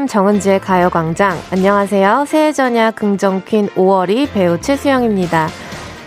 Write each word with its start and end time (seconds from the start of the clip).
FM 0.00 0.06
정은지의 0.06 0.60
가요광장. 0.60 1.36
안녕하세요. 1.50 2.24
새해 2.26 2.52
전야 2.52 2.90
긍정 2.90 3.42
퀸 3.44 3.68
5월이 3.70 4.32
배우 4.32 4.58
최수영입니다. 4.58 5.48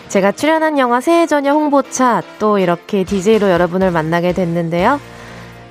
제가 0.08 0.32
출연한 0.32 0.80
영화 0.80 1.00
새해 1.00 1.28
전야 1.28 1.52
홍보차 1.52 2.24
또 2.40 2.58
이렇게 2.58 3.04
DJ로 3.04 3.52
여러분을 3.52 3.92
만나게 3.92 4.34
됐는데요. 4.34 5.00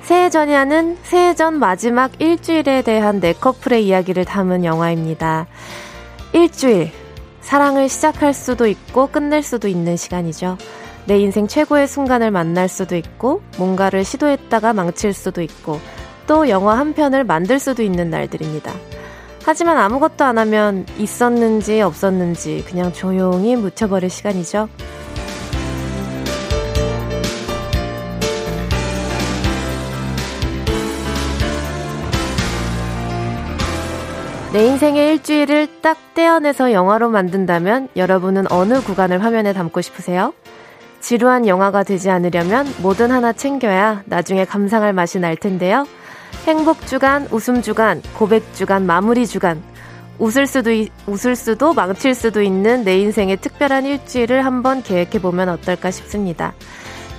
새해 0.03 0.29
전야는 0.29 0.99
새해 1.03 1.35
전 1.35 1.59
마지막 1.59 2.11
일주일에 2.19 2.81
대한 2.83 3.19
네 3.19 3.33
커플의 3.33 3.85
이야기를 3.85 4.23
담은 4.23 4.63
영화입니다. 4.63 5.47
일주일. 6.31 6.91
사랑을 7.41 7.89
시작할 7.89 8.33
수도 8.33 8.67
있고 8.67 9.07
끝낼 9.07 9.43
수도 9.43 9.67
있는 9.67 9.97
시간이죠. 9.97 10.57
내 11.05 11.19
인생 11.19 11.47
최고의 11.47 11.89
순간을 11.89 12.31
만날 12.31 12.69
수도 12.69 12.95
있고 12.95 13.41
뭔가를 13.57 14.05
시도했다가 14.05 14.71
망칠 14.71 15.13
수도 15.13 15.41
있고 15.41 15.81
또 16.27 16.49
영화 16.49 16.77
한 16.77 16.93
편을 16.93 17.23
만들 17.23 17.59
수도 17.59 17.83
있는 17.83 18.09
날들입니다. 18.09 18.73
하지만 19.45 19.77
아무것도 19.77 20.23
안 20.23 20.37
하면 20.37 20.85
있었는지 20.97 21.81
없었는지 21.81 22.63
그냥 22.67 22.93
조용히 22.93 23.55
묻혀버릴 23.55 24.09
시간이죠. 24.09 24.69
내 34.53 34.67
인생의 34.67 35.13
일주일을 35.13 35.81
딱 35.81 35.97
떼어내서 36.13 36.73
영화로 36.73 37.09
만든다면 37.09 37.89
여러분은 37.95 38.51
어느 38.51 38.81
구간을 38.81 39.23
화면에 39.23 39.51
담고 39.51 39.81
싶으세요? 39.81 40.31
지루한 40.99 41.47
영화가 41.47 41.83
되지 41.83 42.11
않으려면 42.11 42.67
뭐든 42.83 43.09
하나 43.09 43.33
챙겨야 43.33 44.03
나중에 44.05 44.45
감상할 44.45 44.93
맛이 44.93 45.19
날 45.19 45.35
텐데요. 45.35 45.87
행복 46.45 46.85
주간, 46.87 47.27
웃음 47.31 47.61
주간, 47.61 48.01
고백 48.13 48.53
주간, 48.53 48.85
마무리 48.85 49.25
주간. 49.25 49.61
웃을 50.19 50.45
수도 50.45 50.69
웃을 51.07 51.35
수도 51.35 51.73
망칠 51.73 52.13
수도 52.13 52.41
있는 52.41 52.83
내 52.83 52.99
인생의 52.99 53.37
특별한 53.37 53.85
일주일을 53.85 54.45
한번 54.45 54.83
계획해 54.83 55.19
보면 55.21 55.49
어떨까 55.49 55.91
싶습니다. 55.91 56.53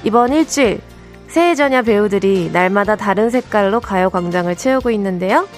이번 0.05 0.33
일주일 0.33 0.81
새해 1.29 1.55
전야 1.55 1.83
배우들이 1.83 2.51
날마다 2.53 2.95
다른 2.95 3.31
색깔로 3.31 3.81
가요 3.81 4.11
광장을 4.11 4.55
채우고 4.55 4.91
있는데요. 4.93 5.49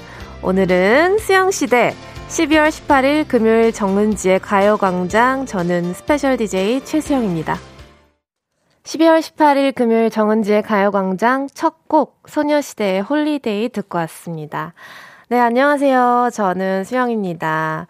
오늘은 0.43 1.19
수영시대 1.19 1.95
12월 2.29 2.69
18일 2.71 3.29
금요일 3.29 3.73
정은지의 3.73 4.41
가요 4.41 4.77
광장 4.77 5.45
저는 5.45 5.93
스페셜 5.93 6.37
DJ 6.37 6.85
최수영입니다. 6.85 7.59
12월 8.87 9.19
18일 9.19 9.75
금요일 9.75 10.11
정은지의 10.11 10.63
가요광장 10.63 11.49
첫 11.53 11.77
곡 11.89 12.23
소녀시대의 12.29 13.01
Holiday 13.03 13.69
듣고 13.71 13.99
왔습니다. 13.99 14.75
네, 15.29 15.39
안녕하세요. 15.41 16.31
저는 16.33 16.85
수영입니다. 16.85 17.87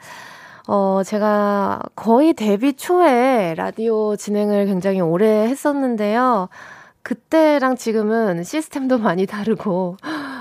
어, 0.66 1.02
제가 1.04 1.80
거의 1.94 2.32
데뷔 2.32 2.72
초에 2.74 3.54
라디오 3.56 4.16
진행을 4.16 4.66
굉장히 4.66 5.00
오래 5.00 5.26
했었는데요. 5.48 6.48
그때랑 7.02 7.76
지금은 7.76 8.42
시스템도 8.42 8.98
많이 9.04 9.26
다르고, 9.26 9.96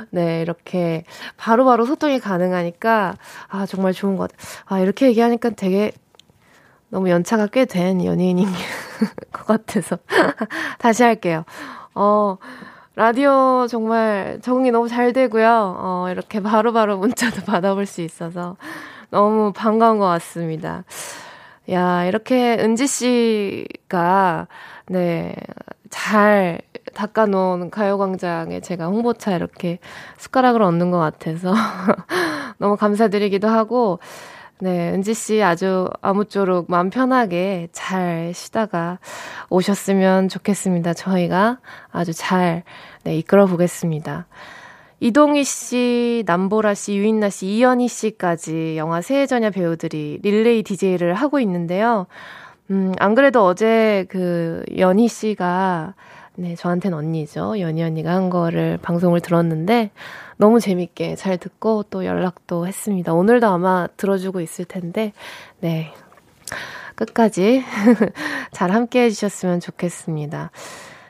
네, 0.10 0.42
이렇게 0.42 1.04
바로바로 1.38 1.66
바로 1.66 1.86
소통이 1.86 2.20
가능하니까, 2.20 3.16
아, 3.50 3.66
정말 3.66 3.94
좋은 3.94 4.16
것 4.18 4.32
같아요. 4.32 4.48
아, 4.66 4.80
이렇게 4.80 5.08
얘기하니까 5.08 5.52
되게 5.52 5.92
너무 6.90 7.10
연차가 7.10 7.48
꽤 7.48 7.66
된 7.66 8.04
연예인인 8.06 8.48
것 9.32 9.46
같아서. 9.48 9.98
다시 10.80 11.04
할게요. 11.04 11.44
어, 11.96 12.38
라디오 12.96 13.68
정말 13.70 14.40
적응이 14.42 14.72
너무 14.72 14.88
잘 14.88 15.14
되고요. 15.14 15.76
어, 15.80 16.08
이렇게 16.10 16.40
바로바로 16.42 16.74
바로 16.74 16.98
문자도 17.00 17.42
받아볼 17.46 17.86
수 17.86 18.02
있어서 18.02 18.56
너무 19.10 19.52
반가운 19.54 20.00
것 20.00 20.06
같습니다. 20.08 20.84
야, 21.72 22.06
이렇게 22.06 22.58
은지 22.60 22.88
씨가, 22.88 24.48
네, 24.88 25.36
잘 25.90 26.62
닦아놓은 26.94 27.72
가요광장에 27.72 28.62
제가 28.62 28.86
홍보차 28.88 29.36
이렇게 29.36 29.80
숟가락을 30.18 30.62
얻는 30.62 30.92
것 30.92 31.00
같아서 31.00 31.54
너무 32.60 32.78
감사드리기도 32.78 33.48
하고, 33.48 34.00
네, 34.60 34.92
은지 34.94 35.14
씨 35.14 35.44
아주 35.44 35.90
아무쪼록 36.02 36.68
마음 36.70 36.90
편하게 36.90 37.68
잘 37.74 38.32
쉬다가 38.34 39.00
오셨으면 39.50 40.30
좋겠습니다. 40.30 40.94
저희가 40.94 41.60
아주 41.92 42.14
잘 42.14 42.64
네, 43.04 43.18
이끌어 43.18 43.48
보겠습니다. 43.48 44.28
이동희 45.02 45.44
씨, 45.44 46.24
남보라 46.26 46.74
씨, 46.74 46.96
유인나 46.96 47.30
씨, 47.30 47.48
이연희 47.48 47.90
씨까지 47.90 48.78
영화 48.78 49.02
새해전야 49.02 49.50
배우들이 49.50 50.20
릴레이 50.24 50.64
DJ를 50.64 51.16
하고 51.16 51.40
있는데요. 51.42 52.08
음, 52.72 52.94
안 52.98 53.14
그래도 53.14 53.46
어제 53.46 54.06
그 54.08 54.64
연희 54.78 55.10
씨가 55.10 55.96
네, 56.38 56.56
저한테는 56.56 56.98
언니죠. 56.98 57.60
연희 57.60 57.84
언니가 57.84 58.14
한 58.14 58.30
거를 58.30 58.78
방송을 58.82 59.22
들었는데 59.22 59.92
너무 60.38 60.60
재밌게 60.60 61.16
잘 61.16 61.38
듣고 61.38 61.84
또 61.84 62.04
연락도 62.06 62.68
했습니다. 62.68 63.14
오늘도 63.14 63.48
아마 63.48 63.88
들어주고 63.96 64.42
있을 64.42 64.66
텐데, 64.66 65.14
네. 65.60 65.94
끝까지 66.96 67.64
잘 68.52 68.72
함께 68.72 69.04
해주셨으면 69.04 69.60
좋겠습니다. 69.60 70.50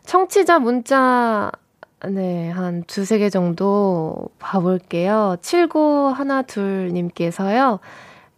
청취자 0.03 0.59
문자, 0.59 1.51
네, 2.07 2.49
한 2.49 2.83
두세 2.85 3.19
개 3.19 3.29
정도 3.29 4.29
봐볼게요. 4.39 5.37
7912님께서요. 5.41 7.79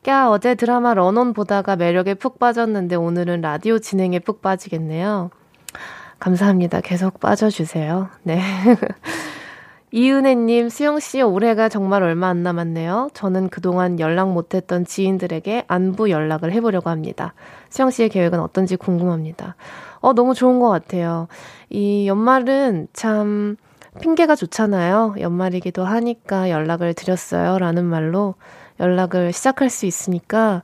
야, 0.07 0.27
어제 0.27 0.55
드라마 0.55 0.93
런온 0.93 1.33
보다가 1.33 1.75
매력에 1.75 2.13
푹 2.13 2.39
빠졌는데 2.39 2.95
오늘은 2.95 3.41
라디오 3.41 3.79
진행에 3.79 4.19
푹 4.19 4.41
빠지겠네요. 4.41 5.31
감사합니다. 6.19 6.81
계속 6.81 7.19
빠져주세요. 7.19 8.09
네. 8.23 8.41
이은혜님, 9.91 10.67
수영씨, 10.67 11.21
올해가 11.21 11.69
정말 11.69 12.03
얼마 12.03 12.27
안 12.27 12.43
남았네요. 12.43 13.09
저는 13.13 13.47
그동안 13.49 13.99
연락 13.99 14.31
못했던 14.33 14.85
지인들에게 14.85 15.63
안부 15.67 16.09
연락을 16.09 16.51
해보려고 16.51 16.89
합니다. 16.89 17.33
수영씨의 17.69 18.09
계획은 18.09 18.39
어떤지 18.39 18.75
궁금합니다. 18.75 19.55
어, 20.01 20.13
너무 20.13 20.33
좋은 20.33 20.59
것 20.59 20.69
같아요. 20.69 21.27
이 21.69 22.05
연말은 22.07 22.89
참 22.91 23.55
핑계가 24.01 24.35
좋잖아요. 24.35 25.15
연말이기도 25.19 25.85
하니까 25.85 26.49
연락을 26.49 26.93
드렸어요. 26.93 27.57
라는 27.57 27.85
말로 27.85 28.35
연락을 28.79 29.31
시작할 29.31 29.69
수 29.69 29.85
있으니까, 29.85 30.63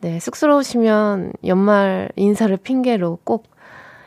네, 0.00 0.20
쑥스러우시면 0.20 1.32
연말 1.46 2.10
인사를 2.16 2.54
핑계로 2.58 3.20
꼭 3.24 3.48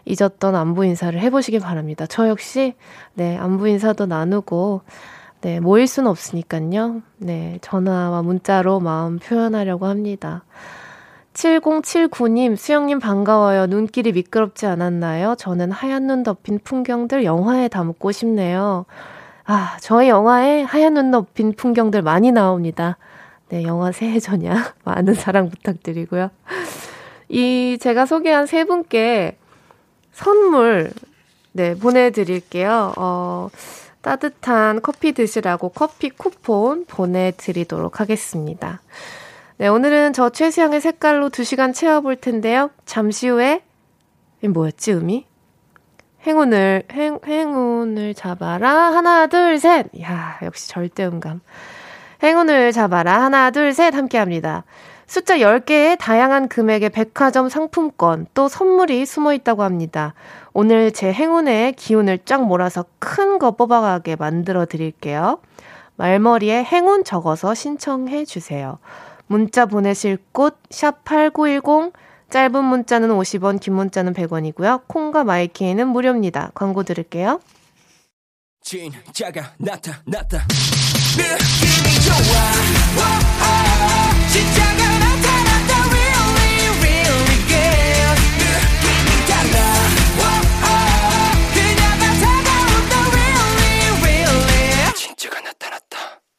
잊었던 0.05 0.55
안부 0.55 0.85
인사를 0.85 1.19
해보시길 1.19 1.59
바랍니다. 1.59 2.05
저 2.07 2.27
역시, 2.27 2.75
네, 3.13 3.37
안부 3.37 3.67
인사도 3.67 4.05
나누고, 4.05 4.81
네, 5.41 5.59
모일 5.59 5.87
수는 5.87 6.09
없으니까요. 6.09 7.01
네, 7.17 7.59
전화와 7.61 8.21
문자로 8.21 8.79
마음 8.79 9.19
표현하려고 9.19 9.85
합니다. 9.87 10.43
7079님, 11.33 12.55
수영님 12.55 12.99
반가워요. 12.99 13.65
눈길이 13.67 14.11
미끄럽지 14.11 14.65
않았나요? 14.67 15.35
저는 15.35 15.71
하얀 15.71 16.07
눈 16.07 16.23
덮인 16.23 16.59
풍경들 16.63 17.23
영화에 17.23 17.67
담고 17.67 18.11
싶네요. 18.11 18.85
아, 19.45 19.77
저희 19.81 20.09
영화에 20.09 20.61
하얀 20.61 20.93
눈 20.93 21.11
덮인 21.11 21.53
풍경들 21.53 22.01
많이 22.01 22.31
나옵니다. 22.31 22.97
네, 23.49 23.63
영화 23.63 23.91
새해 23.91 24.19
전야. 24.19 24.73
많은 24.85 25.13
사랑 25.15 25.49
부탁드리고요. 25.49 26.29
이, 27.29 27.77
제가 27.81 28.05
소개한 28.05 28.45
세 28.45 28.63
분께 28.63 29.37
선물, 30.13 30.91
네, 31.51 31.75
보내드릴게요. 31.75 32.93
어, 32.97 33.49
따뜻한 34.01 34.81
커피 34.81 35.11
드시라고 35.13 35.69
커피 35.69 36.09
쿠폰 36.09 36.85
보내드리도록 36.85 37.99
하겠습니다. 37.99 38.81
네, 39.57 39.67
오늘은 39.67 40.13
저 40.13 40.29
최수영의 40.29 40.81
색깔로 40.81 41.29
2시간 41.29 41.73
채워볼 41.73 42.17
텐데요. 42.17 42.69
잠시 42.85 43.27
후에, 43.27 43.61
이 44.41 44.47
뭐였지, 44.47 44.91
의미? 44.91 45.25
행운을, 46.25 46.83
행, 46.91 47.19
행운을 47.25 48.13
잡아라. 48.13 48.69
하나, 48.69 49.27
둘, 49.27 49.59
셋. 49.59 49.87
야 50.01 50.39
역시 50.41 50.69
절대 50.69 51.05
음감. 51.05 51.41
행운을 52.23 52.71
잡아라. 52.71 53.21
하나, 53.21 53.51
둘, 53.51 53.73
셋. 53.73 53.93
함께 53.93 54.17
합니다. 54.17 54.63
숫자 55.07 55.37
10개의 55.37 55.97
다양한 55.99 56.47
금액의 56.47 56.89
백화점 56.89 57.49
상품권 57.49 58.25
또 58.33 58.47
선물이 58.47 59.05
숨어 59.05 59.33
있다고 59.33 59.63
합니다. 59.63 60.13
오늘 60.53 60.91
제 60.91 61.11
행운의 61.13 61.73
기운을 61.73 62.19
쫙 62.25 62.43
몰아서 62.45 62.85
큰 62.99 63.37
거 63.39 63.51
뽑아가게 63.51 64.15
만들어 64.15 64.65
드릴게요. 64.65 65.39
말머리에 65.95 66.63
행운 66.63 67.03
적어서 67.03 67.53
신청해 67.53 68.25
주세요. 68.25 68.77
문자 69.27 69.65
보내실 69.65 70.17
곳 70.31 70.55
샵 70.69 71.03
8910 71.03 71.93
짧은 72.29 72.63
문자는 72.63 73.09
50원, 73.09 73.59
긴 73.59 73.73
문자는 73.75 74.13
100원이고요. 74.13 74.81
콩과 74.87 75.23
마이키에는 75.23 75.87
무료입니다. 75.87 76.51
광고 76.55 76.81
들을게요. 76.83 77.39
진짜가 78.61 79.51
나타났다 79.57 80.39
느낌이 81.17 81.99
좋아 82.05 83.52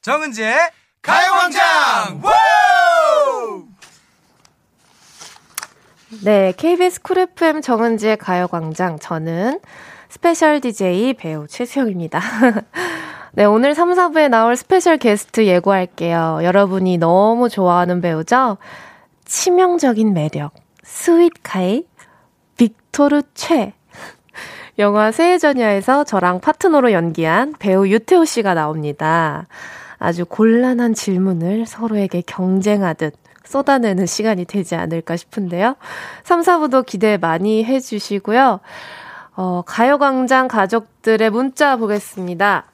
정은지의 0.04 0.54
가요광장 1.00 2.20
네, 6.22 6.52
KBS 6.58 7.00
쿨 7.00 7.16
FM 7.20 7.62
정은지의 7.62 8.18
가요광장. 8.18 8.98
저는 8.98 9.60
스페셜 10.10 10.60
DJ 10.60 11.14
배우 11.14 11.46
최수영입니다. 11.46 12.20
네, 13.32 13.46
오늘 13.46 13.74
3, 13.74 13.94
4부에 13.94 14.28
나올 14.28 14.56
스페셜 14.56 14.98
게스트 14.98 15.46
예고할게요. 15.46 16.40
여러분이 16.42 16.98
너무 16.98 17.48
좋아하는 17.48 18.02
배우죠? 18.02 18.58
치명적인 19.24 20.12
매력, 20.12 20.52
sweet 20.82 21.40
guy, 21.40 21.86
빅토르 22.58 23.22
최. 23.32 23.72
영화 24.78 25.10
새해전야에서 25.10 26.04
저랑 26.04 26.40
파트너로 26.40 26.92
연기한 26.92 27.54
배우 27.58 27.88
유태오 27.88 28.26
씨가 28.26 28.52
나옵니다. 28.52 29.46
아주 29.98 30.24
곤란한 30.24 30.94
질문을 30.94 31.66
서로에게 31.66 32.22
경쟁하듯 32.26 33.14
쏟아내는 33.44 34.06
시간이 34.06 34.46
되지 34.46 34.74
않을까 34.74 35.16
싶은데요. 35.16 35.76
3, 36.24 36.40
4부도 36.40 36.84
기대 36.84 37.16
많이 37.16 37.64
해주시고요. 37.64 38.60
어, 39.36 39.62
가요광장 39.66 40.48
가족들의 40.48 41.30
문자 41.30 41.76
보겠습니다. 41.76 42.64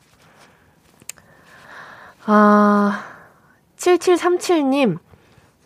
아, 2.27 3.05
7737님. 3.77 4.99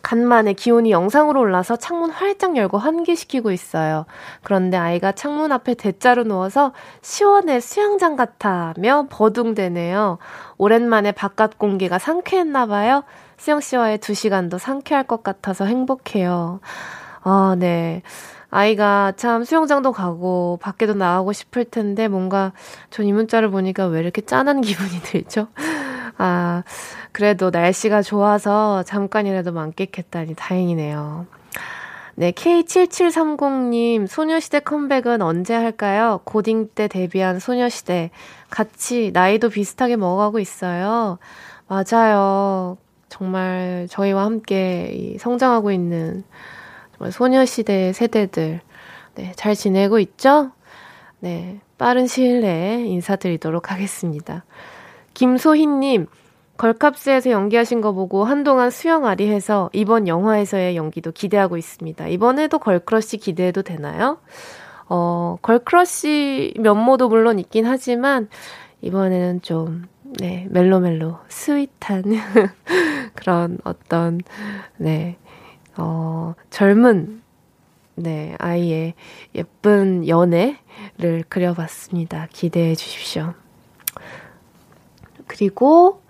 간만에 0.04 0.52
기온이 0.52 0.92
영상으로 0.92 1.40
올라서 1.40 1.76
창문 1.76 2.10
활짝 2.10 2.56
열고 2.56 2.78
환기시키고 2.78 3.50
있어요. 3.50 4.04
그런데 4.44 4.76
아이가 4.76 5.10
창문 5.12 5.50
앞에 5.50 5.74
대자로 5.74 6.22
누워서 6.24 6.72
시원해 7.00 7.58
수영장 7.58 8.14
같아며 8.14 9.06
버둥대네요. 9.10 10.18
오랜만에 10.58 11.10
바깥 11.10 11.58
공기가 11.58 11.98
상쾌했나봐요. 11.98 13.02
수영 13.38 13.60
씨와의 13.60 13.98
두 13.98 14.14
시간도 14.14 14.58
상쾌할 14.58 15.04
것 15.04 15.22
같아서 15.24 15.64
행복해요. 15.64 16.60
아, 17.22 17.56
네. 17.58 18.02
아이가 18.50 19.12
참 19.16 19.42
수영장도 19.42 19.90
가고 19.90 20.60
밖에도 20.62 20.94
나가고 20.94 21.32
싶을 21.32 21.64
텐데 21.64 22.06
뭔가 22.06 22.52
전 22.90 23.04
이 23.06 23.12
문자를 23.12 23.50
보니까 23.50 23.86
왜 23.86 23.98
이렇게 24.00 24.20
짠한 24.22 24.60
기분이 24.62 25.00
들죠? 25.02 25.48
아, 26.16 26.62
그래도 27.12 27.50
날씨가 27.50 28.02
좋아서 28.02 28.82
잠깐이라도 28.84 29.52
만끽했다니 29.52 30.34
다행이네요. 30.34 31.26
네, 32.16 32.30
K7730님, 32.30 34.06
소녀시대 34.06 34.60
컴백은 34.60 35.20
언제 35.20 35.54
할까요? 35.54 36.20
고딩 36.24 36.68
때 36.74 36.86
데뷔한 36.86 37.40
소녀시대. 37.40 38.10
같이 38.50 39.10
나이도 39.12 39.48
비슷하게 39.48 39.96
먹어가고 39.96 40.38
있어요. 40.38 41.18
맞아요. 41.66 42.78
정말 43.08 43.88
저희와 43.90 44.24
함께 44.24 45.16
성장하고 45.18 45.72
있는 45.72 46.24
정말 46.92 47.10
소녀시대 47.10 47.92
세대들, 47.92 48.60
네, 49.16 49.32
잘 49.34 49.54
지내고 49.56 49.98
있죠? 49.98 50.52
네, 51.18 51.60
빠른 51.78 52.06
시일 52.06 52.40
내에 52.42 52.84
인사드리도록 52.86 53.72
하겠습니다. 53.72 54.44
김소희님, 55.14 56.06
걸캅스에서 56.56 57.30
연기하신 57.30 57.80
거 57.80 57.92
보고 57.92 58.24
한동안 58.24 58.70
수영 58.70 59.06
아리 59.06 59.28
해서 59.28 59.70
이번 59.72 60.06
영화에서의 60.06 60.76
연기도 60.76 61.10
기대하고 61.10 61.56
있습니다. 61.56 62.08
이번에도 62.08 62.58
걸크러쉬 62.58 63.18
기대해도 63.18 63.62
되나요? 63.62 64.18
어, 64.88 65.36
걸크러쉬 65.42 66.54
면모도 66.58 67.08
물론 67.08 67.38
있긴 67.38 67.66
하지만 67.66 68.28
이번에는 68.82 69.42
좀, 69.42 69.86
네, 70.20 70.46
멜로멜로, 70.50 71.18
sweet한 71.28 72.04
그런 73.14 73.58
어떤, 73.64 74.20
네, 74.76 75.16
어, 75.76 76.34
젊은, 76.50 77.22
네, 77.96 78.36
아이의 78.38 78.94
예쁜 79.34 80.06
연애를 80.06 81.24
그려봤습니다. 81.28 82.28
기대해 82.30 82.74
주십시오. 82.74 83.34
그리고, 85.26 86.02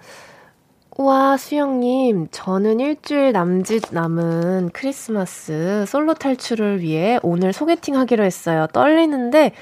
우와, 0.97 1.37
수영님, 1.37 2.29
저는 2.31 2.81
일주일 2.81 3.33
남짓 3.33 3.87
남은 3.91 4.71
크리스마스 4.73 5.85
솔로 5.89 6.15
탈출을 6.15 6.81
위해 6.81 7.19
오늘 7.23 7.53
소개팅 7.53 7.97
하기로 7.97 8.25
했어요. 8.25 8.67
떨리는데, 8.73 9.53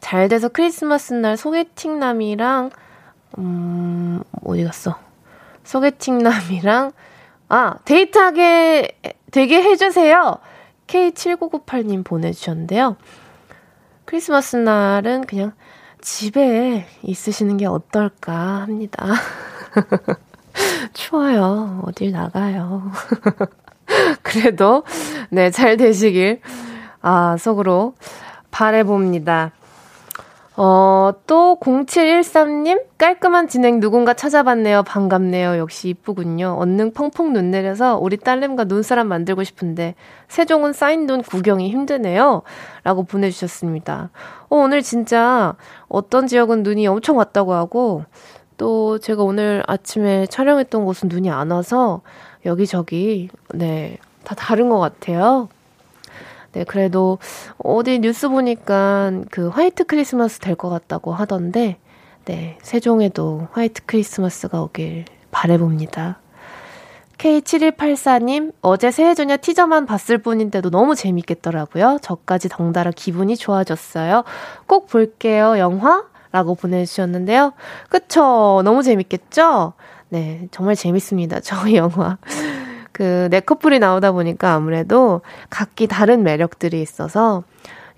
잘 0.00 0.28
돼서 0.28 0.48
크리스마스 0.48 1.14
날 1.14 1.36
소개팅 1.36 1.98
남이랑, 1.98 2.70
음, 3.38 4.22
어디 4.44 4.64
갔어? 4.64 4.98
소개팅 5.64 6.18
남이랑, 6.18 6.92
아, 7.48 7.76
데이트하게 7.84 8.98
되게 9.30 9.62
해주세요. 9.62 10.38
K7998님 10.86 12.04
보내주셨는데요. 12.04 12.96
크리스마스 14.04 14.56
날은 14.56 15.22
그냥 15.22 15.52
집에 16.04 16.86
있으시는 17.02 17.56
게 17.56 17.64
어떨까 17.64 18.60
합니다. 18.60 19.06
추워요. 20.92 21.80
어딜 21.86 22.12
나가요. 22.12 22.92
그래도, 24.22 24.84
네, 25.30 25.50
잘 25.50 25.78
되시길, 25.78 26.42
아, 27.00 27.36
속으로 27.38 27.94
바래봅니다. 28.50 29.52
어, 30.56 31.10
또 31.26 31.58
0713님 31.60 32.84
깔끔한 32.96 33.48
진행 33.48 33.80
누군가 33.80 34.14
찾아봤네요. 34.14 34.84
반갑네요. 34.84 35.58
역시 35.58 35.88
이쁘군요. 35.88 36.56
언능 36.58 36.92
펑펑 36.92 37.32
눈 37.32 37.50
내려서 37.50 37.98
우리 37.98 38.16
딸내미가 38.16 38.64
눈사람 38.64 39.08
만들고 39.08 39.42
싶은데 39.42 39.96
세종은 40.28 40.72
쌓인 40.72 41.06
눈 41.06 41.22
구경이 41.22 41.70
힘드네요. 41.70 42.42
라고 42.84 43.02
보내주셨습니다. 43.02 44.10
어, 44.48 44.56
오늘 44.56 44.82
진짜 44.82 45.56
어떤 45.88 46.28
지역은 46.28 46.62
눈이 46.62 46.86
엄청 46.86 47.16
왔다고 47.16 47.52
하고 47.54 48.04
또 48.56 48.98
제가 49.00 49.24
오늘 49.24 49.64
아침에 49.66 50.26
촬영했던 50.26 50.84
곳은 50.84 51.08
눈이 51.08 51.30
안 51.30 51.50
와서 51.50 52.02
여기저기 52.46 53.28
네, 53.52 53.98
다 54.22 54.36
다른 54.36 54.68
것 54.68 54.78
같아요. 54.78 55.48
네, 56.54 56.64
그래도 56.64 57.18
어디 57.58 57.98
뉴스 57.98 58.28
보니까 58.28 59.10
그 59.30 59.48
화이트 59.48 59.84
크리스마스 59.84 60.38
될 60.38 60.54
것 60.56 60.70
같다고 60.70 61.12
하던데, 61.12 61.78
네, 62.24 62.58
세종에도 62.62 63.48
화이트 63.52 63.82
크리스마스가 63.86 64.62
오길 64.62 65.04
바래봅니다. 65.30 66.20
K7184님, 67.18 68.52
어제 68.60 68.90
새해전야 68.90 69.36
티저만 69.38 69.86
봤을 69.86 70.18
뿐인데도 70.18 70.70
너무 70.70 70.94
재밌겠더라고요. 70.94 71.98
저까지 72.02 72.48
덩달아 72.48 72.90
기분이 72.94 73.36
좋아졌어요. 73.36 74.24
꼭 74.66 74.88
볼게요, 74.88 75.58
영화? 75.58 76.04
라고 76.32 76.54
보내주셨는데요. 76.54 77.52
그쵸? 77.88 78.62
너무 78.64 78.82
재밌겠죠? 78.82 79.74
네, 80.08 80.48
정말 80.50 80.74
재밌습니다. 80.76 81.40
저 81.42 81.56
영화. 81.74 82.18
그, 82.94 83.28
네 83.30 83.40
커플이 83.40 83.80
나오다 83.80 84.12
보니까 84.12 84.54
아무래도 84.54 85.22
각기 85.50 85.88
다른 85.88 86.24
매력들이 86.24 86.80
있어서 86.82 87.44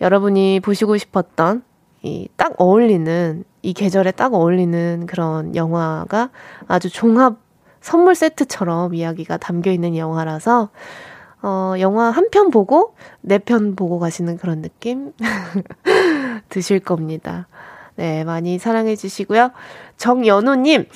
여러분이 0.03 0.61
보시고 0.61 0.99
싶었던 0.99 1.63
이 2.05 2.29
딱 2.37 2.55
어울리는, 2.59 3.45
이 3.63 3.75
계절에 3.75 4.13
딱 4.13 4.35
어울리는 4.35 5.07
그런 5.07 5.57
영화가 5.57 6.31
아주 6.69 6.91
종합 6.91 7.39
선물 7.83 8.15
세트처럼 8.17 8.95
이야기가 8.95 9.39
담겨 9.39 9.71
있는 9.73 9.97
영화라서 9.97 10.71
어, 11.43 11.75
영화 11.81 12.11
한 12.11 12.31
편 12.31 12.51
보고 12.51 12.95
네 13.23 13.39
편 13.39 13.77
보고 13.77 13.99
가시는 14.01 14.39
그런 14.39 14.63
느낌 14.63 15.13
드실 16.49 16.81
겁니다. 16.81 17.49
네, 17.97 18.25
많이 18.25 18.59
사랑해 18.59 18.97
주시고요. 18.97 19.51
정연우님, 19.97 20.87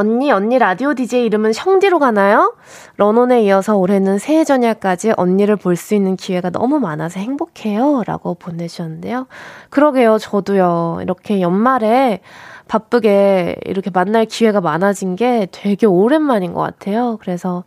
언니, 0.00 0.32
언니 0.32 0.58
라디오 0.58 0.94
DJ 0.94 1.26
이름은 1.26 1.52
형디로 1.54 1.98
가나요? 1.98 2.54
런온에 2.96 3.42
이어서 3.42 3.76
올해는 3.76 4.18
새해 4.18 4.44
전야까지 4.44 5.12
언니를 5.18 5.56
볼 5.56 5.76
수 5.76 5.94
있는 5.94 6.16
기회가 6.16 6.48
너무 6.48 6.78
많아서 6.80 7.20
행복해요. 7.20 8.02
라고 8.06 8.32
보내주셨는데요. 8.34 9.26
그러게요, 9.68 10.16
저도요. 10.16 11.00
이렇게 11.02 11.42
연말에 11.42 12.20
바쁘게 12.66 13.56
이렇게 13.66 13.90
만날 13.90 14.24
기회가 14.24 14.62
많아진 14.62 15.16
게 15.16 15.46
되게 15.52 15.86
오랜만인 15.86 16.54
것 16.54 16.62
같아요. 16.62 17.18
그래서 17.20 17.64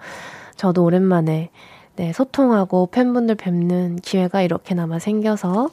저도 0.56 0.84
오랜만에 0.84 1.52
네, 1.96 2.13
소통하고 2.13 2.88
팬분들 2.88 3.36
뵙는 3.36 3.98
기회가 3.98 4.42
이렇게나마 4.42 4.98
생겨서 4.98 5.70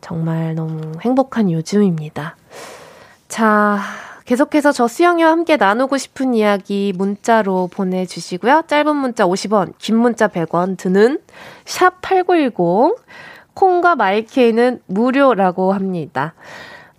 정말 0.00 0.54
너무 0.54 0.92
행복한 1.02 1.50
요즘입니다. 1.50 2.36
자, 3.28 3.78
계속해서 4.30 4.70
저 4.70 4.86
수영이와 4.86 5.28
함께 5.28 5.56
나누고 5.56 5.98
싶은 5.98 6.34
이야기 6.34 6.92
문자로 6.96 7.68
보내주시고요. 7.72 8.62
짧은 8.68 8.94
문자 8.94 9.26
50원, 9.26 9.72
긴 9.78 9.96
문자 9.96 10.28
100원 10.28 10.76
드는 10.78 11.18
샵8910, 11.64 12.96
콩과 13.54 13.96
마이케이는 13.96 14.82
무료라고 14.86 15.72
합니다. 15.72 16.34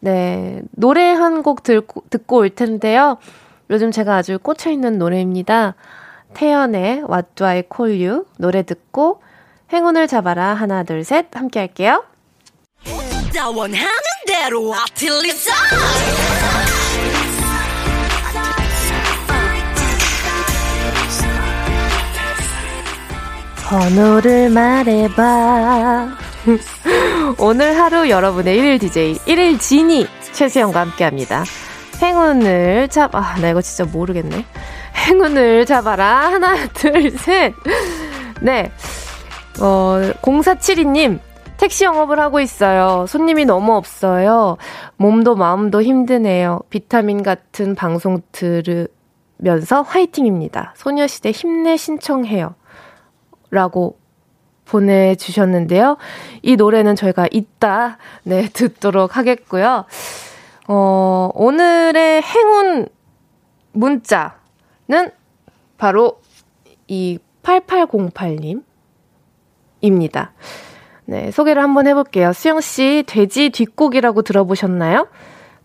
네, 0.02 0.62
노래 0.72 1.14
한 1.14 1.42
곡 1.42 1.64
듣고, 1.64 2.04
듣고 2.10 2.40
올 2.40 2.50
텐데요. 2.50 3.18
요즘 3.70 3.92
제가 3.92 4.18
아주 4.18 4.38
꽂혀있는 4.38 4.98
노래입니다. 4.98 5.76
태연의 6.34 7.04
What 7.10 7.30
Do 7.36 7.48
I 7.48 7.64
Call 7.74 8.06
You 8.06 8.26
노래 8.40 8.64
듣고 8.64 9.22
행운을 9.72 10.10
잡아라 10.10 10.54
하나 10.54 10.84
둘 10.84 11.06
셋 11.06 11.28
함께 11.34 11.60
할게요. 11.60 12.04
번호를 23.72 24.50
말해봐. 24.50 26.10
오늘 27.40 27.78
하루 27.80 28.10
여러분의 28.10 28.60
1일 28.60 28.82
DJ, 28.82 29.14
1일 29.20 29.62
지니 29.62 30.06
최수영과 30.34 30.82
함께 30.82 31.06
합니다. 31.06 31.46
행운을 32.02 32.90
잡, 32.90 33.16
아, 33.16 33.38
나 33.40 33.50
이거 33.50 33.62
진짜 33.62 33.90
모르겠네. 33.90 34.46
행운을 35.08 35.66
잡아라. 35.66 36.34
하나, 36.34 36.68
둘, 36.74 37.12
셋. 37.12 37.54
네. 38.42 38.74
어, 39.62 40.02
0472님, 40.22 41.20
택시 41.56 41.86
영업을 41.86 42.20
하고 42.20 42.42
있어요. 42.42 43.06
손님이 43.08 43.46
너무 43.46 43.74
없어요. 43.78 44.58
몸도 44.98 45.36
마음도 45.36 45.82
힘드네요. 45.82 46.60
비타민 46.70 47.24
같은 47.24 47.76
방송 47.76 48.22
들으면서 48.34 49.82
화이팅입니다. 49.84 50.74
소녀시대 50.76 51.32
힘내 51.32 51.78
신청해요. 51.78 52.56
라고 53.52 53.98
보내주셨는데요. 54.66 55.98
이 56.42 56.56
노래는 56.56 56.96
저희가 56.96 57.28
이따, 57.32 57.98
네, 58.24 58.48
듣도록 58.48 59.18
하겠고요. 59.18 59.86
어, 60.68 61.30
오늘의 61.34 62.22
행운 62.22 62.88
문자는 63.74 65.12
바로 65.78 66.22
이 66.88 67.20
8808님입니다. 67.44 70.30
네, 71.06 71.32
소개를 71.32 71.62
한번 71.62 71.88
해볼게요. 71.88 72.32
수영씨, 72.32 73.04
돼지 73.08 73.50
뒷고기라고 73.50 74.22
들어보셨나요? 74.22 75.08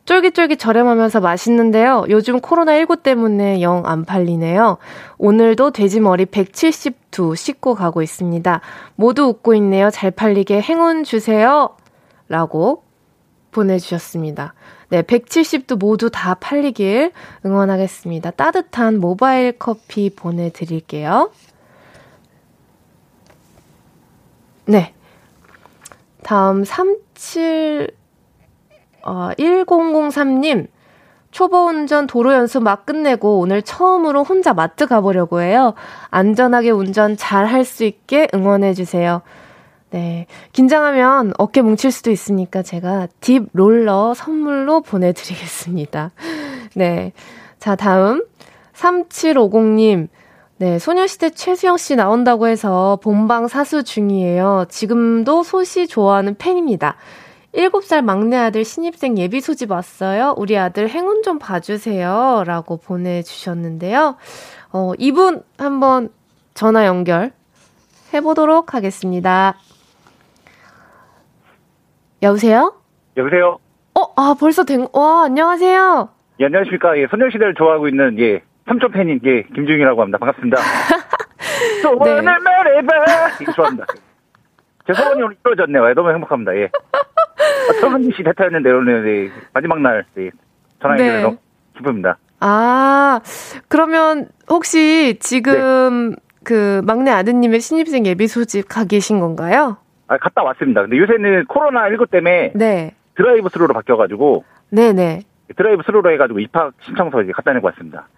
쫄깃쫄깃 0.07 0.59
저렴하면서 0.59 1.21
맛있는데요. 1.21 2.05
요즘 2.09 2.41
코로나19 2.41 3.03
때문에 3.03 3.61
영 3.61 3.85
안 3.87 4.05
팔리네요. 4.05 4.79
오늘도 5.19 5.73
돼지머리 5.73 6.27
172 6.27 7.37
씻고 7.37 7.75
가고 7.75 8.03
있습니다. 8.03 8.61
모두 8.95 9.25
웃고 9.25 9.55
있네요. 9.57 9.91
잘 9.91 10.11
팔리게 10.11 10.61
행운 10.61 11.05
주세요. 11.05 11.77
라고 12.29 12.85
보내주셨습니다. 13.53 14.55
네, 14.89 15.03
170도 15.03 15.79
모두 15.79 16.11
다 16.11 16.35
팔리길 16.35 17.13
응원하겠습니다. 17.45 18.31
따뜻한 18.33 18.99
모바일 18.99 19.53
커피 19.59 20.11
보내드릴게요. 20.11 21.31
네. 24.67 24.95
다음 26.23 26.65
37, 26.65 27.89
어, 29.07 29.31
1003님. 29.39 30.67
초보 31.31 31.67
운전 31.67 32.07
도로 32.07 32.33
연수 32.33 32.61
막 32.61 32.87
끝내고 32.87 33.41
오늘 33.41 33.61
처음으로 33.63 34.25
혼자 34.25 34.55
마트 34.55 34.87
가보려고 34.87 35.41
해요. 35.43 35.75
안전하게 36.11 36.71
운전 36.71 37.17
잘 37.17 37.47
할 37.47 37.65
수 37.65 37.85
있게 37.85 38.29
응원해주세요. 38.35 39.23
네. 39.91 40.27
긴장하면 40.53 41.33
어깨 41.39 41.63
뭉칠 41.63 41.91
수도 41.91 42.11
있으니까 42.11 42.63
제가 42.63 43.09
딥 43.21 43.49
롤러 43.53 44.15
선물로 44.15 44.81
보내드리겠습니다. 44.81 46.13
네. 46.75 47.13
자, 47.59 47.77
다음. 47.77 48.25
3750님. 48.75 50.09
네, 50.59 50.79
소녀시대 50.79 51.31
최수영 51.31 51.77
씨 51.77 51.97
나온다고 51.97 52.47
해서 52.47 52.99
본방 53.03 53.47
사수 53.47 53.83
중이에요. 53.85 54.65
지금도 54.71 55.43
소시 55.43 55.87
좋아하는 55.87 56.35
팬입니다. 56.35 56.97
7살 57.57 58.05
막내 58.05 58.37
아들 58.37 58.65
신입생 58.65 59.17
예비 59.19 59.41
소집 59.41 59.71
왔어요. 59.71 60.35
우리 60.37 60.59
아들 60.59 60.89
행운 60.89 61.23
좀 61.23 61.39
봐주세요. 61.39 62.45
라고 62.47 62.77
보내주셨는데요. 62.77 64.17
어, 64.73 64.93
이분 64.99 65.43
한번 65.59 66.11
전화 66.55 66.87
연결 66.87 67.33
해보도록 68.13 68.75
하겠습니다. 68.75 69.55
여보세요? 72.23 72.75
여보세요? 73.17 73.59
어, 73.95 74.03
아, 74.17 74.35
벌써 74.39 74.65
된, 74.65 74.87
와, 74.93 75.25
안녕하세요. 75.25 76.11
예, 76.41 76.45
안녕하십니까. 76.45 76.99
예, 76.99 77.07
소녀시대를 77.11 77.55
좋아하고 77.55 77.89
있는, 77.89 78.19
예, 78.19 78.43
삼촌 78.67 78.91
팬인, 78.91 79.21
예, 79.25 79.43
김중이라고 79.55 80.01
합니다. 80.03 80.19
반갑습니다. 80.19 80.59
소원을 81.83 82.17
네. 82.17 82.23
말해봐! 82.23 82.95
예, 83.41 83.53
좋아합니다. 83.55 83.87
제 84.87 84.93
소원이 84.95 85.23
오늘 85.23 85.37
이루어졌네요. 85.45 85.91
예, 85.91 85.95
너무 85.95 86.11
행복합니다. 86.11 86.57
예. 86.57 86.71
아, 87.69 87.81
천은지 87.81 88.13
씨 88.17 88.23
대타였는데, 88.23 88.71
오늘, 88.71 89.27
예, 89.27 89.33
마지막 89.53 89.81
날, 89.81 90.05
예, 90.19 90.31
전화 90.81 90.95
네. 90.95 91.07
연결해서 91.09 91.37
기쁩니다. 91.77 92.19
아, 92.41 93.21
그러면 93.69 94.29
혹시 94.49 95.19
지금 95.21 96.11
네. 96.11 96.17
그 96.45 96.83
막내 96.85 97.11
아드님의 97.11 97.61
신입생 97.61 98.07
예비 98.07 98.29
소집 98.29 98.69
가 98.69 98.85
계신 98.85 99.19
건가요? 99.21 99.79
아, 100.07 100.19
갔다 100.19 100.43
왔습니다. 100.45 100.83
근데 100.83 100.99
요새는 100.99 101.47
코로나 101.47 101.89
19 101.89 102.07
때문에 102.07 102.53
네. 102.55 102.95
드라이브 103.17 103.49
스루로 103.49 103.75
바뀌어가지고, 103.75 104.45
네네. 104.71 105.23
드라이브 105.57 105.83
스루로 105.85 106.13
해가지고 106.13 106.41
입학 106.41 106.73
신청서 106.83 107.23
이제 107.23 107.33
갖다 107.33 107.53
내고 107.53 107.67
왔습니다. 107.69 108.09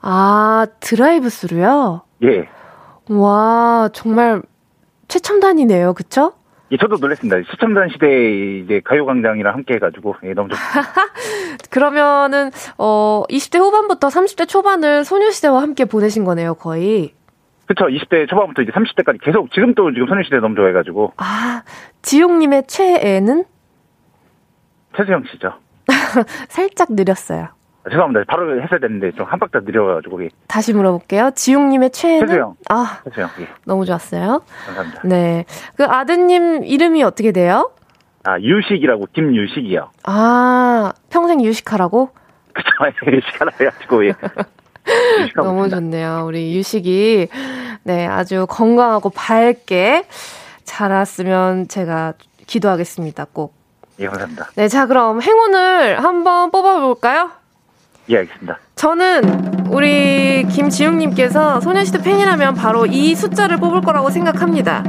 아, 0.00 0.66
드라이브 0.80 1.28
스루요? 1.28 2.02
예. 2.24 2.48
와, 3.10 3.88
정말 3.92 4.42
최첨단이네요. 5.08 5.94
그쵸? 5.94 6.34
예, 6.70 6.76
저도 6.76 6.96
놀랐습니다. 6.96 7.38
시청전 7.50 7.88
시대에 7.88 8.58
이제 8.60 8.80
가요광장이랑 8.84 9.54
함께 9.54 9.74
해가지고, 9.74 10.16
예, 10.24 10.34
너무 10.34 10.50
좋습니다. 10.50 10.92
그러면은, 11.70 12.50
어, 12.76 13.24
20대 13.30 13.58
후반부터 13.58 14.08
30대 14.08 14.46
초반을 14.46 15.04
소녀시대와 15.04 15.62
함께 15.62 15.86
보내신 15.86 16.24
거네요, 16.24 16.54
거의. 16.54 17.14
그쵸, 17.66 17.86
20대 17.86 18.28
초반부터 18.28 18.62
이제 18.62 18.72
30대까지 18.72 19.22
계속, 19.22 19.50
지금 19.52 19.74
또 19.74 19.90
지금 19.92 20.08
소녀시대 20.08 20.36
너무 20.40 20.54
좋아해가지고, 20.56 21.14
아, 21.16 21.62
지용님의 22.02 22.64
최애는 22.66 23.44
최수영 24.96 25.24
씨죠. 25.32 25.54
살짝 26.48 26.88
느렸어요. 26.92 27.48
아, 27.88 27.90
죄송합니다. 27.90 28.24
바로 28.28 28.60
했어야 28.62 28.78
되는데, 28.80 29.10
좀 29.12 29.26
한 29.28 29.38
박자 29.38 29.60
느려가지고, 29.60 30.24
예. 30.24 30.28
다시 30.46 30.72
물어볼게요. 30.74 31.30
지용님의 31.34 31.90
최애는? 31.90 32.26
최수영. 32.26 32.54
아, 32.70 33.00
최수영, 33.04 33.28
예. 33.40 33.48
너무 33.64 33.84
좋았어요. 33.86 34.42
감사합니다. 34.66 35.02
네. 35.04 35.44
그 35.76 35.84
아드님 35.84 36.64
이름이 36.64 37.02
어떻게 37.02 37.32
돼요? 37.32 37.70
아, 38.24 38.38
유식이라고, 38.38 39.08
김유식이요. 39.14 39.90
아, 40.04 40.92
평생 41.10 41.42
유식하라고? 41.42 42.10
그쵸, 42.52 42.68
유식 43.10 43.40
하나 43.40 43.50
해가지고, 43.58 44.06
예. 44.06 44.12
너무 45.36 45.66
있습니다. 45.66 45.76
좋네요. 45.76 46.24
우리 46.26 46.56
유식이, 46.56 47.28
네, 47.84 48.06
아주 48.06 48.46
건강하고 48.48 49.10
밝게 49.10 50.04
자랐으면 50.64 51.68
제가 51.68 52.14
기도하겠습니다. 52.46 53.26
꼭. 53.32 53.54
예, 54.00 54.06
감사합니다. 54.06 54.46
네, 54.56 54.68
자, 54.68 54.86
그럼 54.86 55.20
행운을 55.20 56.02
한번 56.02 56.50
뽑아볼까요? 56.50 57.30
예, 58.10 58.18
알겠습니다. 58.18 58.58
저는 58.74 59.66
우리 59.70 60.46
김지웅님께서 60.48 61.60
소녀시대 61.60 62.02
팬이라면 62.02 62.54
바로 62.54 62.86
이 62.86 63.14
숫자를 63.14 63.58
뽑을 63.58 63.82
거라고 63.82 64.10
생각합니다. 64.10 64.82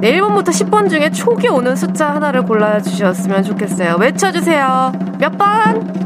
네, 0.00 0.12
1번부터 0.20 0.48
10번 0.48 0.88
중에 0.88 1.10
촉이 1.10 1.48
오는 1.48 1.76
숫자 1.76 2.14
하나를 2.14 2.44
골라주셨으면 2.44 3.42
좋겠어요. 3.42 3.96
외쳐주세요. 3.96 4.92
몇 5.18 5.36
번? 5.36 6.04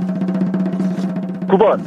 9번. 1.48 1.80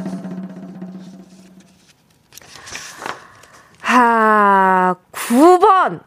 하, 3.80 4.94
9번. 5.12 6.00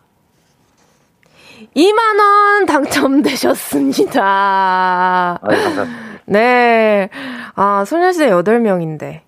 2만원 1.75 2.65
당첨되셨습니다. 2.67 4.21
아, 4.23 5.39
예, 5.51 5.55
감사합니다. 5.55 6.04
네. 6.25 7.09
아, 7.55 7.83
소녀시대 7.85 8.29
8명인데. 8.29 9.21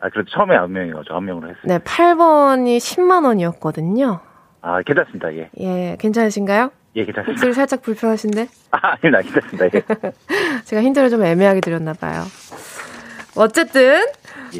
아, 0.00 0.08
그래도 0.10 0.30
처음에 0.30 0.56
9명이가지고 0.56 1.08
9명으로 1.08 1.44
했어요. 1.44 1.62
네, 1.64 1.78
8번이 1.78 2.78
10만원이었거든요. 2.78 4.20
아, 4.60 4.82
괜찮습니다, 4.82 5.34
예. 5.34 5.50
예, 5.58 5.96
괜찮으신가요? 5.98 6.70
예, 6.96 7.04
괜찮습니다. 7.04 7.32
목소리 7.32 7.52
살짝 7.52 7.82
불편하신데? 7.82 8.48
아, 8.72 8.96
아닙니다. 9.02 9.22
괜찮습니다. 9.22 9.66
예. 9.74 10.12
제가 10.64 10.82
힌트를 10.82 11.10
좀 11.10 11.24
애매하게 11.24 11.60
드렸나 11.60 11.92
봐요. 11.94 12.22
어쨌든 13.36 14.04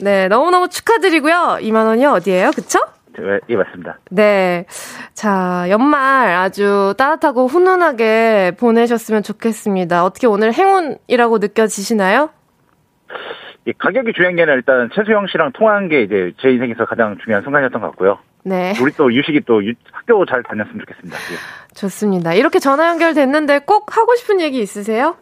네 0.02 0.28
너무너무 0.28 0.68
축하드리고요. 0.68 1.58
2만 1.60 1.86
원이 1.86 2.04
어디예요? 2.06 2.50
그쵸? 2.52 2.78
예, 3.20 3.40
예, 3.48 3.56
맞습니다. 3.56 3.98
네. 4.10 4.64
자, 5.14 5.66
연말 5.70 6.28
아주 6.34 6.94
따뜻하고 6.96 7.46
훈훈하게 7.46 8.52
보내셨으면 8.58 9.22
좋겠습니다. 9.22 10.04
어떻게 10.04 10.26
오늘 10.26 10.52
행운이라고 10.52 11.38
느껴지시나요? 11.38 12.30
예, 13.66 13.72
가격이 13.78 14.12
아니라 14.24 14.54
일단 14.54 14.88
최수영 14.94 15.26
씨랑 15.26 15.52
통화한 15.52 15.88
게 15.88 16.02
이제 16.02 16.32
제 16.40 16.50
인생에서 16.50 16.84
가장 16.86 17.18
중요한 17.22 17.42
순간이었던 17.42 17.80
것 17.80 17.88
같고요. 17.88 18.18
네. 18.44 18.72
우리 18.80 18.92
또 18.92 19.12
유식이 19.12 19.42
또 19.46 19.64
유- 19.66 19.74
학교 19.92 20.24
잘 20.24 20.42
다녔으면 20.42 20.80
좋겠습니다. 20.80 21.16
예. 21.16 21.74
좋습니다. 21.74 22.32
이렇게 22.34 22.58
전화 22.60 22.88
연결됐는데 22.88 23.60
꼭 23.66 23.96
하고 23.96 24.14
싶은 24.14 24.40
얘기 24.40 24.60
있으세요? 24.60 25.16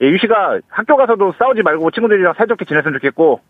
예, 0.00 0.06
유식아 0.06 0.60
학교 0.68 0.96
가서도 0.96 1.34
싸우지 1.38 1.62
말고 1.62 1.90
친구들이랑 1.90 2.34
사이좋게 2.38 2.64
지냈으면 2.64 2.94
좋겠고 2.94 3.40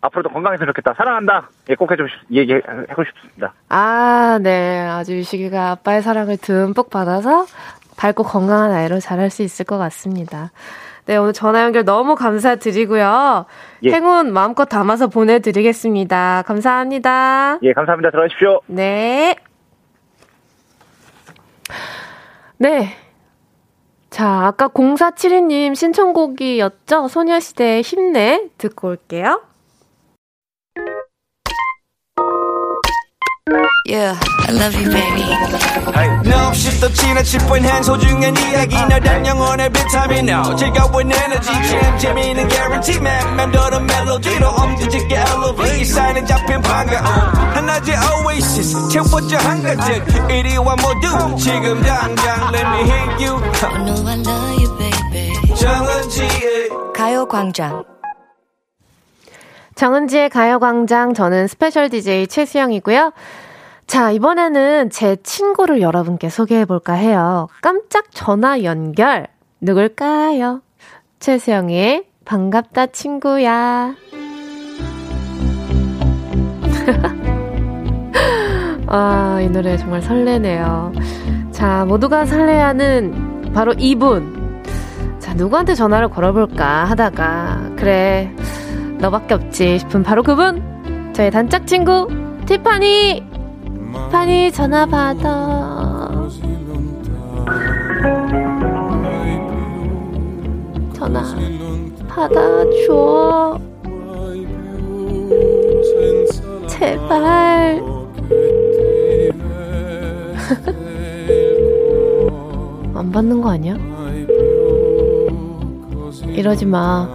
앞으로도 0.00 0.28
건강했으면 0.30 0.68
좋겠다. 0.68 0.94
사랑한다. 0.96 1.50
예, 1.70 1.74
꼭 1.74 1.90
해주고 1.90 2.08
싶, 2.08 2.32
얘기하고 2.32 3.04
싶습니다. 3.04 3.54
아, 3.68 4.38
네. 4.42 4.80
아주 4.80 5.16
유식이가 5.16 5.70
아빠의 5.70 6.02
사랑을 6.02 6.36
듬뿍 6.36 6.90
받아서 6.90 7.46
밝고 7.96 8.22
건강한 8.22 8.70
아이로 8.72 9.00
자랄 9.00 9.30
수 9.30 9.42
있을 9.42 9.64
것 9.64 9.76
같습니다. 9.78 10.52
네, 11.06 11.16
오늘 11.16 11.32
전화 11.32 11.62
연결 11.62 11.84
너무 11.84 12.14
감사드리고요. 12.14 13.46
예. 13.84 13.90
행운 13.90 14.32
마음껏 14.32 14.66
담아서 14.66 15.08
보내드리겠습니다. 15.08 16.42
감사합니다. 16.46 17.58
예, 17.62 17.72
감사합니다. 17.72 18.10
들어가십시오. 18.10 18.60
네. 18.66 19.34
네. 22.58 22.94
자, 24.10 24.46
아까 24.46 24.68
0472님 24.68 25.74
신청곡이었죠? 25.74 27.08
소녀시대의 27.08 27.82
힘내 27.82 28.48
듣고 28.58 28.88
올게요. 28.88 29.47
Yeah, 33.84 34.18
I 34.46 34.52
love 34.52 34.74
you, 34.76 34.90
baby. 34.90 35.24
너 36.24 36.48
없이 36.48 36.78
또 36.80 36.92
지나칠 36.92 37.40
뻔한 37.46 37.82
소중한 37.82 38.36
이야기. 38.36 38.76
너란 38.76 39.24
영혼의 39.26 39.70
비타민 39.70 40.28
O 40.28 40.54
즐거운 40.54 41.10
에너지 41.10 41.46
참 41.46 41.98
재미있는 41.98 42.48
guarantee. 42.48 43.00
man 43.00 43.36
맴도는 43.36 43.86
멜로디로 43.86 44.48
엄지짓게 44.48 45.14
elevate. 45.14 45.84
사인에 45.84 46.24
잡힌 46.26 46.60
반가움. 46.60 47.04
하나의 47.54 47.96
oasis. 48.26 48.88
채워져 48.90 49.38
한가득 49.38 50.30
이리와 50.30 50.76
모두. 50.76 51.36
지금 51.38 51.82
당장 51.82 52.52
let 52.52 52.66
me 52.66 52.80
hit 52.90 53.24
you. 53.24 53.36
I 53.62 53.84
know 53.84 54.06
I 54.06 54.18
love 54.20 54.62
you, 54.62 54.78
baby. 54.78 55.54
정은지의 55.56 56.68
가요광장. 56.94 57.97
정은지의 59.78 60.28
가요광장, 60.30 61.14
저는 61.14 61.46
스페셜 61.46 61.88
DJ 61.88 62.26
최수영이고요. 62.26 63.12
자, 63.86 64.10
이번에는 64.10 64.90
제 64.90 65.14
친구를 65.22 65.80
여러분께 65.80 66.30
소개해볼까 66.30 66.94
해요. 66.94 67.46
깜짝 67.62 68.06
전화 68.10 68.64
연결. 68.64 69.28
누굴까요? 69.60 70.62
최수영의 71.20 72.06
반갑다, 72.24 72.86
친구야. 72.86 73.94
아, 78.88 79.38
이 79.40 79.48
노래 79.48 79.76
정말 79.76 80.02
설레네요. 80.02 80.92
자, 81.52 81.84
모두가 81.84 82.26
설레하는 82.26 83.52
바로 83.54 83.74
이분. 83.78 84.64
자, 85.20 85.34
누구한테 85.34 85.76
전화를 85.76 86.08
걸어볼까 86.08 86.84
하다가, 86.86 87.74
그래, 87.76 88.34
너밖에 88.98 89.34
없지 89.34 89.78
싶은 89.78 90.02
바로 90.02 90.22
그분. 90.22 91.12
저의 91.14 91.30
단짝 91.30 91.66
친구 91.66 92.08
티파니. 92.46 93.22
티파니 93.92 94.52
전화 94.52 94.84
받아. 94.86 96.28
전화 100.92 101.22
받아줘. 102.08 103.58
제발. 106.68 107.82
안 112.94 113.12
받는 113.12 113.40
거 113.40 113.50
아니야? 113.50 113.76
이러지 116.26 116.66
마 116.66 117.08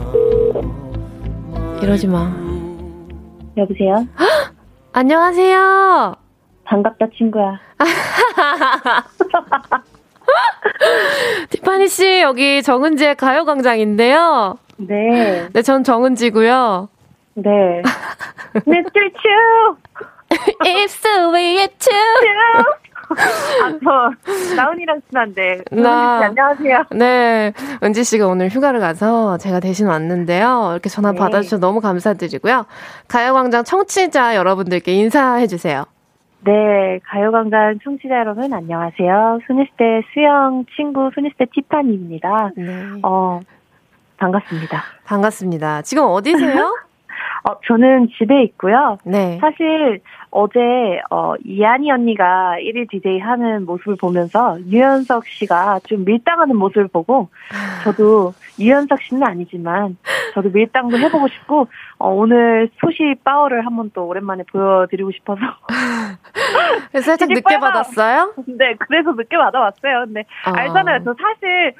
이러지 1.84 2.08
마 2.08 2.32
여보세요? 3.58 4.08
안녕하세요 4.93 6.15
반갑다, 6.63 7.08
친구야. 7.17 7.60
티파니 11.50 11.89
씨 11.89 12.22
여기 12.22 12.63
정은지의 12.63 13.15
가요광장인데요. 13.15 14.58
네, 14.78 15.50
네, 15.52 15.62
전 15.62 15.84
정은지고요. 15.84 16.88
네. 17.34 17.43
Mr. 18.65 19.12
Chu! 19.19 19.76
입술 20.65 21.34
위에 21.34 21.67
춤. 21.78 21.91
아, 23.17 23.80
저, 23.84 24.56
나은이랑 24.56 25.02
친한데. 25.10 25.62
나- 25.71 25.82
나... 25.82 26.26
안녕하세요. 26.26 26.84
네, 26.91 27.54
은지 27.84 28.04
씨가 28.04 28.28
오늘 28.28 28.49
휴가를 28.49 28.80
가서 28.80 29.38
제가 29.38 29.60
대신 29.60 29.88
왔는데요. 29.88 30.69
이렇게 30.71 30.89
전화 30.89 31.12
네. 31.12 31.17
받아주셔서 31.19 31.60
너무 31.60 31.80
감사드리고요. 31.82 32.65
가요광장 33.08 33.63
청취자 33.63 34.36
여러분들께 34.36 34.91
인사해 34.93 35.47
주세요. 35.47 35.86
네, 36.45 36.99
가요광장 37.06 37.80
청취자 37.84 38.15
여러분, 38.19 38.52
안녕하세요. 38.54 39.39
소녀시대 39.47 40.02
수영 40.13 40.65
친구, 40.76 41.10
소녀시대 41.15 41.45
티파니입니다. 41.54 42.52
네, 42.58 42.65
어, 43.04 43.39
반갑습니다. 44.17 44.84
반갑습니다. 45.06 45.82
지금 45.84 46.04
어디세요? 46.06 46.76
어, 47.45 47.60
저는 47.67 48.10
집에 48.17 48.43
있고요. 48.43 48.97
네. 49.06 49.38
사실 49.41 50.02
어제 50.36 50.60
어 51.12 51.36
이한이 51.46 51.91
언니가 51.91 52.56
1일 52.60 52.89
DJ 52.89 53.19
하는 53.19 53.65
모습을 53.65 53.96
보면서 53.98 54.60
유연석 54.62 55.28
씨가 55.28 55.82
좀 55.88 56.06
밀당하는 56.06 56.56
모습을 56.58 56.88
보고 56.88 57.30
저도 57.84 58.34
유연석 58.60 59.00
씨는 59.04 59.22
아니지만 59.24 59.96
저도 60.34 60.50
밀당도 60.50 60.98
해보고 60.98 61.28
싶고 61.28 61.67
어, 62.00 62.10
오늘 62.10 62.69
소시 62.82 63.13
파워를 63.24 63.63
한번 63.65 63.91
또 63.93 64.08
오랜만에 64.08 64.43
보여드리고 64.52 65.12
싶어서 65.12 65.39
그래서 66.89 67.06
살짝 67.15 67.30
늦게. 67.30 67.60
받았어요? 67.60 68.34
네 68.48 68.76
그래서 68.80 69.12
늦게 69.12 69.38
받아왔어요. 69.38 70.06
근데 70.06 70.22
어. 70.48 70.52
알잖아요. 70.52 71.04
저 71.06 71.13
사실 71.13 71.76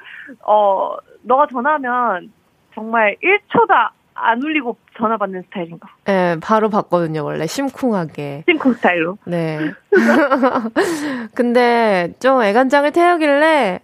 어 0.46 0.96
너가 1.22 1.48
전화하면 1.50 2.32
정말 2.72 3.16
1초도 3.22 3.90
안 4.14 4.42
울리고 4.42 4.76
전화 4.96 5.16
받는 5.16 5.42
스타일인 5.42 5.78
거. 5.80 5.88
네, 6.04 6.36
바로 6.40 6.68
받거든요, 6.70 7.24
원래. 7.24 7.46
심쿵하게. 7.46 8.44
심쿵 8.48 8.74
스타일로. 8.74 9.18
네. 9.24 9.58
근데 11.34 12.14
좀 12.20 12.42
애간장을 12.42 12.92
태우길래, 12.92 13.80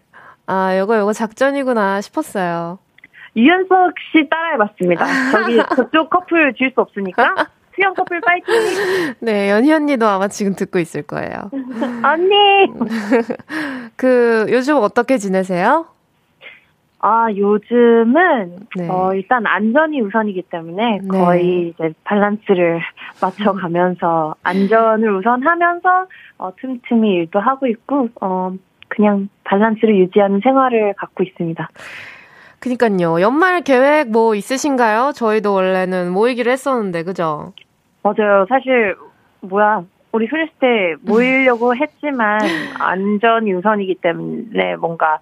아, 0.46 0.78
요거, 0.78 0.98
요거 0.98 1.12
작전이구나 1.12 2.00
싶었어요. 2.00 2.78
유연석 3.36 3.92
씨 4.12 4.28
따라해봤습니다. 4.28 5.06
저기 5.32 5.56
저쪽 5.76 6.10
커플 6.10 6.52
질 6.54 6.72
수 6.74 6.80
없으니까 6.80 7.34
수영 7.74 7.94
커플 7.94 8.20
파이팅! 8.20 9.14
네, 9.20 9.50
연희 9.50 9.72
언니도 9.72 10.06
아마 10.06 10.26
지금 10.28 10.54
듣고 10.54 10.78
있을 10.80 11.02
거예요. 11.02 11.50
언니! 12.02 12.66
그, 13.96 14.46
요즘 14.50 14.76
어떻게 14.76 15.18
지내세요? 15.18 15.86
아, 17.02 17.28
요즘은, 17.34 18.56
네. 18.76 18.88
어, 18.88 19.14
일단 19.14 19.46
안전이 19.46 20.02
우선이기 20.02 20.42
때문에 20.50 20.98
네. 21.02 21.08
거의 21.08 21.68
이제 21.68 21.94
밸런스를 22.04 22.80
맞춰가면서 23.22 24.34
안전을 24.42 25.16
우선하면서, 25.16 26.06
어, 26.38 26.52
틈틈이 26.56 27.10
일도 27.14 27.40
하고 27.40 27.66
있고, 27.66 28.10
어, 28.20 28.52
그냥 28.88 29.28
밸런스를 29.44 29.96
유지하는 29.96 30.40
생활을 30.42 30.92
갖고 30.98 31.22
있습니다. 31.22 31.70
그니까요. 32.58 33.22
연말 33.22 33.62
계획 33.62 34.10
뭐 34.10 34.34
있으신가요? 34.34 35.12
저희도 35.14 35.54
원래는 35.54 36.12
모이기로 36.12 36.50
했었는데, 36.50 37.04
그죠? 37.04 37.54
맞아요. 38.02 38.44
사실, 38.46 38.94
뭐야, 39.40 39.84
우리 40.12 40.26
소녀시대 40.26 40.96
모이려고 41.00 41.74
했지만, 41.74 42.40
안전이 42.78 43.54
우선이기 43.54 43.94
때문에 44.02 44.76
뭔가 44.76 45.18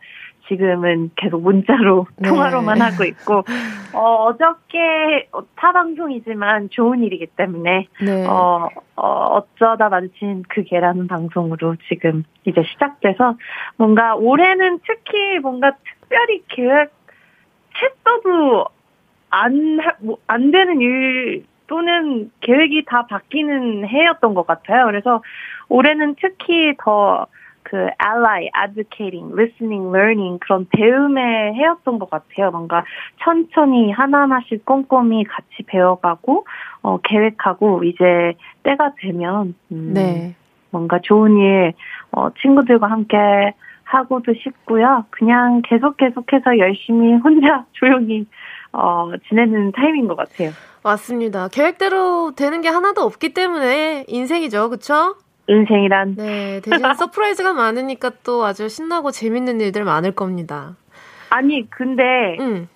지금은 0.49 1.11
계속 1.17 1.43
문자로 1.43 2.07
네. 2.17 2.29
통화로만 2.29 2.81
하고 2.81 3.05
있고 3.05 3.45
어, 3.93 4.25
어저께 4.25 5.29
타 5.57 5.73
방송이지만 5.73 6.71
좋은 6.71 7.03
일이기 7.03 7.27
때문에 7.27 7.87
네. 8.05 8.27
어, 8.27 8.69
어, 8.97 9.07
어쩌다 9.07 9.89
마주친 9.89 10.43
그게라는 10.49 11.07
방송으로 11.07 11.77
지금 11.89 12.25
이제 12.45 12.63
시작돼서 12.73 13.37
뭔가 13.77 14.15
올해는 14.15 14.81
특히 14.87 15.39
뭔가 15.41 15.73
특별히 16.01 16.43
계획했어도 16.49 18.67
안, 19.31 19.79
하- 19.81 19.97
뭐, 20.01 20.19
안 20.27 20.51
되는 20.51 20.81
일 20.81 21.45
또는 21.67 22.31
계획이 22.41 22.85
다 22.87 23.07
바뀌는 23.07 23.87
해였던 23.87 24.35
것 24.35 24.47
같아요. 24.47 24.87
그래서 24.87 25.23
올해는 25.69 26.17
특히 26.21 26.75
더 26.83 27.27
그 27.71 27.89
ally, 27.99 28.49
advocating, 28.57 29.33
listening, 29.35 29.95
learning 29.95 30.39
그런 30.41 30.67
배움의 30.71 31.55
해였던 31.55 31.99
것 31.99 32.09
같아요. 32.09 32.51
뭔가 32.51 32.85
천천히 33.23 33.93
하나하나씩 33.93 34.65
꼼꼼히 34.65 35.25
같이 35.25 35.63
배워가고 35.67 36.47
어, 36.83 36.99
계획하고 37.03 37.85
이제 37.85 38.35
때가 38.63 38.93
되면 39.01 39.55
음, 39.71 39.91
네. 39.93 40.35
뭔가 40.71 40.99
좋은 41.03 41.37
일 41.37 41.75
어, 42.13 42.31
친구들과 42.41 42.91
함께 42.91 43.17
하고도 43.85 44.33
싶고요. 44.43 45.05
그냥 45.11 45.63
계속 45.65 45.97
계속해서 45.97 46.59
열심히 46.59 47.15
혼자 47.15 47.65
조용히 47.73 48.27
어, 48.73 49.11
지내는 49.29 49.73
타임인 49.73 50.09
것 50.09 50.17
같아요. 50.17 50.51
맞습니다. 50.83 51.49
계획대로 51.49 52.33
되는 52.35 52.61
게 52.63 52.69
하나도 52.69 53.03
없기 53.03 53.35
때문에 53.35 54.05
인생이죠. 54.09 54.71
그쵸? 54.71 55.17
인생이란 55.49 56.15
네. 56.17 56.61
대신 56.61 56.79
surprise가 56.95 57.53
많으니까 57.53 58.13
또 58.23 58.45
아주 58.45 58.69
신나고 58.69 59.11
재밌는 59.11 59.61
일들 59.61 59.85
많을 59.85 60.13
겁니다. 60.13 60.77
아니 61.31 61.69
근데 61.71 62.37
응. 62.39 62.69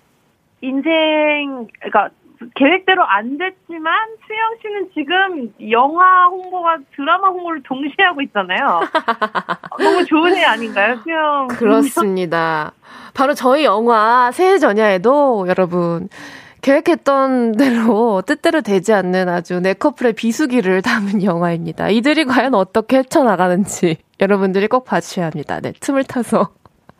인생 0.61 1.67
그러니까 1.79 2.09
계획대로 2.55 3.05
안 3.05 3.37
됐지만 3.37 4.09
수영 4.25 4.57
씨는 4.61 4.89
지금 4.93 5.71
영화 5.71 6.25
홍보와 6.25 6.77
드라마 6.95 7.29
홍보를 7.29 7.63
동시에 7.63 8.03
하고 8.05 8.21
있잖아요. 8.21 8.81
너무 9.79 10.05
좋은 10.05 10.35
애 10.35 10.43
아닌가요, 10.43 10.97
수영? 11.03 11.47
그렇습니다. 11.47 12.73
바로 13.13 13.33
저희 13.33 13.63
영화 13.63 14.31
새해 14.33 14.57
전야에도 14.57 15.45
여러분 15.47 16.09
계획했던 16.63 17.51
대로 17.57 18.23
뜻대로 18.25 18.61
되지 18.61 18.93
않는 18.93 19.29
아주 19.29 19.59
네 19.59 19.73
커플의 19.73 20.13
비수기를 20.13 20.81
담은 20.81 21.23
영화입니다. 21.23 21.89
이들이 21.89 22.25
과연 22.25 22.55
어떻게 22.55 22.97
헤쳐나가는지 22.97 23.97
여러분들이 24.19 24.67
꼭 24.67 24.85
봐주셔야 24.85 25.27
합니다. 25.27 25.59
네, 25.59 25.73
틈을 25.79 26.05
타서. 26.05 26.49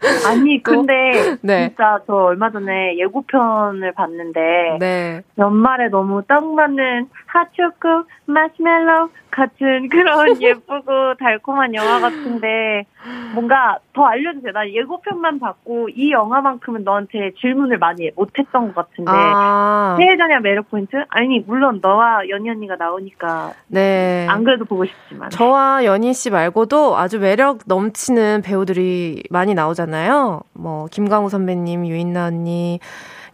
아니 0.27 0.61
근데 0.61 0.93
네. 1.41 1.69
진짜 1.69 1.99
저 2.05 2.13
얼마 2.13 2.51
전에 2.51 2.97
예고편을 2.97 3.93
봤는데 3.93 4.77
네. 4.79 5.21
연말에 5.37 5.87
너무 5.87 6.21
딱 6.27 6.45
맞는 6.45 7.07
핫초코 7.27 8.03
마시멜로 8.25 9.09
같은 9.33 9.89
그런 9.89 10.41
예쁘고 10.41 11.15
달콤한 11.19 11.73
영화 11.73 11.99
같은데 11.99 12.85
뭔가 13.33 13.79
더 13.93 14.05
알려주세요. 14.05 14.51
나 14.51 14.69
예고편만 14.69 15.39
봤고 15.39 15.89
이 15.89 16.11
영화만큼은 16.11 16.83
너한테 16.83 17.31
질문을 17.41 17.77
많이 17.79 18.11
못했던 18.15 18.73
것 18.73 18.75
같은데 18.75 19.11
아, 19.11 19.95
세해전야 19.97 20.39
매력 20.39 20.69
포인트? 20.69 20.95
아니 21.09 21.39
물론 21.39 21.79
너와 21.81 22.29
연희 22.29 22.49
언니가 22.49 22.75
나오니까 22.75 23.53
네. 23.67 24.27
안 24.29 24.43
그래도 24.43 24.65
보고 24.65 24.85
싶지만 24.85 25.29
저와 25.29 25.83
연희 25.85 26.13
씨 26.13 26.29
말고도 26.29 26.97
아주 26.97 27.19
매력 27.19 27.59
넘치는 27.65 28.41
배우들이 28.43 29.23
많이 29.29 29.53
나오잖아요. 29.53 30.41
뭐 30.53 30.85
김강우 30.91 31.29
선배님, 31.29 31.87
유인나 31.87 32.27
언니, 32.27 32.79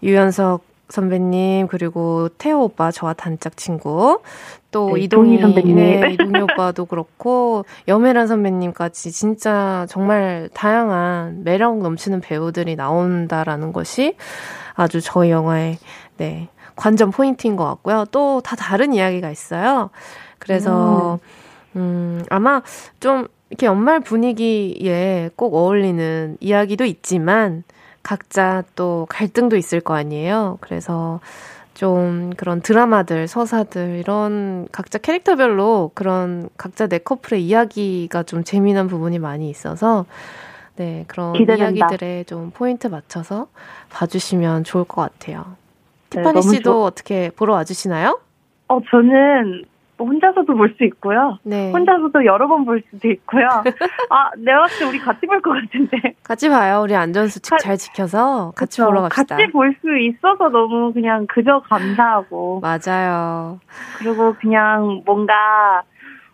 유연석 0.01 0.68
선배님 0.89 1.67
그리고 1.67 2.29
태호 2.37 2.63
오빠 2.65 2.91
저와 2.91 3.13
단짝 3.13 3.55
친구 3.57 4.21
또 4.71 4.95
네, 4.95 5.01
이동희 5.01 5.35
이동희 5.35 5.41
선배님. 5.41 5.75
네, 5.75 6.11
이동희 6.13 6.41
오빠도 6.41 6.85
그렇고 6.85 7.65
염혜란 7.87 8.27
선배님까지 8.27 9.11
진짜 9.11 9.85
정말 9.89 10.49
다양한 10.53 11.43
매력 11.43 11.77
넘치는 11.79 12.21
배우들이 12.21 12.75
나온다라는 12.75 13.71
것이 13.73 14.15
아주 14.73 15.01
저희 15.01 15.29
영화의 15.31 15.77
네 16.17 16.49
관전 16.75 17.11
포인트인 17.11 17.55
것 17.55 17.65
같고요. 17.65 18.05
또 18.11 18.41
다 18.43 18.55
다른 18.55 18.93
이야기가 18.93 19.29
있어요. 19.31 19.89
그래서 20.39 21.19
음, 21.75 22.23
아마 22.29 22.61
좀 22.99 23.27
이렇게 23.49 23.65
연말 23.65 23.99
분위기에 23.99 25.29
꼭 25.35 25.53
어울리는 25.55 26.37
이야기도 26.39 26.85
있지만 26.85 27.63
각자 28.03 28.63
또 28.75 29.05
갈등도 29.09 29.55
있을 29.57 29.79
거 29.81 29.93
아니에요. 29.95 30.57
그래서 30.61 31.19
좀 31.73 32.31
그런 32.35 32.61
드라마들, 32.61 33.27
서사들 33.27 33.99
이런 33.99 34.67
각자 34.71 34.97
캐릭터별로 34.97 35.91
그런 35.93 36.49
각자 36.57 36.87
내 36.87 36.97
커플의 36.97 37.43
이야기가 37.45 38.23
좀 38.23 38.43
재미난 38.43 38.87
부분이 38.87 39.19
많이 39.19 39.49
있어서 39.49 40.05
네, 40.75 41.05
그런 41.07 41.33
기대된다. 41.33 41.71
이야기들에 41.71 42.23
좀 42.25 42.51
포인트 42.51 42.87
맞춰서 42.87 43.47
봐주시면 43.91 44.63
좋을 44.63 44.83
것 44.85 45.01
같아요. 45.01 45.45
네, 46.09 46.17
티파니 46.21 46.41
씨도 46.41 46.63
좋- 46.63 46.83
어떻게 46.85 47.29
보러 47.35 47.53
와주시나요? 47.53 48.19
어 48.69 48.79
저는 48.89 49.63
뭐 49.99 50.07
혼자서도 50.07 50.55
볼 50.55 50.73
수 50.77 50.85
있고요. 50.85 51.37
네. 51.43 51.71
혼자서도 51.73 52.23
여러 52.25 52.47
번 52.47 52.63
볼 52.63 52.81
수도 52.89 53.09
있고요. 53.09 53.45
아 54.09 54.31
내가 54.37 54.61
봤을 54.61 54.79
때 54.79 54.85
우리 54.85 54.97
같이 54.99 55.25
볼 55.27 55.41
것 55.41 55.51
같은데. 55.51 56.15
같이 56.23 56.47
봐요. 56.49 56.81
우리 56.81 56.95
안전수칙 56.95 57.51
가- 57.51 57.57
잘 57.57 57.75
지켜서 57.77 58.53
같이? 58.55 58.81
보러 58.81 59.01
갑시다. 59.01 59.35
같이 59.35 59.51
볼 59.51 59.75
수 59.81 59.97
있어서 59.97 60.47
너무 60.49 60.93
그냥 60.93 61.27
그저 61.27 61.59
감사하고 61.69 62.61
맞아요. 62.61 63.59
그리고 63.97 64.33
그냥 64.39 65.01
뭔가 65.05 65.83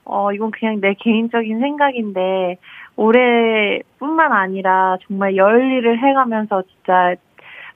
어 0.04 0.32
이건 0.32 0.52
그냥 0.52 0.80
내 0.80 0.94
개인적인 1.00 1.60
생각인데 1.60 2.58
올해뿐만 2.96 4.32
아니라 4.32 4.98
정말 5.08 5.36
열일을 5.36 6.00
해가면서 6.00 6.62
진짜 6.64 7.16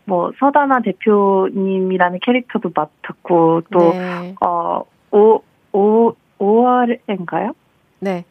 뭐 0.05 0.31
서다나 0.39 0.81
대표님이라는 0.81 2.19
캐릭터도 2.21 2.71
맡았고 2.75 3.61
또 3.71 3.79
네. 3.93 4.35
어, 4.41 4.83
오, 5.11 5.41
오, 5.73 6.13
5월인가요? 6.39 7.53
네. 7.99 8.23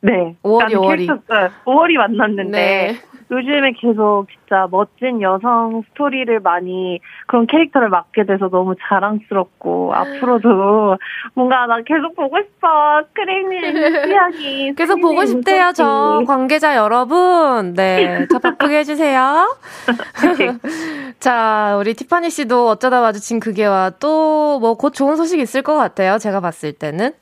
네. 0.00 0.36
5월이, 0.42 0.62
나는 0.62 0.76
5월이. 0.76 0.96
캐릭터, 1.06 1.14
네, 1.14 1.48
5월이 1.64 1.94
만났는데, 1.96 2.50
네. 2.50 3.00
요즘에 3.30 3.72
계속 3.80 4.26
진짜 4.30 4.66
멋진 4.70 5.20
여성 5.22 5.82
스토리를 5.90 6.40
많이, 6.40 7.00
그런 7.26 7.46
캐릭터를 7.46 7.88
맡게 7.88 8.24
돼서 8.24 8.48
너무 8.48 8.74
자랑스럽고, 8.88 9.94
앞으로도 9.94 10.96
뭔가 11.34 11.66
나 11.66 11.76
계속 11.84 12.14
보고 12.14 12.36
싶어. 12.38 13.02
스크린을 13.08 14.08
이야기. 14.10 14.74
계속 14.76 15.00
보고 15.00 15.24
싶대요, 15.24 15.72
저 15.74 16.22
관계자 16.26 16.76
여러분. 16.76 17.74
네. 17.74 18.26
더 18.30 18.38
바쁘게 18.38 18.78
해주세요. 18.78 19.56
자, 21.20 21.76
우리 21.78 21.94
티파니 21.94 22.30
씨도 22.30 22.68
어쩌다 22.68 23.00
마주친 23.00 23.40
그게와 23.40 23.90
또 24.00 24.58
뭐 24.60 24.74
곧 24.76 24.92
좋은 24.92 25.16
소식 25.16 25.38
있을 25.40 25.62
것 25.62 25.76
같아요. 25.76 26.18
제가 26.18 26.40
봤을 26.40 26.72
때는. 26.72 27.12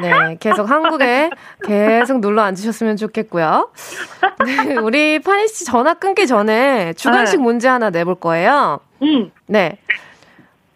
네, 0.00 0.36
계속 0.40 0.70
한국에 0.70 1.30
계속 1.64 2.20
놀러 2.20 2.42
앉으셨으면 2.42 2.96
좋겠고요. 2.96 3.70
네, 4.46 4.76
우리 4.76 5.18
파니 5.18 5.48
씨 5.48 5.64
전화 5.66 5.94
끊기 5.94 6.26
전에 6.26 6.94
주관식 6.94 7.38
네. 7.38 7.42
문제 7.42 7.68
하나 7.68 7.90
내볼 7.90 8.14
거예요. 8.16 8.80
응. 9.02 9.30
네. 9.46 9.78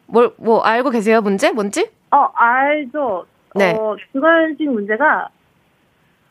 뭘, 0.07 0.33
뭐, 0.37 0.61
알고 0.63 0.91
계세요, 0.91 1.21
문제? 1.21 1.51
뭔지? 1.51 1.89
어, 2.11 2.29
알죠. 2.35 3.25
네. 3.55 3.73
어, 3.73 3.97
주관식 4.13 4.71
문제가, 4.71 5.29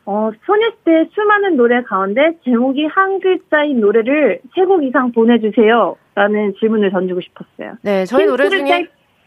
어, 0.06 0.30
소녀시대 0.46 1.10
수많은 1.12 1.56
노래 1.56 1.82
가운데 1.82 2.38
제목이 2.44 2.86
한 2.86 3.20
글자인 3.20 3.80
노래를 3.80 4.40
세 4.54 4.62
곡 4.64 4.84
이상 4.84 5.12
보내주세요. 5.12 5.96
라는 6.14 6.54
질문을 6.58 6.90
던지고 6.92 7.20
싶었어요. 7.20 7.74
네, 7.82 8.06
저희 8.06 8.24
노래 8.24 8.48
중에, 8.48 8.86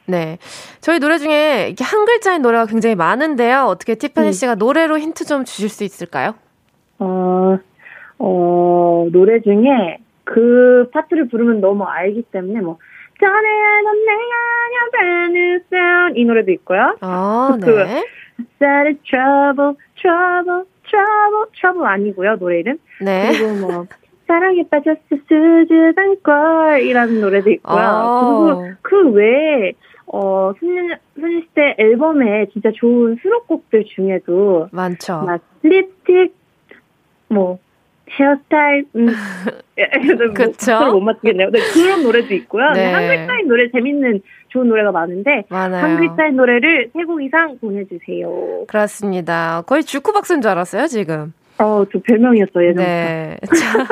네. 0.09 0.37
저희 0.81 0.99
노래 0.99 1.17
중에 1.17 1.67
이렇게 1.67 1.83
한 1.83 2.05
글자인 2.05 2.41
노래가 2.41 2.65
굉장히 2.65 2.95
많은데요. 2.95 3.65
어떻게 3.65 3.95
티파니 3.95 4.27
음. 4.27 4.31
씨가 4.31 4.55
노래로 4.55 4.97
힌트 4.97 5.25
좀 5.25 5.45
주실 5.45 5.69
수 5.69 5.83
있을까요? 5.83 6.33
어, 6.97 7.57
어, 8.17 9.07
노래 9.11 9.39
중에 9.41 9.97
그 10.23 10.89
파트를 10.93 11.29
부르면 11.29 11.61
너무 11.61 11.83
알기 11.85 12.23
때문에 12.31 12.59
뭐, 12.61 12.77
전에 13.19 13.31
넌 13.83 14.05
내가 14.05 14.21
아냐 14.65 15.59
brand 15.69 16.19
이 16.19 16.25
노래도 16.25 16.51
있고요. 16.51 16.95
아, 17.01 17.57
그- 17.61 17.69
네. 17.69 18.05
That 18.59 18.87
is 18.87 18.97
trouble, 19.03 19.75
trouble, 19.99 20.63
trouble, 20.87 21.45
trouble 21.59 21.85
아니고요, 21.85 22.37
노래 22.39 22.59
이름. 22.59 22.77
네. 23.01 23.31
그리고 23.33 23.53
뭐, 23.67 23.85
사랑에 24.27 24.63
빠졌어 24.69 24.97
수줍은 25.09 26.17
꼴이라는 26.23 27.19
노래도 27.19 27.49
있고요. 27.49 27.75
어. 27.75 28.55
그리고 28.55 28.77
그 28.81 29.09
외에, 29.11 29.73
어, 30.11 30.53
소녀, 30.59 30.95
소녀시대 31.15 31.75
앨범에 31.77 32.47
진짜 32.51 32.71
좋은 32.75 33.17
수록곡들 33.21 33.85
중에도 33.95 34.67
많죠. 34.71 35.21
막 35.21 35.41
립스틱, 35.63 36.35
뭐 37.29 37.59
헤어스타일, 38.09 38.85
음, 38.95 39.07
그쵸? 40.33 40.91
못 40.91 40.99
맞추겠네요. 41.01 41.51
네, 41.51 41.59
그런 41.73 42.01
노래도 42.01 42.33
있고요. 42.33 42.71
네. 42.71 42.91
한 42.91 43.07
글자인 43.07 43.47
노래 43.47 43.69
재밌는 43.69 44.21
좋은 44.47 44.67
노래가 44.67 44.91
많은데 44.91 45.45
많아요. 45.49 45.83
한 45.83 45.97
글자인 45.99 46.35
노래를 46.35 46.89
세 46.93 47.03
곡 47.05 47.21
이상 47.21 47.59
보내주세요. 47.59 48.65
그렇습니다. 48.67 49.61
거의 49.67 49.83
주쿠박스인 49.83 50.41
줄 50.41 50.49
알았어요, 50.49 50.87
지금. 50.87 51.33
어, 51.61 51.83
저 51.91 51.99
별명이었어요 51.99 52.69
예전부터. 52.69 52.83
네. 52.83 53.37
자, 53.45 53.85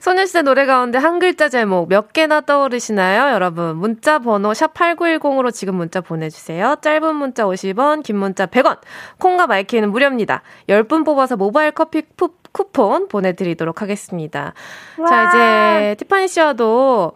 소녀시대 0.00 0.42
노래 0.42 0.66
가운데 0.66 0.98
한 0.98 1.18
글자 1.18 1.48
제목 1.48 1.88
몇 1.88 2.12
개나 2.12 2.42
떠오르시나요, 2.42 3.32
여러분? 3.32 3.76
문자 3.76 4.18
번호 4.18 4.50
샵8910으로 4.52 5.52
지금 5.52 5.76
문자 5.76 6.02
보내주세요. 6.02 6.76
짧은 6.82 7.16
문자 7.16 7.44
50원, 7.44 8.02
긴 8.02 8.16
문자 8.16 8.44
100원. 8.46 8.78
콩과 9.18 9.46
마이케이는 9.46 9.90
무료입니다. 9.90 10.42
10분 10.68 11.06
뽑아서 11.06 11.36
모바일 11.36 11.70
커피 11.72 12.02
푸, 12.16 12.34
쿠폰 12.52 13.08
보내드리도록 13.08 13.80
하겠습니다. 13.80 14.52
자, 15.08 15.28
이제 15.28 15.94
티파니 16.00 16.28
씨와도 16.28 17.12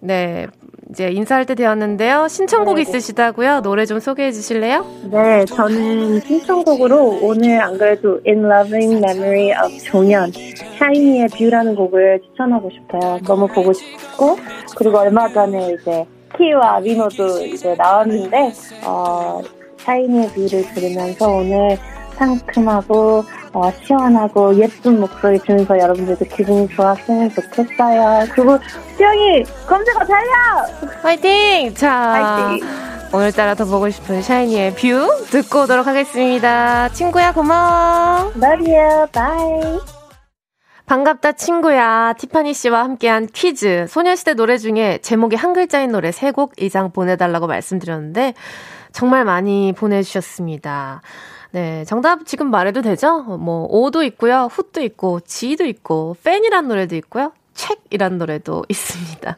네, 0.00 0.46
이제 0.90 1.10
인사할 1.10 1.44
때 1.46 1.54
되었는데요. 1.54 2.28
신청곡 2.28 2.76
네. 2.76 2.82
있으시다고요? 2.82 3.60
노래 3.62 3.86
좀 3.86 3.98
소개해 3.98 4.30
주실래요? 4.30 4.86
네, 5.10 5.44
저는 5.46 6.20
신청곡으로 6.20 7.18
오늘 7.22 7.60
안 7.60 7.76
그래도 7.76 8.20
In 8.26 8.44
Loving 8.44 9.04
Memory 9.04 9.50
of 9.64 9.78
종현, 9.84 10.32
샤이니의 10.78 11.28
View라는 11.28 11.74
곡을 11.74 12.20
추천하고 12.22 12.70
싶어요. 12.70 13.18
너무 13.24 13.48
보고 13.48 13.72
싶고, 13.72 14.36
그리고 14.76 14.98
얼마 14.98 15.28
전에 15.28 15.74
이제 15.74 16.06
키와 16.36 16.80
민호도 16.80 17.46
이제 17.46 17.74
나왔는데, 17.74 18.52
어, 18.84 19.40
샤이니의 19.78 20.28
View를 20.28 20.74
들으면서 20.74 21.28
오늘 21.28 21.76
상큼하고, 22.16 23.24
어, 23.52 23.72
시원하고 23.82 24.54
예쁜 24.56 25.00
목소리 25.00 25.38
들으면서 25.38 25.78
여러분들도 25.78 26.24
기분이 26.26 26.68
좋았으면 26.68 27.30
좋겠어요. 27.30 28.26
그리고 28.32 28.58
수영이 28.96 29.44
검색어 29.66 30.04
달려! 30.04 30.32
화이팅! 31.02 31.74
자, 31.74 31.90
화이팅! 31.92 32.66
오늘따라 33.12 33.54
더 33.54 33.64
보고 33.64 33.88
싶은 33.88 34.20
샤이니의 34.20 34.74
View 34.74 35.08
듣고 35.30 35.62
오도록 35.62 35.86
하겠습니다. 35.86 36.88
친구야, 36.90 37.32
고마워. 37.32 38.32
Love 38.36 38.74
you, 38.74 39.06
bye! 39.12 39.78
반갑다, 40.86 41.32
친구야. 41.32 42.12
티파니 42.16 42.54
씨와 42.54 42.84
함께한 42.84 43.26
퀴즈. 43.32 43.86
소녀시대 43.88 44.34
노래 44.34 44.56
중에 44.56 44.98
제목이 45.02 45.34
한 45.34 45.52
글자인 45.52 45.90
노래 45.90 46.10
3곡 46.10 46.52
이상 46.58 46.92
보내달라고 46.92 47.46
말씀드렸는데, 47.46 48.34
정말 48.92 49.24
많이 49.24 49.72
보내주셨습니다. 49.72 51.02
네, 51.52 51.84
정답 51.84 52.26
지금 52.26 52.50
말해도 52.50 52.82
되죠? 52.82 53.20
뭐, 53.20 53.66
오도 53.70 54.02
있고요, 54.02 54.48
훗도 54.50 54.82
있고, 54.82 55.20
지도 55.20 55.64
있고, 55.64 56.16
팬이란 56.22 56.68
노래도 56.68 56.96
있고요, 56.96 57.32
책이란 57.54 58.18
노래도 58.18 58.64
있습니다. 58.68 59.36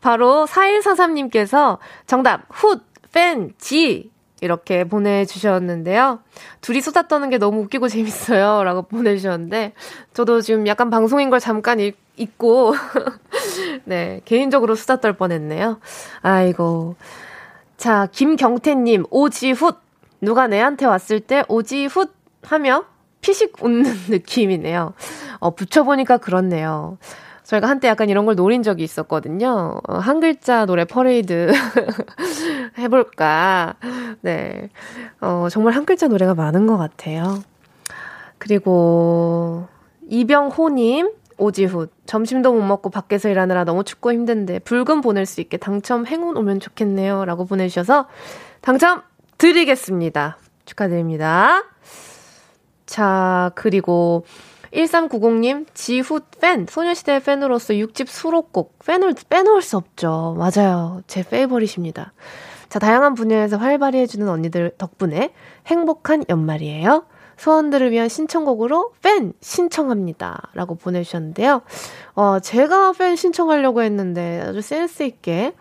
바로 0.00 0.46
4143님께서 0.46 1.78
정답, 2.06 2.44
훗, 2.50 2.80
팬, 3.12 3.52
지, 3.58 4.10
이렇게 4.40 4.84
보내주셨는데요. 4.84 6.20
둘이 6.60 6.82
수다 6.82 7.08
떠는 7.08 7.30
게 7.30 7.38
너무 7.38 7.62
웃기고 7.62 7.88
재밌어요. 7.88 8.62
라고 8.62 8.82
보내주셨는데, 8.88 9.72
저도 10.12 10.42
지금 10.42 10.66
약간 10.66 10.90
방송인 10.90 11.30
걸 11.30 11.40
잠깐 11.40 11.80
잊, 11.80 11.96
잊고, 12.16 12.74
네, 13.84 14.20
개인적으로 14.24 14.74
수다 14.74 15.00
떨 15.00 15.14
뻔했네요. 15.14 15.80
아이고. 16.20 16.96
자, 17.76 18.08
김경태님, 18.12 19.06
오지훗. 19.10 19.83
누가 20.24 20.46
내한테 20.46 20.86
왔을 20.86 21.20
때 21.20 21.44
오지 21.48 21.86
훗 21.86 22.06
하며 22.42 22.84
피식 23.20 23.62
웃는 23.62 23.84
느낌이네요. 24.10 24.94
어, 25.38 25.54
붙여보니까 25.54 26.18
그렇네요. 26.18 26.98
저희가 27.44 27.68
한때 27.68 27.88
약간 27.88 28.08
이런 28.08 28.24
걸 28.26 28.36
노린 28.36 28.62
적이 28.62 28.84
있었거든요. 28.84 29.80
어, 29.86 29.96
한 29.98 30.20
글자 30.20 30.64
노래 30.66 30.84
퍼레이드 30.84 31.52
해볼까. 32.78 33.74
네. 34.22 34.70
어, 35.20 35.48
정말 35.50 35.74
한 35.74 35.84
글자 35.84 36.08
노래가 36.08 36.34
많은 36.34 36.66
것 36.66 36.78
같아요. 36.78 37.42
그리고, 38.38 39.66
이병호님, 40.08 41.10
오지훗. 41.38 41.88
점심도 42.06 42.52
못 42.52 42.62
먹고 42.62 42.90
밖에서 42.90 43.28
일하느라 43.28 43.64
너무 43.64 43.84
춥고 43.84 44.12
힘든데, 44.12 44.60
붉은 44.60 45.00
보낼 45.02 45.26
수 45.26 45.40
있게 45.40 45.56
당첨 45.56 46.06
행운 46.06 46.36
오면 46.36 46.60
좋겠네요. 46.60 47.24
라고 47.24 47.44
보내주셔서, 47.44 48.06
당첨 48.60 49.02
드리겠습니다. 49.38 50.38
축하드립니다. 50.64 51.64
자, 52.86 53.52
그리고, 53.54 54.24
1390님, 54.72 55.66
지후 55.74 56.20
팬, 56.40 56.66
소녀시대 56.68 57.20
팬으로서 57.20 57.74
6집 57.74 58.08
수록곡, 58.08 58.78
팬을 58.84 59.14
빼놓을 59.28 59.62
수 59.62 59.76
없죠. 59.76 60.36
맞아요. 60.36 61.02
제 61.06 61.22
페이버릿입니다. 61.22 62.12
자, 62.68 62.78
다양한 62.78 63.14
분야에서 63.14 63.56
활발히 63.56 64.00
해주는 64.00 64.28
언니들 64.28 64.72
덕분에 64.76 65.32
행복한 65.66 66.24
연말이에요. 66.28 67.06
소원들을 67.36 67.90
위한 67.90 68.08
신청곡으로 68.08 68.92
팬 69.02 69.32
신청합니다. 69.40 70.50
라고 70.54 70.74
보내주셨는데요. 70.74 71.62
어, 72.14 72.40
제가 72.40 72.92
팬 72.92 73.16
신청하려고 73.16 73.82
했는데 73.82 74.42
아주 74.44 74.60
센스있게 74.60 75.54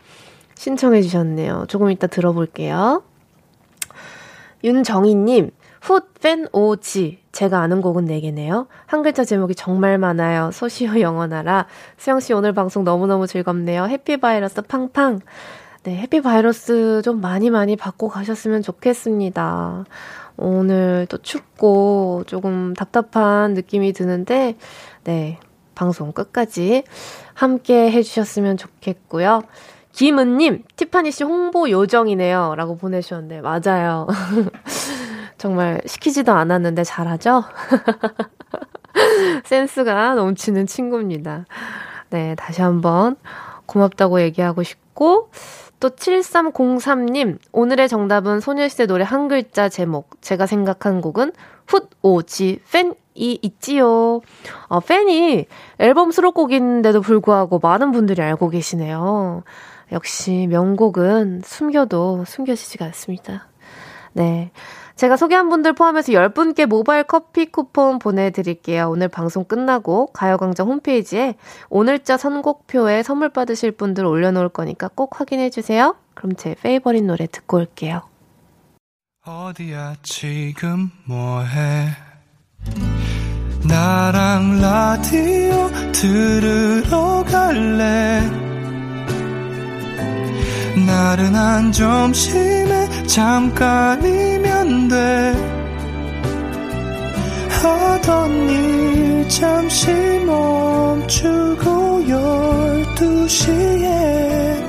신청해주셨네요. 0.55 1.65
조금 1.67 1.91
이따 1.91 2.07
들어볼게요. 2.07 3.03
윤정희님, 4.63 5.51
훗, 5.81 6.01
팬, 6.21 6.47
오지. 6.53 7.19
제가 7.33 7.59
아는 7.59 7.81
곡은 7.81 8.05
4개네요. 8.05 8.67
한 8.85 9.03
글자 9.03 9.25
제목이 9.25 9.55
정말 9.55 9.97
많아요. 9.97 10.51
소시오 10.51 10.99
영원하라. 10.99 11.67
수영씨 11.97 12.33
오늘 12.33 12.53
방송 12.53 12.83
너무너무 12.83 13.27
즐겁네요. 13.27 13.85
해피바이러스 13.85 14.61
팡팡. 14.61 15.19
네, 15.83 15.97
해피바이러스 15.97 17.01
좀 17.03 17.19
많이 17.19 17.49
많이 17.49 17.75
받고 17.75 18.07
가셨으면 18.07 18.61
좋겠습니다. 18.61 19.83
오늘 20.37 21.07
또 21.09 21.17
춥고 21.17 22.23
조금 22.27 22.73
답답한 22.73 23.53
느낌이 23.53 23.91
드는데, 23.91 24.55
네, 25.03 25.39
방송 25.75 26.13
끝까지 26.13 26.83
함께 27.33 27.91
해주셨으면 27.91 28.55
좋겠고요. 28.57 29.41
김은님, 29.93 30.63
티파니 30.75 31.11
씨 31.11 31.23
홍보 31.23 31.69
요정이네요. 31.69 32.55
라고 32.55 32.75
보내주셨는데, 32.75 33.41
맞아요. 33.41 34.07
정말 35.37 35.81
시키지도 35.85 36.31
않았는데 36.31 36.83
잘하죠? 36.83 37.43
센스가 39.45 40.15
넘치는 40.15 40.65
친구입니다. 40.65 41.45
네, 42.09 42.35
다시 42.35 42.61
한번 42.61 43.15
고맙다고 43.67 44.21
얘기하고 44.21 44.63
싶고, 44.63 45.29
또 45.79 45.89
7303님, 45.89 47.37
오늘의 47.51 47.87
정답은 47.87 48.39
소녀시대 48.39 48.87
노래 48.87 49.03
한 49.03 49.27
글자 49.27 49.69
제목. 49.69 50.21
제가 50.21 50.47
생각한 50.47 51.01
곡은 51.01 51.33
훗, 51.67 51.81
오지, 52.01 52.61
팬이 52.71 53.39
있지요. 53.41 54.21
어, 54.69 54.79
팬이 54.79 55.45
앨범 55.77 56.11
수록곡인데도 56.11 57.01
불구하고 57.01 57.59
많은 57.61 57.91
분들이 57.91 58.21
알고 58.21 58.49
계시네요. 58.49 59.43
역시 59.93 60.47
명곡은 60.49 61.41
숨겨도 61.45 62.25
숨겨지지가 62.25 62.85
않습니다. 62.85 63.47
네. 64.11 64.51
제가 64.95 65.17
소개한 65.17 65.49
분들 65.49 65.73
포함해서 65.73 66.11
10분께 66.11 66.65
모바일 66.65 67.03
커피 67.03 67.45
쿠폰 67.47 67.97
보내드릴게요. 67.97 68.89
오늘 68.89 69.07
방송 69.07 69.43
끝나고 69.43 70.07
가요광장 70.07 70.67
홈페이지에 70.67 71.35
오늘자 71.69 72.17
선곡표에 72.17 73.01
선물 73.01 73.29
받으실 73.29 73.71
분들 73.71 74.05
올려놓을 74.05 74.49
거니까 74.49 74.89
꼭 74.93 75.19
확인해주세요. 75.19 75.95
그럼 76.13 76.35
제 76.35 76.55
페이버릿 76.61 77.03
노래 77.05 77.25
듣고 77.25 77.57
올게요. 77.57 78.01
어디야 79.25 79.95
지금 80.03 80.91
뭐해 81.05 81.87
나랑 83.67 84.59
라디오 84.61 85.69
들으러 85.93 87.23
갈래 87.23 88.42
나른한 91.03 91.73
점심에 91.73 92.87
잠깐이면 93.07 94.87
돼. 94.87 95.33
하던 97.49 98.31
일 98.49 99.27
잠시 99.27 99.91
멈추고 100.25 102.07
열두 102.07 103.27
시에 103.27 104.65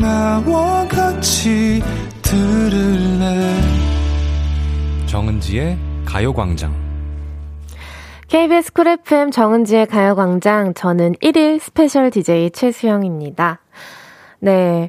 나와 0.00 0.88
같이 0.88 1.82
들을래? 2.22 3.60
정은지의 5.04 5.78
가요광장. 6.06 6.74
KBS 8.28 8.72
쿨 8.72 8.88
FM 8.88 9.30
정은지의 9.30 9.86
가요광장. 9.88 10.72
저는 10.72 11.16
1일 11.16 11.60
special 11.60 12.10
DJ 12.10 12.50
최수영입니다. 12.50 13.60
네. 14.40 14.88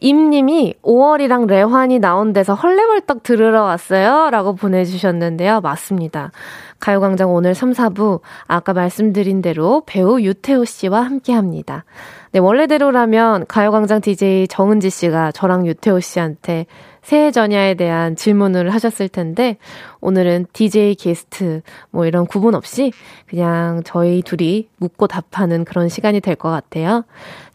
임님이 0.00 0.74
오월이랑 0.82 1.46
래환이 1.46 1.98
나온대서 1.98 2.54
헐레벌떡 2.54 3.22
들으러 3.22 3.62
왔어요. 3.64 4.30
라고 4.30 4.54
보내주셨는데요. 4.54 5.60
맞습니다. 5.60 6.32
가요광장 6.78 7.32
오늘 7.32 7.54
3, 7.54 7.72
4부, 7.72 8.20
아까 8.46 8.72
말씀드린 8.72 9.42
대로 9.42 9.82
배우 9.84 10.20
유태호 10.20 10.64
씨와 10.64 11.02
함께 11.02 11.34
합니다. 11.34 11.84
네, 12.32 12.38
원래대로라면 12.38 13.46
가요광장 13.48 14.00
DJ 14.00 14.46
정은지 14.46 14.88
씨가 14.88 15.32
저랑 15.32 15.66
유태호 15.66 15.98
씨한테 15.98 16.66
새해 17.02 17.32
전야에 17.32 17.74
대한 17.74 18.14
질문을 18.14 18.72
하셨을 18.72 19.08
텐데, 19.08 19.56
오늘은 20.00 20.46
DJ 20.52 20.94
게스트, 20.94 21.62
뭐 21.90 22.06
이런 22.06 22.26
구분 22.26 22.54
없이 22.54 22.92
그냥 23.26 23.82
저희 23.84 24.22
둘이 24.22 24.68
묻고 24.76 25.08
답하는 25.08 25.64
그런 25.64 25.88
시간이 25.88 26.20
될 26.20 26.36
것 26.36 26.50
같아요. 26.50 27.04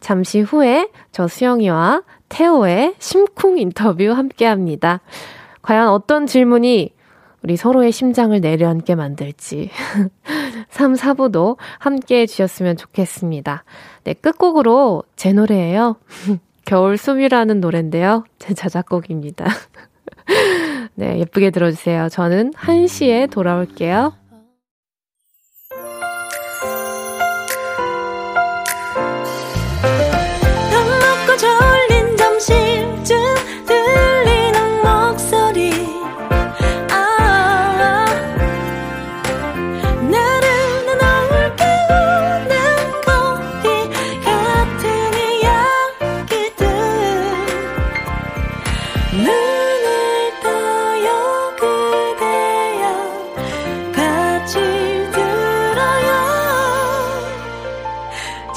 잠시 0.01 0.41
후에 0.41 0.89
저 1.13 1.29
수영이와 1.29 2.03
태호의 2.27 2.95
심쿵 2.99 3.57
인터뷰 3.59 4.11
함께 4.11 4.45
합니다. 4.45 4.99
과연 5.61 5.87
어떤 5.87 6.27
질문이 6.27 6.91
우리 7.43 7.55
서로의 7.55 7.91
심장을 7.93 8.37
내려앉게 8.41 8.95
만들지. 8.95 9.69
3, 10.69 10.93
4부도 10.93 11.57
함께 11.77 12.21
해주셨으면 12.21 12.75
좋겠습니다. 12.75 13.63
네, 14.05 14.13
끝곡으로 14.13 15.03
제 15.15 15.33
노래예요. 15.33 15.97
겨울 16.63 16.97
숨이라는 16.97 17.59
노래인데요. 17.59 18.23
제 18.39 18.53
자작곡입니다. 18.53 19.45
네, 20.95 21.19
예쁘게 21.19 21.49
들어주세요. 21.51 22.09
저는 22.09 22.53
1시에 22.53 23.29
돌아올게요. 23.29 24.13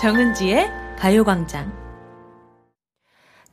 정은지의 0.09 0.71
가요광장. 0.99 1.71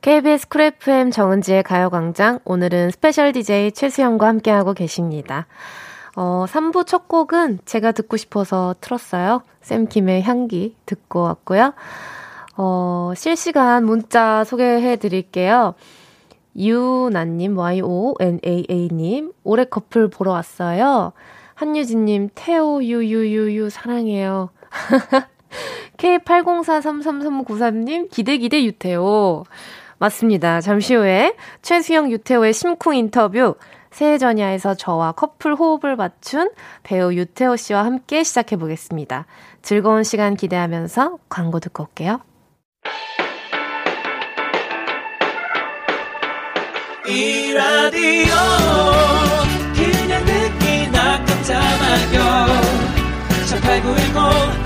KBS 0.00 0.48
쿨 0.48 0.62
FM 0.62 1.10
정은지의 1.10 1.62
가요광장. 1.62 2.38
오늘은 2.46 2.92
special 2.92 3.32
DJ 3.32 3.72
최수영과 3.72 4.26
함께하고 4.26 4.72
계십니다. 4.72 5.48
어, 6.16 6.46
3부 6.48 6.86
첫 6.86 7.08
곡은 7.08 7.58
제가 7.66 7.92
듣고 7.92 8.16
싶어서 8.16 8.74
틀었어요. 8.80 9.42
샘킴의 9.60 10.22
향기 10.22 10.74
듣고 10.86 11.20
왔고요. 11.20 11.74
어, 12.56 13.12
실시간 13.14 13.84
문자 13.84 14.42
소개해 14.44 14.96
드릴게요. 14.96 15.74
유나님, 16.56 17.58
Y-O-N-A-A님, 17.58 19.32
오래 19.44 19.64
커플 19.64 20.08
보러 20.08 20.30
왔어요. 20.30 21.12
한유진님, 21.54 22.30
태오, 22.34 22.82
유유유유, 22.82 23.68
사랑해요. 23.68 24.48
K80433393님, 25.96 28.10
기대기대 28.10 28.64
유태호. 28.64 29.44
맞습니다. 29.98 30.60
잠시 30.60 30.94
후에 30.94 31.34
최수영 31.62 32.10
유태호의 32.10 32.52
심쿵 32.52 32.96
인터뷰, 32.96 33.54
새해 33.90 34.18
전야에서 34.18 34.74
저와 34.74 35.12
커플 35.12 35.54
호흡을 35.54 35.96
맞춘 35.96 36.50
배우 36.82 37.14
유태호 37.14 37.56
씨와 37.56 37.82
함께 37.84 38.24
시작해 38.24 38.56
보겠습니다. 38.56 39.24
즐거운 39.62 40.04
시간 40.04 40.36
기대하면서 40.36 41.16
광고 41.30 41.60
듣고 41.60 41.84
올게요. 41.84 42.20
이 47.08 47.54
라디오 47.54 48.34
그냥 49.74 50.24
듣기나 50.26 51.24
깜짝마요 51.24 52.46
18910 53.46 54.65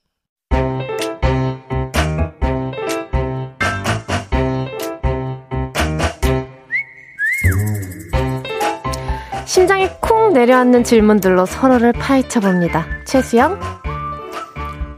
심장이 9.51 9.89
쿵 9.99 10.31
내려앉는 10.31 10.85
질문들로 10.85 11.45
서로를 11.45 11.91
파헤쳐 11.91 12.39
봅니다. 12.39 12.85
최수영, 13.03 13.59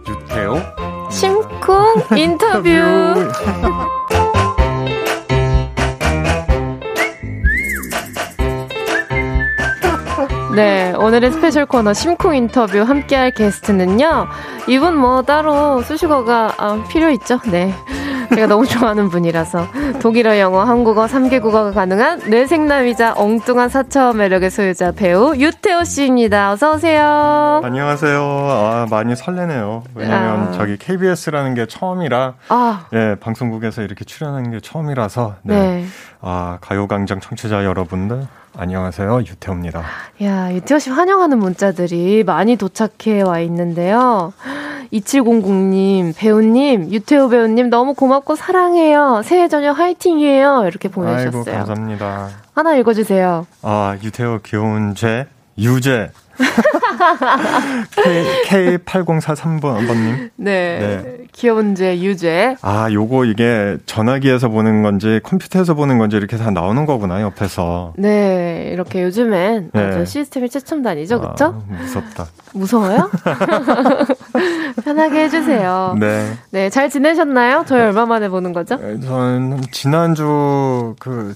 유태오 0.07 0.62
심쿵 1.09 2.03
인터뷰. 2.15 2.69
네, 10.55 10.93
오늘의 10.99 11.31
special 11.31 11.65
코너 11.65 11.95
심쿵 11.95 12.35
인터뷰 12.35 12.83
함께할 12.83 13.31
게스트는요. 13.31 14.27
이분 14.67 14.95
뭐 14.95 15.23
따로 15.23 15.81
수식어가 15.81 16.53
아, 16.59 16.83
필요 16.91 17.09
있죠? 17.09 17.39
네. 17.49 17.73
제가 18.35 18.47
너무 18.47 18.65
좋아하는 18.65 19.09
분이라서 19.09 19.67
독일어, 20.01 20.39
영어, 20.39 20.63
한국어 20.63 21.05
3개 21.05 21.41
국어가 21.41 21.71
가능한 21.71 22.29
뇌생남이자 22.29 23.13
엉뚱한 23.15 23.69
사차원 23.69 24.17
매력의 24.17 24.49
소유자 24.49 24.91
배우 24.91 25.35
유태호 25.35 25.83
씨입니다. 25.83 26.51
어서 26.51 26.73
오세요. 26.73 27.61
안녕하세요. 27.63 28.19
아, 28.21 28.87
많이 28.89 29.15
설레네요. 29.15 29.83
왜냐면 29.95 30.47
아. 30.47 30.51
저기 30.51 30.77
KBS라는 30.77 31.53
게 31.53 31.65
처음이라 31.67 32.33
아, 32.49 32.87
예, 32.93 33.15
방송국에서 33.19 33.81
이렇게 33.83 34.03
출연하는 34.05 34.51
게 34.51 34.59
처음이라서 34.59 35.35
네. 35.43 35.59
네. 35.59 35.85
아, 36.21 36.57
가요광장 36.61 37.19
청취자 37.19 37.65
여러분들 37.65 38.27
안녕하세요. 38.55 39.21
유태호입니다. 39.21 39.83
야, 40.23 40.53
유태호 40.53 40.79
씨 40.79 40.89
환영하는 40.91 41.39
문자들이 41.39 42.23
많이 42.23 42.55
도착해 42.55 43.21
와 43.23 43.39
있는데요. 43.39 44.31
2700님, 44.93 46.13
배우님, 46.15 46.91
유태호 46.91 47.29
배우님 47.29 47.69
너무 47.69 47.93
고맙고 47.93 48.36
사랑해요. 48.36 49.21
새해 49.23 49.47
저녁 49.47 49.79
화이팅이에요. 49.79 50.65
이렇게 50.67 50.88
아이고, 50.88 51.01
보내주셨어요. 51.01 51.56
감사합니다. 51.56 52.29
하나 52.53 52.75
읽어주세요. 52.75 53.47
아, 53.63 53.97
유태호 54.03 54.39
귀여운 54.45 54.93
죄, 54.95 55.27
유죄. 55.58 56.12
K, 58.47 58.77
K8043번님. 58.77 60.29
네. 60.35 60.79
네. 60.79 61.17
귀여운 61.31 61.75
제 61.75 61.99
유죄. 61.99 62.55
아, 62.61 62.89
요거 62.91 63.25
이게 63.25 63.77
전화기에서 63.85 64.49
보는 64.49 64.81
건지 64.83 65.19
컴퓨터에서 65.23 65.73
보는 65.73 65.97
건지 65.97 66.17
이렇게 66.17 66.37
다 66.37 66.51
나오는 66.51 66.85
거구나, 66.85 67.21
옆에서. 67.21 67.93
네, 67.97 68.69
이렇게 68.73 69.03
요즘엔 69.03 69.71
네. 69.73 70.05
시스템이 70.05 70.49
최첨단이죠, 70.49 71.21
그쵸? 71.21 71.63
아, 71.69 71.73
무섭다. 71.81 72.27
무서워요? 72.53 73.09
편하게 74.83 75.23
해주세요. 75.23 75.95
네. 75.99 76.33
네, 76.51 76.69
잘 76.69 76.89
지내셨나요? 76.89 77.63
저희 77.67 77.81
얼마 77.81 78.05
만에 78.05 78.29
보는 78.29 78.53
거죠? 78.53 78.77
저는 78.77 79.61
지난주 79.71 80.95
그 80.99 81.35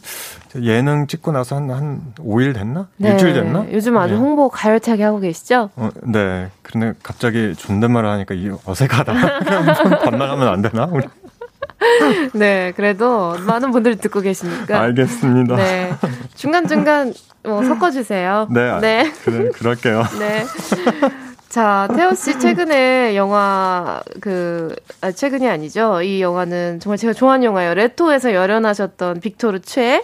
예능 0.63 1.07
찍고 1.07 1.31
나서 1.31 1.55
한, 1.55 1.69
한 1.69 2.01
5일 2.17 2.53
됐나? 2.53 2.87
일주일 2.99 3.33
됐나? 3.33 3.63
네, 3.63 3.69
요즘 3.73 3.97
아주 3.97 4.13
네. 4.13 4.19
홍보 4.19 4.49
가열차게 4.49 5.03
하고 5.03 5.19
계시죠? 5.19 5.69
어, 5.75 5.89
네. 6.03 6.49
근데 6.61 6.93
갑자기 7.03 7.53
존댓말을 7.55 8.09
하니까 8.09 8.35
이 8.35 8.49
어색하다. 8.65 9.13
번나가면 10.03 10.47
안 10.47 10.61
되나? 10.61 10.85
우리? 10.91 11.05
네, 12.33 12.73
그래도 12.75 13.35
많은 13.45 13.71
분들이 13.71 13.95
듣고 13.97 14.21
계시니까. 14.21 14.79
알겠습니다. 14.81 15.55
네. 15.55 15.93
중간중간 16.35 17.13
뭐 17.43 17.63
섞어주세요. 17.63 18.47
네. 18.53 18.79
네. 18.79 19.13
그래, 19.23 19.49
그럴게요. 19.49 20.03
네. 20.19 20.45
자, 21.49 21.87
태호 21.95 22.13
씨 22.13 22.37
최근에 22.39 23.15
영화 23.15 24.01
그 24.19 24.75
아, 25.01 25.11
최근이 25.11 25.47
아니죠. 25.47 26.01
이 26.01 26.21
영화는 26.21 26.79
정말 26.79 26.97
제가 26.97 27.13
좋아하는 27.13 27.45
영화예요. 27.45 27.73
레토에서 27.73 28.33
열연하셨던 28.33 29.21
빅토르 29.21 29.61
최 29.61 30.03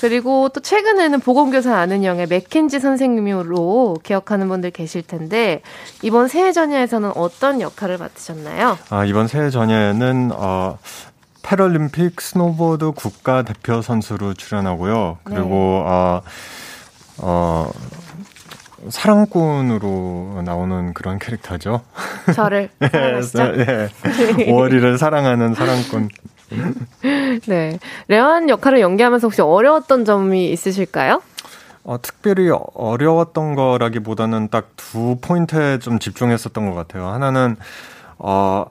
그리고 0.00 0.48
또 0.48 0.60
최근에는 0.60 1.20
보건교사 1.20 1.76
안은영의 1.76 2.26
맥켄지 2.26 2.80
선생님으로 2.80 3.98
기억하는 4.02 4.48
분들 4.48 4.70
계실 4.70 5.02
텐데 5.02 5.62
이번 6.02 6.28
새해 6.28 6.52
전야에서는 6.52 7.12
어떤 7.14 7.60
역할을 7.60 7.98
맡으셨나요? 7.98 8.78
아, 8.90 9.04
이번 9.04 9.28
새해 9.28 9.50
전야에는 9.50 10.32
어 10.34 10.78
패럴림픽 11.42 12.20
스노보드 12.20 12.92
국가 12.92 13.42
대표 13.42 13.82
선수로 13.82 14.34
출연하고요. 14.34 15.18
그리고 15.24 15.44
네. 15.44 15.90
어, 15.90 16.22
어 17.18 17.70
사랑꾼으로 18.88 20.42
나오는 20.44 20.92
그런 20.94 21.18
캐릭터죠. 21.18 21.82
저를 22.34 22.70
사랑하시죠? 22.80 23.52
네, 23.52 23.88
네. 24.36 24.50
월이를 24.50 24.98
사랑하는 24.98 25.54
사랑꾼. 25.54 26.08
네. 27.46 27.78
레완 28.08 28.48
역할을 28.48 28.80
연기하면서 28.80 29.26
혹시 29.26 29.42
어려웠던 29.42 30.04
점이 30.04 30.50
있으실까요? 30.50 31.22
어, 31.84 32.00
특별히 32.00 32.50
어려웠던 32.74 33.54
거라기보다는 33.54 34.48
딱 34.48 34.74
두 34.94 35.16
포인트에 35.20 35.80
좀 35.80 35.98
집중했었던 35.98 36.70
것 36.70 36.74
같아요. 36.74 37.08
하나는, 37.08 37.56
어, 38.18 38.66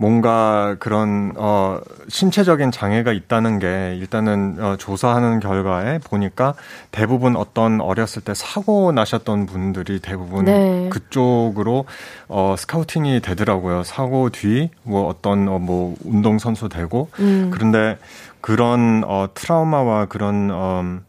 뭔가 0.00 0.76
그런 0.78 1.32
어 1.36 1.80
신체적인 2.08 2.70
장애가 2.70 3.12
있다는 3.12 3.58
게 3.58 3.96
일단은 3.98 4.56
어 4.60 4.76
조사하는 4.78 5.40
결과에 5.40 5.98
보니까 5.98 6.54
대부분 6.92 7.34
어떤 7.34 7.80
어렸을 7.80 8.22
때 8.22 8.32
사고 8.32 8.92
나셨던 8.92 9.46
분들이 9.46 9.98
대부분 10.00 10.44
네. 10.44 10.88
그쪽으로 10.90 11.84
어 12.28 12.54
스카우팅이 12.56 13.20
되더라고요. 13.20 13.82
사고 13.82 14.30
뒤 14.30 14.70
뭐 14.84 15.08
어떤 15.08 15.48
어 15.48 15.58
뭐 15.58 15.96
운동 16.04 16.38
선수 16.38 16.68
되고 16.68 17.10
음. 17.18 17.50
그런데 17.52 17.98
그런 18.40 19.02
어 19.04 19.28
트라우마와 19.34 20.06
그런 20.06 20.50
어 20.52 21.00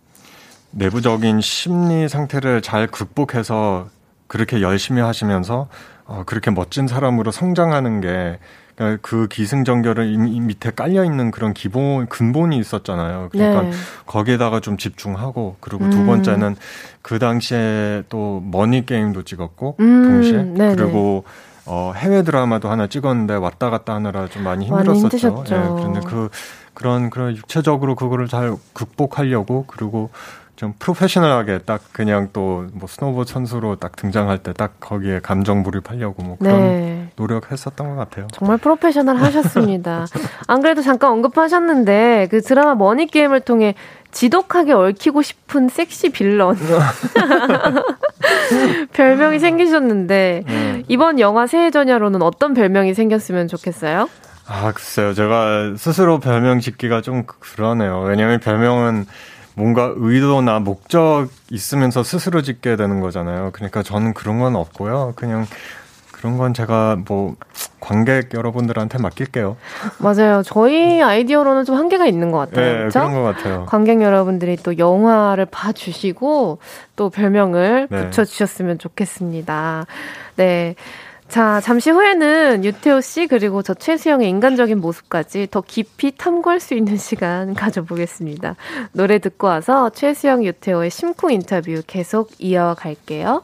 내부적인 0.72 1.42
심리 1.42 2.10
상태를 2.10 2.62
잘 2.64 2.88
극복해서 2.88 3.88
그렇게 4.28 4.62
열심히 4.62 5.02
하시면서 5.02 5.68
어, 6.06 6.24
그렇게 6.26 6.50
멋진 6.52 6.88
사람으로 6.88 7.32
성장하는 7.32 8.02
게 8.02 8.40
그러니까 8.80 9.00
그 9.02 9.28
기승전결을 9.28 10.08
이 10.08 10.40
밑에 10.40 10.72
깔려 10.72 11.04
있는 11.04 11.32
그런 11.32 11.54
기본 11.54 12.08
근본이 12.08 12.58
있었잖아요. 12.58 13.28
그러니까 13.30 13.64
네. 13.64 13.72
거기에다가 14.06 14.62
좀 14.62 14.78
집중하고 14.78 15.58
그리고 15.60 15.84
음. 15.84 15.90
두 15.90 16.06
번째는 16.06 16.56
그 17.02 17.20
당시에 17.20 18.04
또 18.08 18.42
머니 18.46 18.86
게임도 18.86 19.24
찍었고 19.24 19.76
음. 19.82 20.04
동시에 20.08 20.44
네네. 20.44 20.76
그리고 20.76 21.26
어 21.66 21.92
해외 21.94 22.24
드라마도 22.24 22.70
하나 22.70 22.88
찍었는데 22.88 23.36
왔다 23.36 23.70
갔다 23.70 23.96
하느라 23.96 24.30
좀 24.30 24.46
많이 24.46 24.66
힘들었었죠. 24.66 25.44
예. 25.48 25.52
그런데 25.52 26.00
그 26.06 26.30
그런 26.74 27.10
그런 27.10 27.36
육체적으로 27.36 27.96
그거를 27.96 28.30
잘 28.30 28.56
극복하려고 28.72 29.66
그리고 29.68 30.10
좀 30.60 30.74
프로페셔널하게 30.80 31.60
딱 31.60 31.82
그냥 31.94 32.30
또 32.34 32.66
뭐 32.74 32.88
스노보드 32.88 33.32
선수로 33.32 33.76
딱 33.78 33.96
등장할 33.96 34.40
때 34.40 34.52
딱 34.54 34.80
거기에 34.80 35.20
감정 35.22 35.62
몰입하려고 35.64 36.22
뭐 36.24 36.38
그런 36.38 36.60
네. 36.60 37.10
노력했었던 37.16 37.90
것 37.90 37.96
같아요. 37.96 38.28
정말 38.34 38.58
프로페셔널 38.58 39.18
하셨습니다. 39.18 40.06
안 40.48 40.62
그래도 40.62 40.82
잠깐 40.82 41.12
언급하셨는데 41.12 42.28
그 42.32 42.42
드라마 42.42 42.76
머니 42.76 43.06
게임을 43.08 43.42
통해 43.42 43.76
지독하게 44.12 44.74
얽히고 44.74 45.22
싶은 45.22 45.70
섹시 45.70 46.10
빌런 46.10 46.58
별명이 48.94 49.40
생기셨는데 49.40 50.44
네. 50.46 50.84
이번 50.88 51.20
영화 51.20 51.48
새해 51.48 51.72
전야로는 51.72 52.22
어떤 52.22 52.54
별명이 52.54 52.94
생겼으면 52.94 53.48
좋겠어요? 53.48 54.10
아 54.48 54.72
글쎄요 54.74 55.14
제가 55.14 55.74
스스로 55.78 56.20
별명 56.20 56.60
짓기가 56.60 57.02
좀 57.02 57.24
그러네요 57.28 58.02
왜냐하면 58.02 58.40
별명은 58.40 59.06
뭔가 59.60 59.94
의도나 59.98 60.60
목적 60.60 61.28
있으면서 61.52 62.02
스스로 62.02 62.42
짓게 62.42 62.78
되는 62.78 63.02
거잖아요. 63.02 63.52
그러니까 63.52 63.84
저는 63.84 64.14
그런 64.14 64.40
건 64.40 64.56
없고요. 64.56 65.14
그냥 65.18 65.46
그런 66.14 66.38
건 66.38 66.54
제가 66.54 66.98
뭐 67.06 67.36
관객 67.82 68.34
여러분들한테 68.34 69.00
맡길게요. 69.00 69.58
맞아요. 69.98 70.44
저희 70.46 71.02
아이디어로는 71.02 71.66
좀 71.66 71.76
한계가 71.76 72.06
있는 72.06 72.32
것 72.32 72.38
같아요. 72.38 72.66
네, 72.66 72.78
그렇죠? 72.80 73.00
그런 73.00 73.14
것 73.14 73.24
같아요. 73.24 73.66
관객 73.68 74.02
여러분들이 74.02 74.56
또 74.58 74.78
영화를 74.78 75.46
봐주시고 75.46 76.60
또 76.96 77.10
별명을 77.10 77.88
네. 77.90 78.06
붙여주셨으면 78.06 78.80
좋겠습니다. 78.80 79.86
네. 80.38 80.76
자, 81.30 81.62
잠시 81.62 81.92
후에는 81.92 82.66
유태호 82.66 83.02
씨 83.02 83.28
그리고 83.28 83.62
저 83.62 83.76
최수영의 83.76 84.28
인간적인 84.28 84.80
모습까지 84.80 85.48
더 85.52 85.62
깊이 85.62 86.12
탐구할 86.18 86.60
수 86.60 86.74
있는 86.74 86.98
시간 86.98 87.54
가져보겠습니다. 87.56 88.56
노래 88.94 89.20
듣고 89.20 89.46
와서 89.46 89.92
최수영, 89.92 90.44
유태호의 90.44 90.90
심쿵 90.90 91.32
인터뷰 91.32 91.84
계속 91.86 92.32
이어갈게요. 92.40 93.44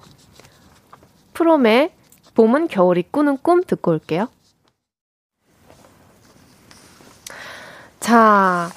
프롬의 1.34 1.92
봄은 2.34 2.70
겨울이 2.70 3.04
꾸는 3.12 3.38
꿈 3.44 3.64
듣고 3.64 3.92
올게요. 3.92 4.30
자, 8.00 8.70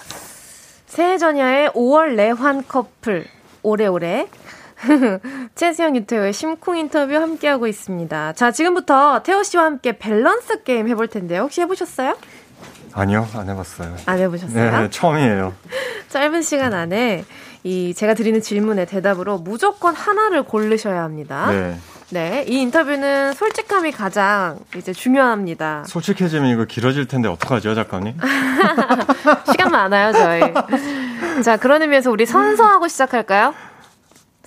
새해 0.85 1.17
전야의 1.17 1.71
5월 1.71 2.15
내환 2.15 2.67
커플 2.67 3.25
오래오래 3.63 4.29
최수영 5.55 5.97
유태호의 5.97 6.33
심쿵 6.33 6.77
인터뷰 6.77 7.15
함께하고 7.15 7.67
있습니다. 7.67 8.33
자, 8.35 8.51
지금부터 8.53 9.23
태호 9.23 9.43
씨와 9.43 9.65
함께 9.65 9.99
밸런스 9.99 10.63
게임 10.63 10.89
해볼 10.89 11.09
텐데요. 11.09 11.43
혹시 11.43 11.61
해보셨어요? 11.61 12.17
아니요, 12.93 13.29
안 13.35 13.49
해봤어요. 13.49 13.97
안 14.07 14.19
해보셨어요? 14.19 14.81
네, 14.81 14.91
처음이에요. 14.91 15.55
짧은 16.09 16.43
시간 16.43 16.75
안에 16.75 17.25
이 17.65 17.93
제가 17.95 18.15
드리는 18.15 18.41
질문에 18.41 18.87
대답으로 18.87 19.39
무조건 19.39 19.95
하나를 19.95 20.43
고르셔야 20.45 21.03
합니다. 21.03 21.51
네. 21.51 21.77
네, 22.11 22.45
이 22.49 22.63
인터뷰는 22.63 23.35
솔직함이 23.35 23.93
가장 23.93 24.61
이제 24.75 24.95
중요합니다. 24.95 25.85
솔직해지면 25.87 26.49
이거 26.49 26.65
길어질 26.65 27.07
텐데 27.07 27.29
어떡하죠, 27.29 27.75
작가님? 27.75 28.17
시간 29.53 29.71
많아요, 29.71 30.13
저희. 30.13 30.41
자, 31.43 31.59
그런 31.59 31.83
의미에서 31.83 32.11
우리 32.11 32.25
선서하고 32.25 32.89
시작할까요? 32.89 33.53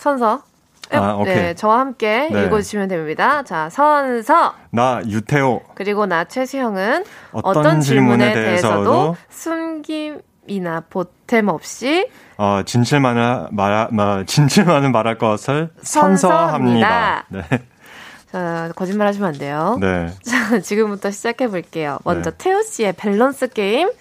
선서. 0.02 0.42
아, 0.90 1.14
오케이. 1.14 1.36
네, 1.36 1.54
저와 1.54 1.80
함께 1.80 2.28
네. 2.32 2.46
읽어주시면 2.46 2.88
됩니다. 2.88 3.44
자, 3.44 3.70
선서. 3.70 4.56
나 4.72 5.00
유태호. 5.06 5.62
그리고 5.76 6.08
나 6.08 6.24
최수영은 6.26 7.06
어떤, 7.32 7.58
어떤 7.58 7.82
질문에, 7.82 8.26
질문에 8.26 8.34
대해서도 8.34 9.16
숨김이나 9.30 10.82
보탬 10.90 11.48
없이 11.48 12.10
어, 12.38 12.64
진실만을 12.66 13.50
말, 13.52 13.90
말 13.92 14.26
진실만을 14.26 14.90
말할 14.90 15.20
것을 15.20 15.70
선서합니다. 15.84 17.24
선서합니다. 17.24 17.26
네. 17.30 17.62
자, 18.32 18.72
거짓말 18.76 19.08
하시면 19.08 19.30
안 19.30 19.38
돼요. 19.38 19.78
네. 19.80 20.12
자, 20.26 20.60
지금부터 20.60 21.12
시작해 21.12 21.48
볼게요. 21.48 22.00
먼저 22.04 22.32
네. 22.32 22.38
태오 22.40 22.64
씨의 22.64 22.94
밸런스 22.94 23.50
게임. 23.50 23.92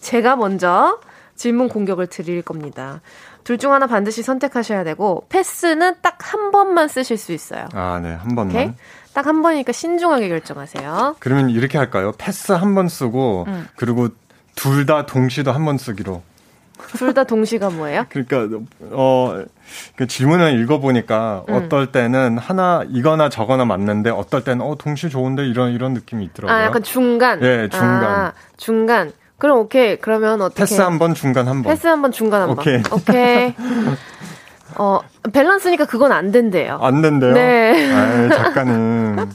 제가 0.00 0.36
먼저 0.36 1.00
질문 1.34 1.68
공격을 1.68 2.06
드릴 2.06 2.42
겁니다. 2.42 3.00
둘 3.48 3.56
중 3.56 3.72
하나 3.72 3.86
반드시 3.86 4.22
선택하셔야 4.22 4.84
되고 4.84 5.24
패스는 5.30 5.94
딱 6.02 6.18
한 6.20 6.50
번만 6.50 6.86
쓰실 6.88 7.16
수 7.16 7.32
있어요. 7.32 7.66
아, 7.72 7.98
네. 8.02 8.12
한 8.12 8.34
번만. 8.34 8.74
딱 9.14 9.24
한 9.26 9.40
번이니까 9.40 9.72
신중하게 9.72 10.28
결정하세요. 10.28 11.16
그러면 11.18 11.48
이렇게 11.48 11.78
할까요? 11.78 12.12
패스 12.18 12.52
한 12.52 12.74
번 12.74 12.88
쓰고 12.88 13.46
음. 13.48 13.66
그리고 13.76 14.08
둘 14.54 14.84
다 14.84 15.06
동시도 15.06 15.50
한 15.52 15.64
번 15.64 15.78
쓰기로. 15.78 16.22
둘 16.98 17.14
다 17.14 17.24
동시가 17.24 17.70
뭐예요? 17.70 18.04
그러니까 18.10 18.58
어 18.92 19.38
그 19.38 20.06
질문을 20.06 20.60
읽어보니까 20.60 21.44
음. 21.48 21.54
어떨 21.54 21.90
때는 21.90 22.36
하나 22.36 22.84
이거나 22.90 23.30
저거나 23.30 23.64
맞는데 23.64 24.10
어떨 24.10 24.44
때는 24.44 24.62
어 24.64 24.74
동시 24.76 25.08
좋은데 25.08 25.46
이런 25.48 25.72
이런 25.72 25.94
느낌이 25.94 26.24
있더라고요. 26.26 26.54
아 26.56 26.64
약간 26.64 26.82
중간. 26.82 27.42
예, 27.42 27.68
중간. 27.70 28.04
아, 28.04 28.32
중간. 28.58 29.12
그럼 29.38 29.58
오케이. 29.58 29.96
그러면 29.96 30.42
어떻게? 30.42 30.62
패스 30.62 30.80
한 30.80 30.98
번, 30.98 31.14
중간 31.14 31.46
한 31.48 31.62
번. 31.62 31.72
패스 31.72 31.86
한 31.86 32.02
번, 32.02 32.10
중간 32.12 32.42
한 32.42 32.50
오케이. 32.50 32.82
번. 32.82 32.98
오케이. 32.98 33.54
어, 34.76 35.00
밸런스니까 35.32 35.86
그건 35.86 36.12
안 36.12 36.30
된대요. 36.30 36.78
안 36.82 37.02
된대요? 37.02 37.32
네. 37.32 37.92
아, 37.92 38.28
작가는 38.34 39.28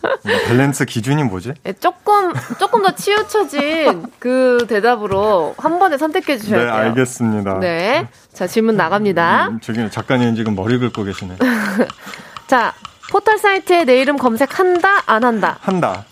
밸런스 0.47 0.85
기준이 0.85 1.23
뭐지? 1.23 1.53
네, 1.63 1.73
조금, 1.73 2.31
조금 2.59 2.83
더 2.83 2.91
치우쳐진 2.91 4.05
그 4.19 4.65
대답으로 4.69 5.55
한 5.57 5.79
번에 5.79 5.97
선택해 5.97 6.37
주셔야 6.37 6.59
네, 6.59 6.65
돼요. 6.65 6.75
네, 6.75 6.81
알겠습니다. 6.89 7.59
네. 7.59 8.07
자, 8.33 8.47
질문 8.47 8.77
나갑니다. 8.77 9.47
음, 9.49 9.59
저기 9.61 9.89
작가님 9.89 10.35
지금 10.35 10.55
머리 10.55 10.77
긁고 10.77 11.03
계시네. 11.03 11.35
자, 12.47 12.73
포털 13.11 13.37
사이트에 13.37 13.83
내 13.85 13.99
이름 14.01 14.17
검색한다, 14.17 15.03
안 15.07 15.23
한다? 15.23 15.57
한다. 15.61 16.05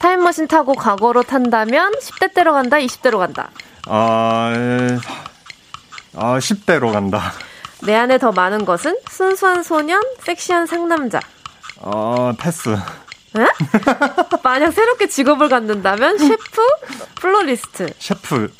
타임머신 0.00 0.48
타고 0.48 0.74
과거로 0.74 1.22
탄다면 1.22 1.92
10대 1.92 2.34
때로 2.34 2.52
간다, 2.52 2.78
20대로 2.78 3.18
간다. 3.18 3.50
아, 3.86 4.50
아 6.16 6.38
10대로 6.38 6.90
간다. 6.92 7.32
내 7.82 7.94
안에 7.94 8.18
더 8.18 8.32
많은 8.32 8.64
것은 8.64 8.96
순수한 9.10 9.62
소년, 9.62 10.02
섹시한 10.20 10.66
상남자. 10.66 11.20
어, 11.76 12.32
패스. 12.38 12.70
에? 12.70 13.46
만약 14.42 14.72
새롭게 14.72 15.06
직업을 15.06 15.48
갖는다면 15.50 16.18
셰프, 16.18 16.62
플로리스트. 17.16 17.92
셰프. 17.98 18.52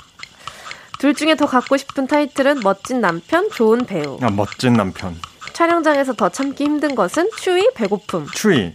둘 0.99 1.15
중에 1.15 1.35
더 1.37 1.47
갖고 1.47 1.79
싶은 1.79 2.07
타이틀은 2.07 2.61
멋진 2.63 3.01
남편, 3.01 3.51
좋은 3.51 3.87
배우. 3.87 4.19
아, 4.21 4.29
멋진 4.29 4.75
남편. 4.75 5.17
촬영장에서 5.55 6.13
더 6.13 6.29
참기 6.29 6.65
힘든 6.65 6.95
것은 6.95 7.31
추위, 7.39 7.71
배고픔. 7.75 8.27
추위. 8.35 8.75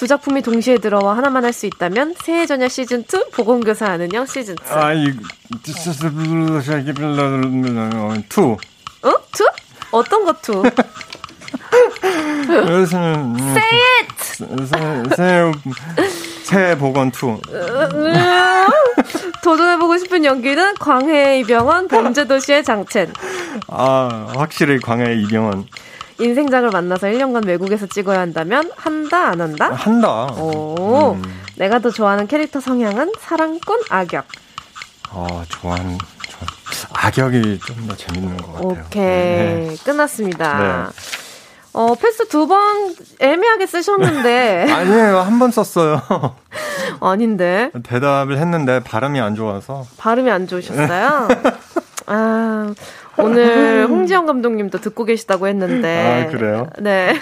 두 0.00 0.06
작품이 0.06 0.40
동시에 0.40 0.78
들어와 0.78 1.14
하나만 1.18 1.44
할 1.44 1.52
수 1.52 1.66
있다면 1.66 2.14
새해 2.24 2.46
전야 2.46 2.68
시즌 2.68 3.00
2, 3.00 3.04
보건교사 3.32 3.84
안은영 3.86 4.24
시즌 4.24 4.54
2. 4.54 4.56
아, 4.72 4.94
이, 4.94 5.12
two. 8.30 8.56
어? 9.02 9.10
2? 9.10 9.14
어떤 9.90 10.24
거 10.24 10.32
2? 10.32 10.62
요새는. 12.48 13.36
새 13.40 13.80
이! 14.00 14.14
새, 15.10 15.16
새, 15.16 15.52
새 16.44 16.78
보건 16.78 17.10
two. 17.10 17.38
도전해보고 19.44 19.98
싶은 19.98 20.24
연기는 20.24 20.74
광해 20.76 21.40
이병헌, 21.40 21.88
범죄도시의 21.88 22.64
장첸. 22.64 23.12
아, 23.68 24.32
확실히 24.34 24.78
광해 24.78 25.16
이병헌. 25.16 25.66
인생작을 26.20 26.70
만나서 26.70 27.06
1년간 27.08 27.46
외국에서 27.46 27.86
찍어야 27.86 28.20
한다면 28.20 28.70
한다 28.76 29.28
안 29.28 29.40
한다? 29.40 29.70
한다. 29.72 30.26
오, 30.38 31.12
음. 31.14 31.40
내가 31.56 31.78
더 31.78 31.90
좋아하는 31.90 32.26
캐릭터 32.26 32.60
성향은 32.60 33.12
사랑꾼 33.20 33.80
악역. 33.90 34.26
아, 35.12 35.44
좋아하는, 35.48 35.98
좋아. 35.98 37.06
악역이 37.06 37.58
좀 37.66 37.88
더 37.88 37.96
재밌는 37.96 38.36
것 38.36 38.52
같아요. 38.52 38.70
오케이 38.86 39.68
네. 39.68 39.76
끝났습니다. 39.84 40.92
네. 40.92 41.00
어 41.72 41.94
패스 41.94 42.26
두 42.28 42.46
번 42.48 42.94
애매하게 43.20 43.66
쓰셨는데 43.66 44.66
아니에요. 44.72 45.18
한 45.20 45.38
번 45.38 45.50
썼어요. 45.52 46.00
아닌데 47.00 47.70
대답을 47.84 48.38
했는데 48.38 48.80
발음이 48.80 49.20
안 49.20 49.34
좋아서. 49.36 49.84
발음이 49.98 50.30
안 50.30 50.46
좋으셨어요? 50.48 51.28
아 52.06 52.74
오늘 53.22 53.86
홍지영 53.86 54.26
감독님도 54.26 54.78
듣고 54.78 55.04
계시다고 55.04 55.46
했는데. 55.48 56.26
아, 56.26 56.30
그래요? 56.30 56.68
네. 56.80 57.14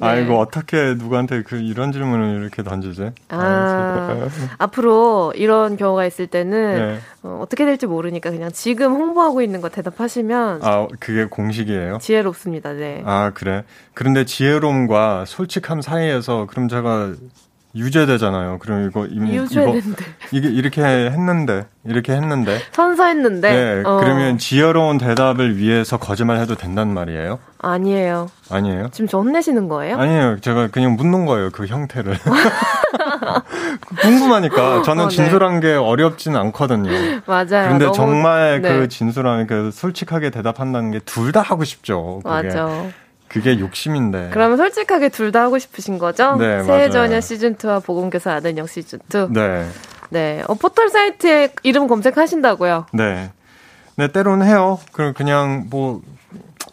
아이고, 0.00 0.38
어떻게 0.38 0.94
누구한테 0.94 1.42
그, 1.42 1.56
이런 1.56 1.92
질문을 1.92 2.40
이렇게 2.40 2.62
던지지? 2.62 3.10
아, 3.28 4.28
앞으로 4.58 5.32
이런 5.36 5.76
경우가 5.76 6.06
있을 6.06 6.26
때는 6.26 6.74
네. 6.74 6.98
어, 7.22 7.38
어떻게 7.42 7.64
될지 7.64 7.86
모르니까 7.86 8.30
그냥 8.30 8.50
지금 8.52 8.92
홍보하고 8.92 9.42
있는 9.42 9.60
거 9.60 9.68
대답하시면 9.68 10.60
아, 10.62 10.86
그게 10.98 11.24
공식이에요? 11.24 11.98
지혜롭습니다. 12.00 12.72
네. 12.72 13.02
아, 13.04 13.32
그래? 13.34 13.64
그런데 13.94 14.24
지혜로움과 14.24 15.24
솔직함 15.26 15.82
사이에서 15.82 16.46
그럼 16.48 16.68
제가 16.68 17.14
유죄되잖아요. 17.74 18.58
그럼 18.58 18.86
이거 18.88 19.06
이미 19.06 19.34
유죄인데 19.36 20.04
이게 20.32 20.48
이렇게 20.48 20.82
했는데 20.82 21.66
이렇게 21.86 22.12
했는데 22.12 22.58
선서했는데. 22.72 23.50
네, 23.50 23.82
어, 23.84 23.96
그러면 23.98 24.36
지혜로운 24.38 24.98
대답을 24.98 25.56
위해서 25.56 25.96
거짓말 25.96 26.38
해도 26.38 26.54
된단 26.54 26.92
말이에요? 26.92 27.38
아니에요. 27.58 28.28
아니에요? 28.50 28.88
지금 28.92 29.08
저 29.08 29.18
혼내시는 29.18 29.68
거예요? 29.68 29.96
아니에요. 29.98 30.40
제가 30.40 30.68
그냥 30.68 30.96
묻는 30.96 31.24
거예요. 31.26 31.50
그 31.50 31.66
형태를. 31.66 32.18
궁금하니까 34.00 34.82
저는 34.82 35.04
어, 35.04 35.08
네. 35.08 35.14
진솔한 35.16 35.60
게 35.60 35.72
어렵진 35.74 36.36
않거든요. 36.36 36.90
맞아요. 37.26 37.46
그런데 37.48 37.84
너무- 37.86 37.94
정말 37.96 38.60
네. 38.62 38.68
그 38.80 38.88
진솔한 38.88 39.46
그 39.46 39.70
솔직하게 39.72 40.30
대답한다는 40.30 40.90
게 40.90 41.00
둘 41.04 41.32
다 41.32 41.40
하고 41.40 41.64
싶죠. 41.64 42.20
그게. 42.24 42.28
맞아. 42.48 42.68
그게 43.32 43.58
욕심인데. 43.58 44.30
그러면 44.32 44.56
솔직하게 44.56 45.08
둘 45.08 45.32
다 45.32 45.42
하고 45.42 45.58
싶으신 45.58 45.98
거죠? 45.98 46.36
네, 46.36 46.62
새해 46.64 46.88
맞아요. 46.88 46.90
전야 46.90 47.20
시즌 47.22 47.56
2와 47.56 47.82
보건교사 47.82 48.32
안은영 48.34 48.66
시즌 48.66 48.98
2. 49.08 49.28
네. 49.32 49.66
네. 50.10 50.42
어, 50.46 50.54
포털 50.54 50.90
사이트에 50.90 51.54
이름 51.62 51.88
검색하신다고요? 51.88 52.86
네. 52.92 53.30
네, 53.96 54.08
때로는 54.08 54.46
해요. 54.46 54.78
그 54.92 55.12
그냥 55.14 55.66
뭐, 55.70 56.02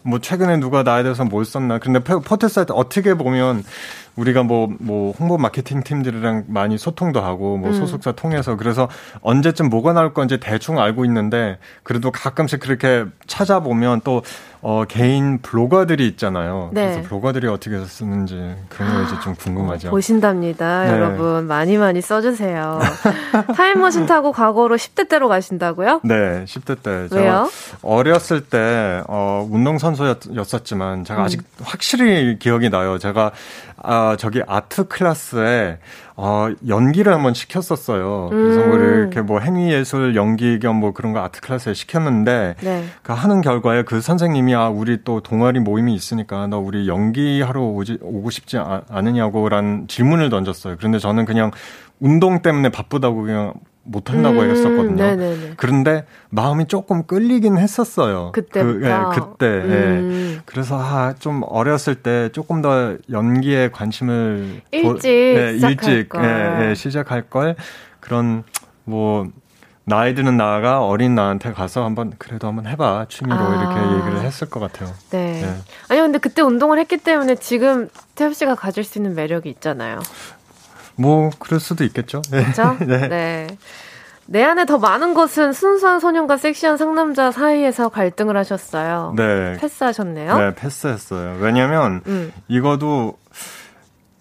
뭐, 0.02 0.18
최근에 0.18 0.58
누가 0.58 0.82
나에 0.82 1.02
대해서 1.02 1.24
뭘 1.24 1.44
썼나. 1.44 1.78
근데 1.78 1.98
포- 2.00 2.20
포털 2.20 2.50
사이트 2.50 2.72
어떻게 2.72 3.14
보면 3.14 3.62
우리가 4.16 4.42
뭐, 4.42 4.68
뭐, 4.80 5.12
홍보 5.18 5.38
마케팅 5.38 5.82
팀들이랑 5.82 6.44
많이 6.48 6.76
소통도 6.78 7.20
하고, 7.22 7.56
뭐, 7.56 7.70
음. 7.70 7.74
소속사 7.74 8.12
통해서. 8.12 8.56
그래서 8.56 8.88
언제쯤 9.22 9.68
뭐가 9.70 9.92
나올 9.92 10.12
건지 10.12 10.38
대충 10.40 10.78
알고 10.78 11.04
있는데, 11.06 11.58
그래도 11.82 12.10
가끔씩 12.10 12.60
그렇게 12.60 13.04
찾아보면 13.26 14.00
또, 14.04 14.22
어, 14.62 14.84
개인 14.86 15.38
블로거들이 15.40 16.06
있잖아요. 16.08 16.70
네. 16.74 16.92
그래서 16.92 17.08
블로거들이 17.08 17.46
어떻게 17.46 17.82
쓰는지 17.82 18.34
그런 18.68 18.92
거 18.94 19.02
이제 19.02 19.20
좀 19.22 19.34
궁금하죠. 19.34 19.88
보신답니다, 19.90 20.84
네. 20.84 20.92
여러분. 20.92 21.46
많이 21.46 21.78
많이 21.78 22.02
써주세요. 22.02 22.78
타임머신 23.56 24.04
타고 24.04 24.32
과거로 24.32 24.76
10대 24.76 25.08
때로 25.08 25.28
가신다고요? 25.28 26.02
네, 26.04 26.44
10대 26.44 26.82
때. 26.82 27.08
제가 27.08 27.20
왜요? 27.20 27.50
어렸을 27.80 28.42
때, 28.42 29.02
어, 29.08 29.48
운동선수였었지만, 29.50 31.04
제가 31.04 31.20
음. 31.20 31.24
아직 31.24 31.42
확실히 31.62 32.38
기억이 32.38 32.68
나요. 32.68 32.98
제가, 32.98 33.30
아, 33.82 34.16
저기 34.18 34.42
아트 34.46 34.86
클래스에, 34.88 35.78
어, 36.22 36.50
연기를 36.68 37.14
한번 37.14 37.32
시켰었어요. 37.32 38.28
그래서 38.28 38.66
뭐 38.66 38.76
음. 38.76 38.98
이렇게 39.00 39.22
뭐 39.22 39.40
행위 39.40 39.72
예술 39.72 40.14
연기 40.16 40.58
겸 40.58 40.80
뭐 40.80 40.92
그런 40.92 41.12
거 41.12 41.20
아트 41.20 41.40
클래스에 41.40 41.72
시켰는데, 41.74 42.56
네. 42.60 42.84
그 43.02 43.12
하는 43.12 43.40
결과에 43.40 43.82
그 43.84 44.00
선생님이 44.00 44.54
아 44.54 44.68
우리 44.68 45.02
또 45.02 45.20
동아리 45.20 45.60
모임이 45.60 45.94
있으니까 45.94 46.46
너 46.46 46.58
우리 46.58 46.88
연기하러 46.88 47.60
오지 47.62 47.98
오고 48.02 48.30
싶지 48.30 48.58
아, 48.58 48.82
않으냐고란 48.90 49.86
질문을 49.88 50.28
던졌어요. 50.30 50.76
그런데 50.78 50.98
저는 50.98 51.24
그냥 51.24 51.50
운동 52.00 52.42
때문에 52.42 52.68
바쁘다고 52.68 53.22
그냥 53.22 53.54
못 53.90 54.08
한다고 54.10 54.40
음, 54.40 54.50
했었거든요. 54.50 54.94
네네네. 54.94 55.54
그런데 55.56 56.04
마음이 56.30 56.66
조금 56.66 57.02
끌리긴 57.06 57.58
했었어요. 57.58 58.30
그때부터? 58.32 58.78
그, 58.78 58.86
예, 58.86 59.14
그때. 59.14 59.46
음. 59.46 60.36
예. 60.36 60.42
그래서 60.46 60.78
아, 60.78 61.14
좀 61.18 61.42
어렸을 61.44 61.96
때 61.96 62.28
조금 62.32 62.62
더 62.62 62.96
연기에 63.10 63.70
관심을 63.70 64.60
일찍 64.70 65.54
시작할 65.54 65.70
일찍 65.70 66.08
걸. 66.08 66.24
예, 66.24 66.70
예, 66.70 66.74
시작할 66.74 67.22
걸 67.22 67.56
그런 67.98 68.44
뭐 68.84 69.26
나이 69.84 70.14
드는 70.14 70.36
나가 70.36 70.84
어린 70.84 71.16
나한테 71.16 71.52
가서 71.52 71.84
한번 71.84 72.12
그래도 72.16 72.46
한번 72.46 72.66
해봐 72.68 73.06
취미로 73.08 73.36
아. 73.36 73.74
이렇게 73.74 73.96
얘기를 73.98 74.24
했을 74.24 74.48
것 74.48 74.60
같아요. 74.60 74.94
네. 75.10 75.40
네. 75.42 75.54
아니, 75.88 76.00
근데 76.00 76.18
그때 76.18 76.42
운동을 76.42 76.78
했기 76.78 76.96
때문에 76.96 77.34
지금 77.34 77.88
태엽 78.14 78.34
씨가 78.34 78.54
가질 78.54 78.84
수 78.84 78.98
있는 78.98 79.16
매력이 79.16 79.48
있잖아요. 79.48 79.98
뭐 81.00 81.30
그럴 81.38 81.60
수도 81.60 81.84
있겠죠. 81.84 82.22
네. 82.30 82.42
그렇죠? 82.42 82.76
네. 82.84 83.08
네. 83.08 83.46
내 84.26 84.44
안에 84.44 84.64
더 84.64 84.78
많은 84.78 85.12
것은 85.14 85.52
순수한 85.52 85.98
소년과 85.98 86.36
섹시한 86.36 86.76
상남자 86.76 87.32
사이에서 87.32 87.88
갈등을 87.88 88.36
하셨어요. 88.36 89.14
네. 89.16 89.56
패스하셨네요. 89.58 90.38
네, 90.38 90.54
패스했어요. 90.54 91.38
왜냐면 91.40 92.00
음. 92.06 92.32
이거도 92.46 93.18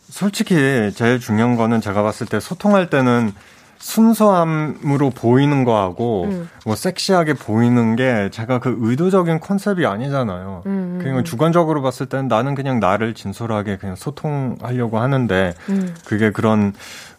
솔직히 0.10 0.56
제일 0.96 1.20
중요한 1.20 1.56
거는 1.56 1.82
제가 1.82 2.02
봤을 2.02 2.26
때 2.26 2.40
소통할 2.40 2.90
때는 2.90 3.34
순수함으로 3.80 5.10
보이는 5.12 5.64
거하고 5.64 6.26
음. 6.26 6.50
뭐 6.66 6.76
섹시하게 6.76 7.34
보이는 7.34 7.96
게 7.96 8.30
제가 8.32 8.60
그 8.60 8.78
의도적인 8.80 9.40
컨셉이 9.40 9.86
아니잖아요. 9.86 10.64
음. 10.66 11.00
그냥 11.02 11.24
주관적으로 11.24 11.82
봤을 11.82 12.06
때는 12.08 12.28
나는 12.28 12.56
그냥 12.56 12.80
나를 12.80 13.14
진솔하게 13.14 13.78
그냥 13.78 13.96
소통하려고 13.96 15.00
하는데 15.00 15.54
음. 15.70 15.96
그게 16.06 16.32
그런 16.32 16.74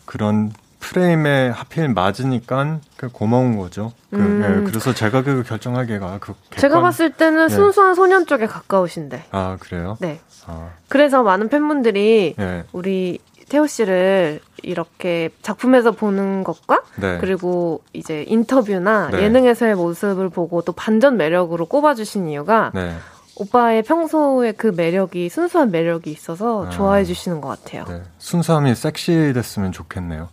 그런 0.05 0.53
프레임에 0.81 1.51
하필 1.51 1.89
맞으니까 1.89 2.79
그 2.97 3.09
고마운 3.11 3.59
거죠. 3.59 3.93
그, 4.11 4.17
음. 4.17 4.43
예, 4.43 4.65
그래서 4.71 4.95
제가 4.95 5.23
그 5.23 5.43
결정하기가 5.43 6.19
그 6.21 6.35
제가 6.57 6.77
객관- 6.77 6.83
봤을 6.83 7.11
때는 7.11 7.49
네. 7.49 7.55
순수한 7.55 7.95
소년 7.95 8.27
쪽에 8.27 8.47
가까우신데. 8.47 9.25
아 9.31 9.57
그래요? 9.61 9.97
네. 10.01 10.21
아, 10.47 10.71
그래서 10.89 11.23
많은 11.23 11.49
팬분들이 11.51 12.35
예. 12.39 12.65
우리 12.73 13.19
태호 13.51 13.67
씨를 13.67 14.41
이렇게 14.63 15.29
작품에서 15.43 15.91
보는 15.91 16.45
것과 16.45 16.83
네. 16.97 17.19
그리고 17.21 17.83
이제 17.93 18.25
인터뷰나 18.29 19.09
네. 19.11 19.23
예능에서의 19.25 19.75
모습을 19.75 20.29
보고 20.31 20.63
또 20.63 20.73
반전 20.73 21.17
매력으로 21.17 21.67
꼽아주신 21.67 22.29
이유가 22.29 22.71
네. 22.75 22.95
오빠의 23.37 23.83
평소의 23.83 24.53
그 24.55 24.69
매력이 24.77 25.29
순수한 25.31 25.71
매력이 25.71 26.11
있어서 26.13 26.67
아. 26.67 26.71
좋아해 26.71 27.05
주시는 27.05 27.41
것 27.41 27.49
같아요. 27.49 27.85
네. 27.89 28.03
순수함이 28.19 28.75
섹시됐으면 28.75 29.73
좋겠네요. 29.73 30.29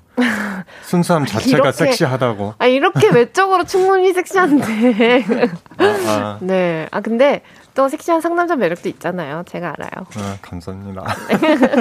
순수함 0.83 1.25
자체가 1.27 1.57
이렇게- 1.57 1.71
섹시하다고. 1.71 2.55
아 2.59 2.65
이렇게 2.67 3.09
외적으로 3.09 3.63
충분히 3.63 4.13
섹시한데. 4.13 5.23
아, 5.77 5.83
아, 5.85 6.37
네. 6.41 6.87
아 6.91 7.01
근데 7.01 7.41
또 7.77 7.87
섹시한 7.87 8.21
상남자 8.21 8.55
매력도 8.55 8.89
있잖아요. 8.89 9.43
제가 9.47 9.75
알아요. 9.77 10.07
아, 10.15 10.37
감사합니다. 10.41 11.05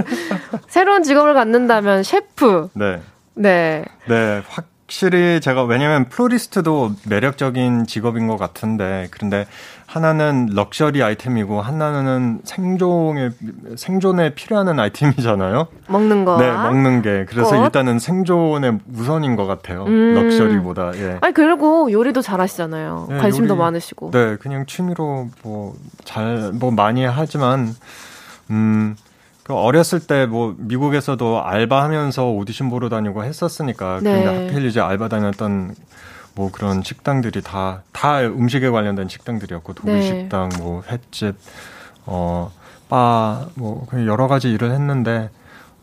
새로운 0.68 1.02
직업을 1.02 1.32
갖는다면 1.32 2.02
셰프. 2.02 2.68
네. 2.74 3.00
네. 3.34 3.82
네, 4.06 4.42
확 4.46 4.66
확실히 4.86 5.40
제가 5.40 5.64
왜냐면 5.64 6.08
플로리스트도 6.08 6.92
매력적인 7.08 7.88
직업인 7.88 8.28
것 8.28 8.36
같은데 8.36 9.08
그런데 9.10 9.46
하나는 9.96 10.50
럭셔리 10.52 11.02
아이템이고 11.02 11.62
하나는 11.62 12.40
생존에 12.44 13.30
생존에 13.76 14.34
필요한 14.34 14.78
아이템이잖아요. 14.78 15.68
먹는 15.88 16.24
거. 16.26 16.36
네, 16.38 16.50
먹는 16.52 17.00
게 17.00 17.24
그래서 17.26 17.56
꽃? 17.56 17.64
일단은 17.64 17.98
생존에 17.98 18.78
우선인 18.94 19.36
것 19.36 19.46
같아요. 19.46 19.84
음. 19.84 20.14
luxury보다. 20.14 20.92
예. 20.96 21.18
아니 21.22 21.32
그리고 21.32 21.90
요리도 21.90 22.20
잘하시잖아요. 22.20 23.06
네, 23.08 23.16
관심도 23.18 23.54
요리- 23.54 23.58
많으시고. 23.58 24.10
네, 24.10 24.36
그냥 24.36 24.66
취미로 24.66 25.28
뭐 25.42 25.74
잘뭐 26.04 26.72
많이 26.72 27.04
하지만 27.06 27.74
음. 28.50 28.96
그 29.44 29.54
어렸을 29.54 30.00
때 30.00 30.26
뭐 30.26 30.54
미국에서도 30.58 31.42
알바하면서 31.42 32.32
오디션 32.32 32.68
보러 32.68 32.88
다니고 32.90 33.24
했었으니까 33.24 34.00
네. 34.02 34.24
근데 34.24 34.46
하필 34.48 34.66
이제 34.66 34.80
알바 34.80 35.08
다녔던 35.08 35.74
뭐 36.36 36.50
그런 36.52 36.82
식당들이 36.82 37.42
다 37.42 37.82
다 37.92 38.20
음식에 38.20 38.68
관련된 38.70 39.08
식당들이었고 39.08 39.72
독일 39.74 39.94
네. 40.00 40.02
식당 40.06 40.50
뭐 40.58 40.82
횟집 40.88 41.34
어 42.06 42.50
바 42.88 43.48
뭐 43.56 43.86
여러 44.06 44.28
가지 44.28 44.48
일을 44.52 44.70
했는데 44.70 45.28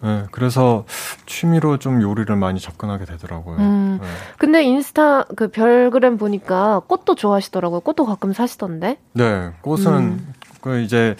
예, 0.06 0.24
그래서 0.32 0.86
취미로 1.26 1.78
좀 1.80 2.02
요리를 2.02 2.34
많이 2.36 2.60
접근하게 2.60 3.06
되더라고요. 3.06 3.58
음. 3.58 4.00
예. 4.02 4.08
근데 4.38 4.64
인스타 4.64 5.24
그 5.36 5.50
별그램 5.50 6.18
보니까 6.18 6.82
꽃도 6.88 7.16
좋아하시더라고요. 7.16 7.80
꽃도 7.82 8.06
가끔 8.06 8.32
사시던데. 8.34 8.98
네, 9.14 9.52
꽃은 9.62 9.88
음. 9.88 10.34
그 10.62 10.80
이제 10.82 11.16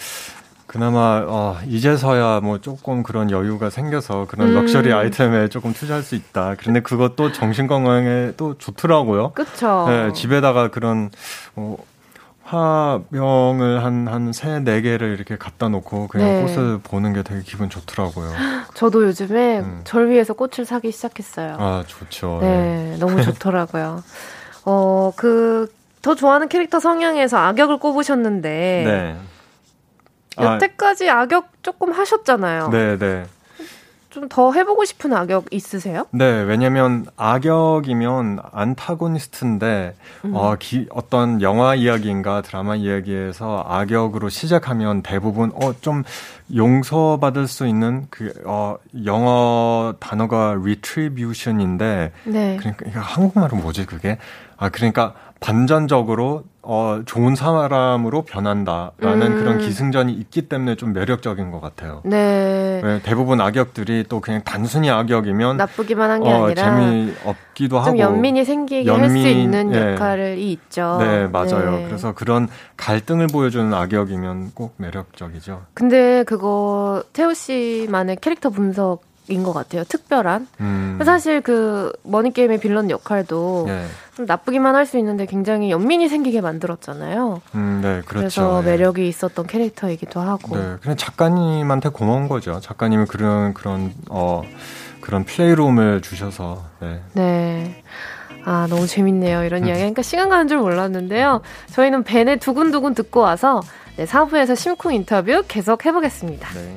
그나마 0.78 1.22
어, 1.24 1.56
이제서야 1.68 2.40
뭐 2.40 2.60
조금 2.60 3.04
그런 3.04 3.30
여유가 3.30 3.70
생겨서 3.70 4.26
그런 4.28 4.48
음. 4.48 4.54
럭셔리 4.56 4.92
아이템에 4.92 5.46
조금 5.48 5.72
투자할 5.72 6.02
수 6.02 6.16
있다. 6.16 6.56
그런데 6.58 6.80
그것도 6.80 7.30
정신 7.30 7.68
건강에 7.68 8.32
또 8.36 8.58
좋더라고요. 8.58 9.30
그쵸. 9.34 9.84
네, 9.88 10.12
집에다가 10.12 10.72
그런 10.72 11.10
어, 11.54 11.76
화병을 12.42 13.84
한 13.84 14.08
한 14.08 14.30
세 14.32 14.58
네 14.64 14.80
개를 14.80 15.14
이렇게 15.14 15.36
갖다 15.36 15.68
놓고 15.68 16.08
그냥 16.08 16.44
네. 16.44 16.54
꽃을 16.54 16.80
보는 16.82 17.12
게 17.12 17.22
되게 17.22 17.40
기분 17.42 17.70
좋더라고요. 17.70 18.32
저도 18.74 19.04
요즘에 19.04 19.60
음. 19.60 19.80
절 19.84 20.10
위해서 20.10 20.32
꽃을 20.34 20.66
사기 20.66 20.90
시작했어요. 20.90 21.54
아 21.56 21.84
좋죠. 21.86 22.38
네, 22.42 22.96
너무 22.98 23.22
좋더라고요. 23.22 24.02
어, 24.64 25.12
그, 25.14 25.72
더 26.02 26.16
좋아하는 26.16 26.48
캐릭터 26.48 26.80
성향에서 26.80 27.36
악역을 27.38 27.78
꼽으셨는데, 27.78 28.82
네. 28.84 29.16
아, 30.36 30.54
여태까지 30.54 31.08
악역 31.10 31.62
조금 31.62 31.92
하셨잖아요. 31.92 32.68
네, 32.70 32.98
네. 32.98 33.24
좀 34.14 34.28
더 34.28 34.52
해보고 34.52 34.84
싶은 34.84 35.12
악역 35.12 35.46
있으세요? 35.50 36.06
네, 36.12 36.24
왜냐면 36.24 37.04
악역이면 37.16 38.38
안타고니스트인데 38.52 39.96
음. 40.24 40.34
어, 40.34 40.54
기, 40.58 40.86
어떤 40.90 41.42
영화 41.42 41.74
이야기인가 41.74 42.42
드라마 42.42 42.76
이야기에서 42.76 43.64
악역으로 43.66 44.28
시작하면 44.28 45.02
대부분 45.02 45.50
어, 45.54 45.74
좀 45.80 46.04
용서받을 46.54 47.48
수 47.48 47.66
있는 47.66 48.06
그 48.10 48.32
어, 48.46 48.76
영어 49.04 49.94
단어가 49.98 50.50
retribution인데 50.60 52.12
네. 52.24 52.56
그러니까 52.58 52.86
이거 52.88 53.00
한국말로 53.00 53.56
뭐지 53.56 53.86
그게? 53.86 54.18
아 54.56 54.68
그러니까 54.68 55.14
반전적으로 55.40 56.44
어 56.66 57.02
좋은 57.04 57.34
사람으로 57.36 58.22
변한다라는 58.22 59.22
음. 59.32 59.38
그런 59.38 59.58
기승전이 59.58 60.12
있기 60.12 60.42
때문에 60.48 60.76
좀 60.76 60.92
매력적인 60.92 61.50
것 61.50 61.60
같아요. 61.60 62.00
네. 62.04 62.80
왜 62.82 63.00
대부분 63.02 63.40
악역들이 63.40 64.04
또 64.08 64.20
그냥 64.20 64.42
단순히 64.44 64.90
악역이면 64.90 65.56
나쁘기만 65.58 66.10
한 66.10 66.22
게 66.22 66.30
어, 66.30 66.46
아니라, 66.46 66.62
재미 66.76 67.12
없기도 67.24 67.78
하고 67.78 67.90
좀 67.90 67.98
연민이 67.98 68.44
생기게 68.44 68.90
할수 68.90 69.18
연민, 69.18 69.26
있는 69.38 69.74
예. 69.74 69.92
역할이 69.92 70.52
있죠. 70.52 70.96
네 71.00 71.26
맞아요. 71.28 71.70
네. 71.72 71.84
그래서 71.86 72.12
그런 72.12 72.48
갈등을 72.76 73.26
보여주는 73.28 73.72
악역이면 73.72 74.52
꼭 74.54 74.74
매력적이죠. 74.78 75.62
근데 75.74 76.24
그거 76.24 77.02
태우 77.12 77.34
씨만의 77.34 78.16
캐릭터 78.20 78.50
분석 78.50 79.02
인것 79.28 79.54
같아요. 79.54 79.84
특별한. 79.84 80.46
음, 80.60 81.00
사실 81.04 81.40
그 81.40 81.92
머니게임의 82.02 82.60
빌런 82.60 82.90
역할도 82.90 83.66
예, 83.68 83.84
좀 84.16 84.26
나쁘기만 84.26 84.74
할 84.74 84.84
수 84.86 84.98
있는데 84.98 85.24
굉장히 85.26 85.70
연민이 85.70 86.08
생기게 86.08 86.40
만들었잖아요. 86.40 87.40
음, 87.54 87.80
네 87.82 88.02
그렇죠. 88.06 88.18
그래서 88.18 88.62
예. 88.62 88.70
매력이 88.70 89.08
있었던 89.08 89.46
캐릭터이기도 89.46 90.20
하고. 90.20 90.56
네, 90.56 90.76
그냥 90.82 90.96
작가님한테 90.96 91.88
고마운 91.88 92.28
거죠. 92.28 92.60
작가님이 92.60 93.06
그런 93.06 93.54
그런 93.54 93.92
어 94.10 94.42
그런 95.00 95.24
플레이룸을 95.24 96.02
주셔서 96.02 96.64
네. 96.80 97.00
네. 97.14 97.82
아, 98.46 98.66
너무 98.68 98.86
재밌네요. 98.86 99.40
음. 99.40 99.44
이런 99.46 99.66
이야기. 99.66 99.78
그러니까 99.80 100.02
시간 100.02 100.28
가는 100.28 100.48
줄 100.48 100.58
몰랐는데요. 100.58 101.40
저희는 101.72 102.02
벤의 102.04 102.38
두근두근 102.40 102.94
듣고 102.94 103.20
와서 103.20 103.62
네, 103.96 104.04
4부에서 104.04 104.54
심쿵 104.56 104.92
인터뷰 104.92 105.42
계속 105.48 105.86
해보겠습니다. 105.86 106.50
네. 106.52 106.76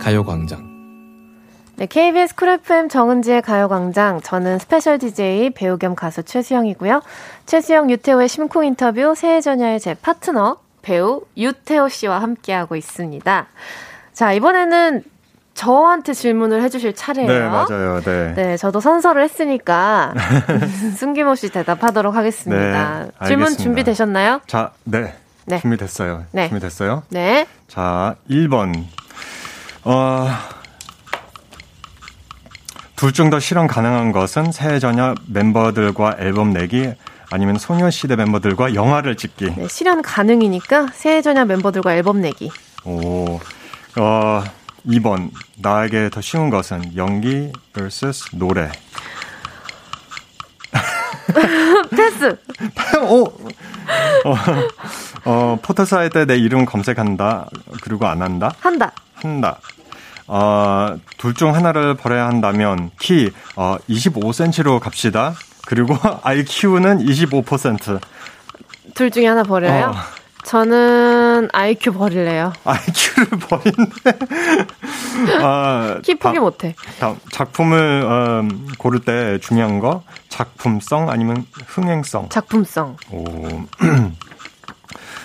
가요광장. 0.00 0.68
네, 1.76 1.86
KBS 1.86 2.34
쿨 2.34 2.48
FM 2.48 2.88
정은지의 2.88 3.42
가요광장. 3.42 4.20
저는 4.20 4.58
special 4.58 4.98
DJ 4.98 5.50
배우 5.50 5.78
겸 5.78 5.94
가수 5.94 6.22
최수영이고요. 6.22 7.02
최수영, 7.46 7.90
유태오의 7.90 8.28
심쿵 8.28 8.64
인터뷰 8.64 9.14
새해 9.16 9.40
전야의 9.40 9.80
제 9.80 9.94
파트너 9.94 10.58
배우 10.82 11.22
유태오 11.36 11.88
씨와 11.88 12.20
함께하고 12.20 12.76
있습니다. 12.76 13.46
자, 14.12 14.32
이번에는 14.32 15.04
저한테 15.54 16.12
질문을 16.14 16.62
해주실 16.62 16.94
차례예요. 16.94 17.28
네, 17.28 17.40
맞아요. 17.40 18.00
네. 18.00 18.34
네, 18.34 18.56
저도 18.56 18.80
선서를 18.80 19.22
했으니까 19.22 20.14
숨김없이 20.96 21.50
대답하도록 21.50 22.14
하겠습니다. 22.14 23.04
네, 23.04 23.26
질문 23.26 23.44
알겠습니다. 23.46 23.62
준비되셨나요? 23.62 24.40
자, 24.46 24.72
네. 24.84 25.14
네. 25.46 25.60
준비됐어요. 25.60 26.24
네. 26.32 26.48
준비됐어요? 26.48 27.02
네. 27.10 27.46
자, 27.68 28.14
1번. 28.28 28.84
어, 29.84 30.28
둘 32.96 33.12
중 33.12 33.30
더 33.30 33.40
실현 33.40 33.66
가능한 33.66 34.12
것은 34.12 34.52
새해 34.52 34.78
전야 34.78 35.14
멤버들과 35.26 36.16
앨범 36.18 36.52
내기 36.52 36.92
아니면 37.30 37.58
소녀시대 37.58 38.16
멤버들과 38.16 38.74
영화를 38.74 39.16
찍기. 39.16 39.54
네, 39.56 39.68
실현 39.68 40.02
가능이니까 40.02 40.88
새해 40.92 41.22
전야 41.22 41.44
멤버들과 41.44 41.94
앨범 41.94 42.20
내기. 42.20 42.50
오, 42.84 43.40
어, 43.96 44.44
2번. 44.86 45.30
나에게 45.58 46.10
더 46.10 46.20
쉬운 46.20 46.50
것은 46.50 46.96
연기 46.96 47.52
vs 47.72 48.36
노래. 48.36 48.70
패스! 51.90 52.36
오! 53.02 53.24
어, 54.24 54.36
어, 55.24 55.58
포털 55.62 55.86
사이트에 55.86 56.24
내 56.26 56.36
이름 56.36 56.64
검색한다. 56.66 57.48
그리고 57.82 58.06
안 58.06 58.20
한다? 58.22 58.52
한다. 58.60 58.92
한다. 59.22 59.58
어, 60.26 60.96
둘 61.18 61.34
중 61.34 61.54
하나를 61.54 61.94
버려야 61.94 62.26
한다면 62.26 62.90
키 63.00 63.30
어, 63.56 63.76
25cm로 63.88 64.78
갑시다. 64.80 65.34
그리고 65.66 65.96
IQ는 66.22 67.04
25%. 67.04 68.00
둘 68.94 69.10
중에 69.10 69.26
하나 69.26 69.42
버려요? 69.42 69.86
어. 69.86 69.94
저는 70.42 71.48
IQ 71.52 71.92
버릴래요. 71.92 72.52
IQ를 72.64 73.26
버린대. 73.40 74.18
아, 75.42 75.98
키 76.02 76.14
포기 76.14 76.36
다- 76.36 76.40
못해. 76.40 76.74
다음, 76.98 77.16
작품을 77.30 78.02
음, 78.04 78.68
고를 78.78 79.00
때 79.00 79.38
중요한 79.40 79.80
거 79.80 80.02
작품성 80.30 81.10
아니면 81.10 81.44
흥행성. 81.66 82.30
작품성. 82.30 82.96
오. 83.10 83.24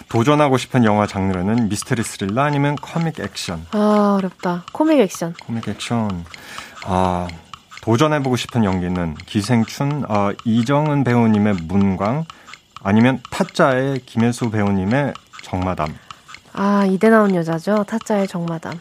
도전하고 0.09 0.57
싶은 0.57 0.85
영화 0.85 1.07
장르는 1.07 1.69
미스터리 1.69 2.03
스릴러 2.03 2.41
아니면 2.41 2.75
코믹 2.75 3.19
액션. 3.19 3.65
아, 3.71 4.15
어렵다. 4.17 4.63
코믹 4.71 4.99
액션. 4.99 5.33
코믹 5.45 5.67
액션. 5.67 6.25
아, 6.85 7.27
도전해보고 7.81 8.35
싶은 8.35 8.63
연기는 8.63 9.15
기생춘 9.25 10.05
어, 10.07 10.31
이정은 10.43 11.03
배우님의 11.03 11.55
문광 11.63 12.25
아니면 12.83 13.19
타짜의 13.31 14.01
김혜수 14.05 14.51
배우님의 14.51 15.13
정마담. 15.43 15.95
아, 16.53 16.85
이대 16.85 17.09
나온 17.09 17.35
여자죠. 17.35 17.83
타짜의 17.83 18.27
정마담. 18.27 18.79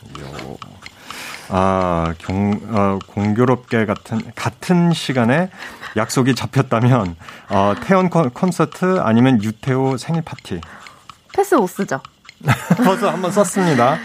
아, 1.49 2.15
경, 2.19 2.61
어, 2.69 2.99
공교롭게 3.07 3.85
같은, 3.87 4.21
같은 4.35 4.93
시간에 4.93 5.51
약속이 5.97 6.35
잡혔다면, 6.35 7.17
어, 7.51 7.75
태연 7.83 8.09
콘, 8.11 8.31
콘서트 8.31 9.01
아니면 9.01 9.43
유태호 9.43 9.97
생일 9.97 10.23
파티. 10.23 10.61
패스 11.35 11.55
못 11.55 11.67
쓰죠? 11.67 12.01
벌써 12.85 13.11
한번 13.11 13.31
썼습니다. 13.33 13.99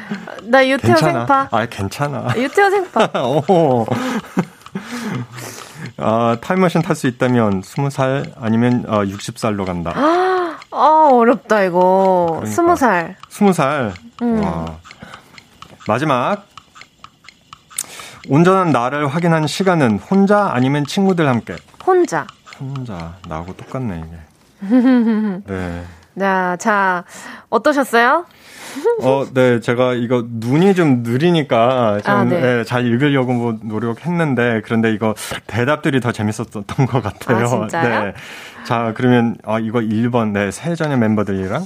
나 0.44 0.66
유태호 0.68 0.94
괜찮아. 0.96 1.20
생파. 1.20 1.48
아, 1.52 1.66
괜찮아. 1.66 2.28
유태호 2.36 2.70
생파. 2.70 3.10
오. 3.22 3.86
아, 5.98 6.38
타임머신 6.42 6.82
탈 6.82 6.96
수 6.96 7.08
있다면 7.08 7.62
20살 7.62 8.34
아니면 8.40 8.86
어, 8.88 9.02
60살로 9.04 9.66
간다. 9.66 9.94
아, 10.72 11.10
어렵다, 11.12 11.64
이거. 11.64 12.28
그러니까. 12.40 12.52
스무 12.56 12.76
살. 12.76 13.16
20살. 13.30 13.94
음. 14.22 14.44
와. 14.44 14.78
마지막. 15.88 16.46
온전한 18.30 18.72
나를 18.72 19.08
확인한 19.08 19.48
시간은 19.48 19.98
혼자 20.00 20.50
아니면 20.54 20.86
친구들 20.86 21.28
함께? 21.28 21.56
혼자. 21.86 22.28
혼자. 22.60 23.16
나하고 23.28 23.56
똑같네, 23.56 24.04
이게. 24.06 24.18
네. 25.48 25.86
자, 26.20 26.58
자, 26.60 27.04
어떠셨어요? 27.50 28.26
어, 29.02 29.26
네, 29.34 29.60
제가 29.60 29.94
이거 29.94 30.24
눈이 30.28 30.76
좀 30.76 31.02
느리니까 31.04 32.02
좀 32.04 32.14
아, 32.14 32.24
네. 32.24 32.40
네, 32.40 32.64
잘 32.64 32.86
읽으려고 32.86 33.34
뭐 33.34 33.58
노력했는데 33.64 34.62
그런데 34.64 34.94
이거 34.94 35.16
대답들이 35.48 36.00
더 36.02 36.12
재밌었던 36.12 36.64
것 36.64 37.02
같아요. 37.02 37.46
아, 37.46 37.48
진짜요? 37.48 38.04
네. 38.06 38.14
자, 38.66 38.94
그러면 38.96 39.38
아 39.44 39.60
이거 39.60 39.80
1번 39.80 40.32
네, 40.34 40.52
세전의 40.52 40.98
멤버들이랑 40.98 41.66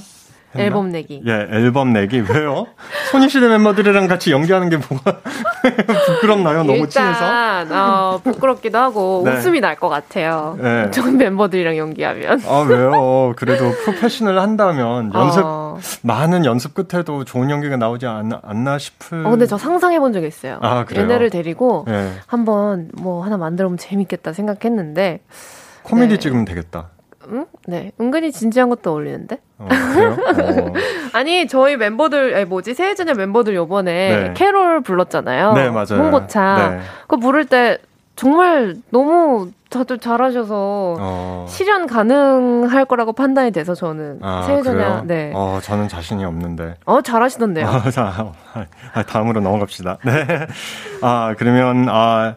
했나? 0.54 0.64
앨범 0.64 0.88
내기. 0.90 1.22
예, 1.26 1.32
앨범 1.50 1.92
내기. 1.92 2.20
왜요? 2.20 2.66
소녀시대 3.10 3.48
멤버들이랑 3.48 4.06
같이 4.08 4.32
연기하는 4.32 4.68
게 4.70 4.76
뭐가 4.76 5.18
부끄럽나요? 6.06 6.64
너무 6.64 6.88
친해서? 6.88 7.10
일단 7.62 7.72
어, 7.72 8.20
부끄럽기도 8.22 8.78
하고 8.78 9.22
네. 9.26 9.32
웃음이 9.36 9.60
날 9.60 9.74
것 9.74 9.88
같아요. 9.88 10.56
네. 10.60 10.90
좋은 10.92 11.16
멤버들이랑 11.16 11.76
연기하면. 11.76 12.40
아, 12.46 12.64
왜요? 12.68 13.32
그래도 13.36 13.70
프로페셔널 13.84 14.38
한다면 14.38 15.10
연습 15.12 15.42
어. 15.44 15.78
많은 16.02 16.44
연습 16.44 16.74
끝에도 16.74 17.24
좋은 17.24 17.50
연기가 17.50 17.76
나오지 17.76 18.06
않나, 18.06 18.40
않나 18.44 18.78
싶을 18.78 19.26
어, 19.26 19.30
근데 19.30 19.46
저 19.46 19.58
상상해 19.58 19.98
본 19.98 20.12
적이 20.12 20.28
있어요. 20.28 20.58
아, 20.62 20.84
그래요? 20.84 21.02
얘네를 21.04 21.30
데리고 21.30 21.84
네. 21.88 22.12
한번 22.26 22.88
뭐 22.94 23.24
하나 23.24 23.36
만들어 23.36 23.66
보면 23.68 23.78
재밌겠다 23.78 24.32
생각했는데, 24.32 25.20
코미디 25.82 26.08
네. 26.14 26.18
찍으면 26.18 26.44
되겠다. 26.44 26.90
응? 27.30 27.46
네. 27.66 27.92
은근히 28.00 28.32
진지한 28.32 28.68
것도 28.68 28.90
어울리는데? 28.92 29.38
어? 29.58 29.68
어. 29.68 30.72
아니, 31.12 31.46
저희 31.46 31.76
멤버들, 31.76 32.34
아니, 32.34 32.44
뭐지, 32.44 32.74
세해전의 32.74 33.14
멤버들 33.14 33.54
요번에 33.54 34.16
네. 34.28 34.34
캐롤 34.34 34.82
불렀잖아요. 34.82 35.52
네, 35.54 35.70
맞아요. 35.70 36.02
홍보차. 36.02 36.70
네. 36.70 36.80
그거 37.02 37.16
부를 37.18 37.44
때 37.46 37.78
정말 38.16 38.76
너무 38.90 39.50
다들 39.70 39.98
잘하셔서 39.98 40.96
어. 41.00 41.46
실현 41.48 41.88
가능할 41.88 42.84
거라고 42.84 43.12
판단이 43.12 43.50
돼서 43.50 43.74
저는 43.74 44.20
아, 44.22 44.46
그래요? 44.62 45.02
네. 45.04 45.32
어. 45.34 45.56
어, 45.56 45.60
저는 45.60 45.88
자신이 45.88 46.24
없는데. 46.24 46.76
잘하시던데요. 47.02 47.66
어, 47.66 47.80
자, 47.90 48.32
아, 48.94 49.02
다음으로 49.02 49.40
넘어갑시다. 49.40 49.98
네. 50.04 50.46
아, 51.02 51.34
그러면, 51.36 51.88
아, 51.88 52.36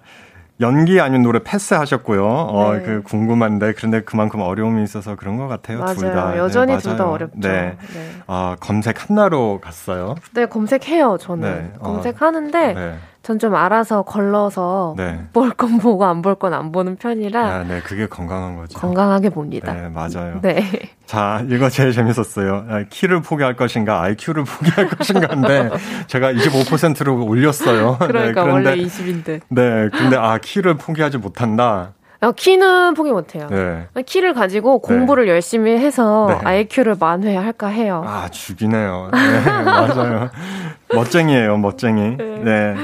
연기 0.60 1.00
아니면 1.00 1.22
노래 1.22 1.40
패스하셨고요. 1.44 2.26
어, 2.26 2.74
네. 2.74 2.82
그 2.82 3.02
궁금한데, 3.04 3.74
그런데 3.74 4.02
그만큼 4.02 4.42
어려움이 4.42 4.84
있어서 4.84 5.16
그런 5.16 5.38
것 5.38 5.48
같아요. 5.48 5.86
둘 5.94 6.10
다. 6.10 6.16
맞아요. 6.16 6.38
여전히 6.40 6.74
네, 6.74 6.80
둘다 6.80 7.04
맞아요. 7.04 7.14
어렵죠. 7.14 7.40
네. 7.40 7.78
네. 7.94 8.12
아, 8.26 8.56
검색 8.60 9.10
하나로 9.10 9.60
갔어요. 9.62 10.16
네, 10.34 10.46
검색해요, 10.48 11.18
저는. 11.20 11.42
네, 11.42 11.72
어. 11.80 11.94
검색하는데, 11.94 12.74
네. 12.74 12.96
전 13.24 13.38
좀 13.40 13.54
알아서 13.56 14.04
걸러서 14.04 14.94
네. 14.98 15.26
볼건 15.34 15.80
보고 15.80 16.06
안 16.06 16.22
볼 16.22 16.36
건 16.36 16.54
안 16.54 16.72
보는 16.72 16.96
편이라 16.96 17.42
아, 17.46 17.64
네. 17.64 17.82
그게 17.82 18.08
건강한 18.08 18.56
거죠. 18.56 18.80
건강하게 18.80 19.30
봅니다. 19.30 19.74
네, 19.74 19.90
맞아요. 19.90 20.40
네. 20.42 20.64
자, 21.06 21.44
이거 21.50 21.70
제일 21.70 21.92
재밌었어요. 21.92 22.66
아, 22.70 22.84
키를 22.90 23.22
포기할 23.22 23.56
것인가, 23.56 24.02
IQ를 24.02 24.44
포기할 24.46 24.88
것인가인데, 24.96 25.70
제가 26.08 26.32
25%로 26.34 27.26
올렸어요. 27.26 27.98
그러니까 28.00 28.42
네, 28.44 28.48
그런데, 28.48 28.70
원래 28.72 28.76
20인데. 28.84 29.42
네, 29.50 29.90
근데 29.92 30.16
아, 30.18 30.38
키를 30.38 30.76
포기하지 30.78 31.18
못한다. 31.18 31.94
어, 32.20 32.32
키는 32.32 32.96
포기 32.96 33.12
못해요. 33.12 33.48
네. 33.52 33.88
키를 34.06 34.34
가지고 34.34 34.80
공부를 34.80 35.28
열심히 35.28 35.78
해서 35.78 36.28
네. 36.30 36.48
IQ를 36.48 36.96
만회할까 37.00 37.68
해요. 37.68 38.04
아, 38.08 38.28
죽이네요. 38.30 39.12
네, 39.14 39.62
맞아요. 39.64 40.30
멋쟁이에요, 40.94 41.58
멋쟁이. 41.58 42.18
네. 42.44 42.76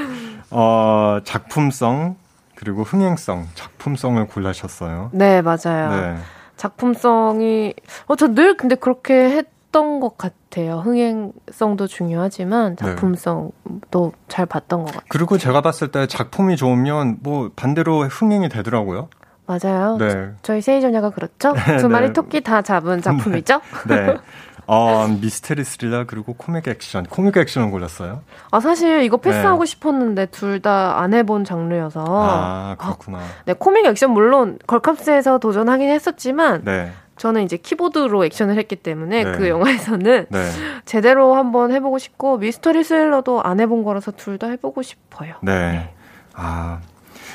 어, 0.54 1.20
작품성, 1.24 2.16
그리고 2.56 2.84
흥행성, 2.84 3.48
작품성을 3.56 4.26
골라셨어요. 4.28 5.10
네, 5.14 5.42
맞아요. 5.42 5.90
네. 5.90 6.18
작품성이, 6.56 7.74
어, 8.08 8.16
저 8.16 8.28
늘 8.28 8.56
근데 8.58 8.76
그렇게 8.76 9.14
했던 9.32 10.00
것 10.00 10.18
같아요. 10.18 10.78
흥행성도 10.80 11.88
중요하지만 11.88 12.76
네. 12.76 12.86
작품성도 12.86 14.14
잘 14.28 14.46
봤던 14.46 14.80
것 14.82 14.86
같아요. 14.88 15.02
그리고 15.10 15.38
제가 15.38 15.62
봤을 15.62 15.90
때 15.92 16.06
작품이 16.08 16.56
좋으면 16.58 17.18
뭐 17.22 17.50
반대로 17.56 18.04
흥행이 18.04 18.50
되더라고요. 18.50 19.10
맞아요. 19.46 19.98
네. 19.98 20.30
저희 20.42 20.62
세이전야가 20.62 21.10
그렇죠? 21.10 21.54
두 21.82 21.90
마리 21.90 22.08
네. 22.08 22.14
토끼 22.14 22.42
다 22.42 22.62
잡은 22.62 23.02
작품이죠? 23.02 23.60
네. 23.88 24.16
어, 24.66 25.08
미스테리 25.22 25.64
스릴러 25.64 26.06
그리고 26.08 26.34
코믹 26.34 26.68
액션. 26.68 27.04
코믹 27.06 27.36
액션을 27.38 27.70
골랐어요. 27.72 28.22
아, 28.52 28.60
사실 28.60 29.04
이거 29.04 29.18
패스하고 29.18 29.66
네. 29.66 29.70
싶었는데 29.70 30.26
둘 30.28 30.62
다 30.62 30.98
안 31.00 31.14
해본 31.14 31.44
장르여서. 31.46 32.06
아, 32.08 32.76
그렇구나. 32.80 33.20
네, 33.46 33.54
코믹 33.54 33.86
액션 33.86 34.12
물론 34.12 34.58
걸캅스에서 34.68 35.40
도전하긴 35.40 35.90
했었지만 35.90 36.62
네. 36.64 36.92
저는 37.18 37.44
이제 37.44 37.58
키보드로 37.58 38.26
액션을 38.26 38.58
했기 38.58 38.76
때문에 38.76 39.24
네. 39.24 39.32
그 39.34 39.48
영화에서는 39.50 40.26
네. 40.30 40.50
제대로 40.86 41.36
한번 41.36 41.72
해보고 41.72 41.98
싶고 42.00 42.38
미스터리 42.38 42.84
스릴러도 42.84 43.44
안 43.44 43.60
해본 43.60 43.84
거라서 43.84 44.12
둘 44.12 44.38
다 44.38 44.48
해보고 44.48 44.82
싶어요. 44.82 45.36
네. 45.42 45.94
아. 46.34 46.80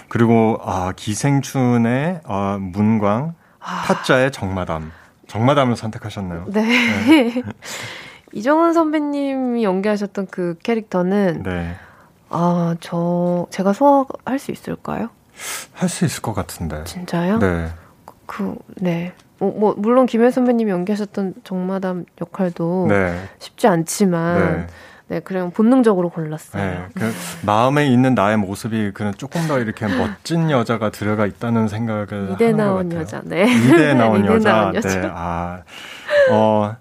그리고 0.08 0.58
아, 0.64 0.92
기생충의 0.96 2.20
아, 2.24 2.56
문광, 2.60 3.34
타짜의 3.60 4.32
정마담. 4.32 4.90
정마담을 5.28 5.76
선택하셨나요? 5.76 6.46
네. 6.48 7.42
이정은 8.32 8.72
선배님이 8.72 9.62
연기하셨던 9.64 10.26
그 10.30 10.56
캐릭터는 10.62 11.42
네. 11.44 11.76
아, 12.30 12.74
저 12.80 13.46
제가 13.50 13.72
소화할 13.72 14.38
수 14.38 14.50
있을까요? 14.50 15.10
할 15.74 15.88
수 15.88 16.04
있을 16.04 16.20
것 16.20 16.34
같은데. 16.34 16.82
진짜요? 16.84 17.38
네. 17.38 17.68
그, 18.26 18.56
네. 18.76 19.12
뭐, 19.38 19.52
뭐, 19.52 19.74
물론 19.78 20.04
김혜 20.06 20.30
선배님이 20.30 20.70
연기하셨던 20.72 21.34
정마담 21.44 22.04
역할도 22.20 22.86
네. 22.88 23.16
쉽지 23.38 23.66
않지만, 23.68 24.66
네, 25.08 25.20
그냥 25.20 25.50
본능적으로 25.50 26.10
골랐어요. 26.10 26.62
네. 26.62 26.86
그 26.94 27.12
마음에 27.42 27.86
있는 27.86 28.14
나의 28.14 28.36
모습이 28.36 28.90
그냥 28.92 29.14
조금 29.14 29.46
더 29.48 29.58
이렇게 29.58 29.86
멋진 29.96 30.50
여자가 30.50 30.90
들어가 30.90 31.24
있다는 31.26 31.66
생각을 31.68 32.30
이대 32.32 32.52
나온 32.52 32.88
같아요. 32.88 33.00
여자, 33.00 33.20
네. 33.24 33.44
이대 33.50 33.94
나온 33.94 34.20
이대 34.24 34.34
여자. 34.34 34.52
나온 34.52 34.74
여자. 34.74 35.00
네. 35.00 35.10
아. 35.12 35.60
어. 36.30 36.76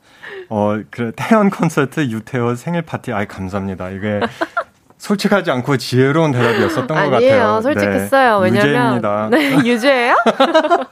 어, 0.50 0.80
그 0.92 1.12
태연 1.16 1.50
콘서트 1.50 2.02
유태호 2.02 2.56
생일 2.56 2.82
파티 2.82 3.12
아이 3.12 3.26
감사합니다. 3.26 3.90
이게 3.90 4.20
솔직하지 4.98 5.52
않고 5.52 5.78
지혜로운 5.78 6.32
대답이었었던 6.32 6.88
것 6.88 6.96
같아요. 6.96 7.16
아니에요. 7.16 7.62
솔직했어요. 7.62 8.40
네. 8.40 8.46
왜냐면. 8.46 8.68
유죄입니다. 8.70 9.28
네, 9.30 9.56
유죄예요? 9.66 10.16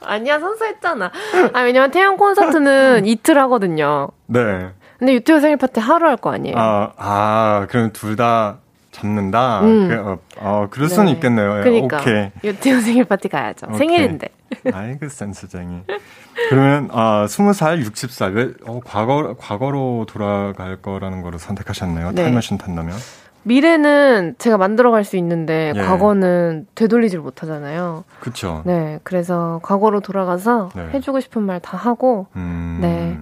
아니야, 0.04 0.38
선수했잖아. 0.38 1.10
아, 1.52 1.60
왜냐면 1.60 1.90
태연 1.90 2.16
콘서트는 2.16 3.04
이틀 3.06 3.38
하거든요. 3.40 4.08
네. 4.26 4.70
근데 4.98 5.14
유태호 5.14 5.40
생일 5.40 5.56
파티 5.56 5.80
하루 5.80 6.06
할 6.08 6.16
거 6.16 6.32
아니에요. 6.32 6.56
아, 6.56 6.92
아, 6.96 7.66
그럼 7.70 7.92
둘 7.92 8.16
다 8.16 8.56
잡는다? 8.92 9.60
음. 9.60 9.88
그, 9.88 9.94
어, 10.00 10.18
어, 10.38 10.66
그럴 10.70 10.88
수는 10.88 11.06
네. 11.06 11.12
있겠네요. 11.12 11.58
예, 11.58 11.62
그러니까 11.62 11.98
오케이. 12.00 12.30
유태호 12.42 12.80
생일 12.80 13.04
파티 13.04 13.28
가야죠. 13.28 13.66
오케이. 13.66 13.78
생일인데. 13.78 14.28
아이고, 14.72 15.08
센스쟁이. 15.08 15.82
그러면, 16.48 16.88
아, 16.92 17.26
20살, 17.28 17.84
60살. 17.84 18.32
왜, 18.34 18.48
어, 18.66 18.80
과거, 18.84 19.34
과거로 19.38 20.06
돌아갈 20.08 20.76
거라는 20.76 21.20
거를 21.20 21.38
선택하셨나요? 21.38 22.12
네. 22.12 22.22
타임머신 22.22 22.56
탄다면? 22.56 22.94
미래는 23.42 24.34
제가 24.38 24.56
만들어갈 24.56 25.04
수 25.04 25.16
있는데 25.18 25.72
예. 25.76 25.80
과거는 25.80 26.66
되돌리질 26.74 27.20
못하잖아요. 27.20 28.02
그쵸. 28.20 28.62
네, 28.64 28.98
그래서 29.04 29.60
과거로 29.62 30.00
돌아가서 30.00 30.70
네. 30.74 30.88
해주고 30.94 31.20
싶은 31.20 31.42
말 31.42 31.60
다 31.60 31.76
하고 31.76 32.26
음. 32.34 32.78
네. 32.80 33.16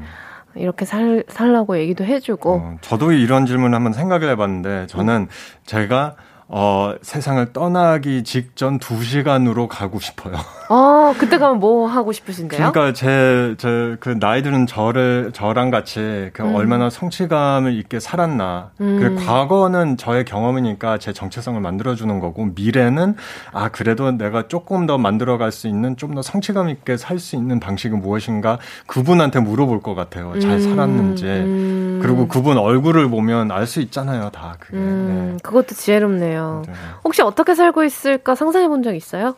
이렇게 0.57 0.85
살 0.85 1.25
살라고 1.29 1.79
얘기도 1.79 2.05
해주고. 2.05 2.53
어, 2.53 2.77
저도 2.81 3.13
이런 3.13 3.47
질문을 3.47 3.75
한번 3.75 3.93
생각을 3.93 4.29
해봤는데, 4.31 4.87
저는 4.89 5.29
제가, 5.65 6.17
어, 6.47 6.95
세상을 7.03 7.53
떠나기 7.53 8.23
직전 8.25 8.79
2시간으로 8.79 9.67
가고 9.69 9.99
싶어요. 10.01 10.35
아 10.69 10.75
어, 10.75 11.15
그때 11.19 11.39
가면 11.39 11.59
뭐 11.61 11.87
하고 11.87 12.13
싶으신데요? 12.13 12.73
그러니까 12.73 12.93
제, 12.95 13.55
제, 13.59 13.97
그 14.01 14.17
나이들은 14.19 14.67
저를, 14.67 15.31
저랑 15.35 15.71
같이 15.71 16.31
그 16.33 16.43
음. 16.43 16.55
얼마나 16.55 16.89
성취감을 16.91 17.75
있게 17.79 18.01
살았나. 18.01 18.71
음. 18.81 18.99
그 19.17 19.25
과거는 19.25 19.97
저의 19.99 20.25
경험이니까 20.25 20.99
제 20.99 21.13
정체성을 21.13 21.61
만들어주는 21.61 22.19
거고, 22.21 22.47
미래는, 22.55 23.15
아, 23.53 23.69
그래도 23.69 24.11
내가 24.13 24.49
조금 24.49 24.87
더 24.87 24.97
만들어갈 24.99 25.53
수 25.53 25.69
있는, 25.69 25.97
좀 25.97 26.15
더 26.15 26.23
성취감 26.23 26.69
있게 26.69 26.97
살 26.97 27.19
수 27.19 27.35
있는 27.37 27.59
방식은 27.59 28.01
무엇인가 28.01 28.59
그분한테 28.87 29.41
물어볼 29.41 29.81
것 29.83 29.95
같아요. 29.95 30.39
잘 30.41 30.53
음, 30.53 30.61
살았는지. 30.61 31.25
음. 31.27 31.99
그리고 32.03 32.29
그분 32.29 32.57
얼굴을 32.59 33.09
보면 33.09 33.51
알 33.51 33.67
수 33.67 33.81
있잖아요, 33.81 34.31
다. 34.31 34.55
그게. 34.61 34.77
음, 34.77 35.31
네. 35.33 35.39
그것도 35.43 35.75
지혜롭네요. 35.75 36.34
네. 36.67 36.73
혹시 37.05 37.23
어떻게 37.23 37.55
살고 37.55 37.85
있을까 37.85 38.35
상상해 38.35 38.69
본 38.69 38.83
적 38.83 38.95
있어요? 38.95 39.35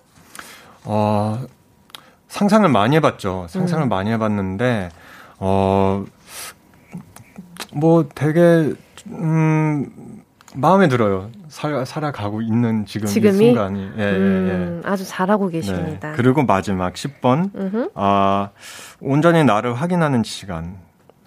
어, 0.84 1.44
상상을 2.28 2.68
많이 2.68 2.97
해봤죠. 2.97 3.47
상상을 3.49 3.84
음. 3.84 3.88
많이 3.88 4.11
해봤는데, 4.11 4.88
어, 5.38 6.05
뭐 7.72 8.09
되게, 8.14 8.72
음, 9.09 10.22
마음에 10.55 10.88
들어요. 10.88 11.30
살, 11.49 11.84
살아가고 11.84 12.40
있는 12.42 12.86
지금 12.86 13.07
지금이? 13.09 13.34
이 13.34 13.55
순간이. 13.55 13.90
예, 13.99 14.03
예, 14.03 14.12
예. 14.12 14.16
음, 14.16 14.82
아주 14.84 15.05
잘하고 15.07 15.47
네. 15.51 15.59
계십니다. 15.59 16.12
그리고 16.16 16.42
마지막 16.44 16.94
10번. 16.94 17.55
음흠. 17.55 17.90
아, 17.94 18.51
온전히 19.01 19.44
나를 19.44 19.74
확인하는 19.74 20.22
시간. 20.22 20.78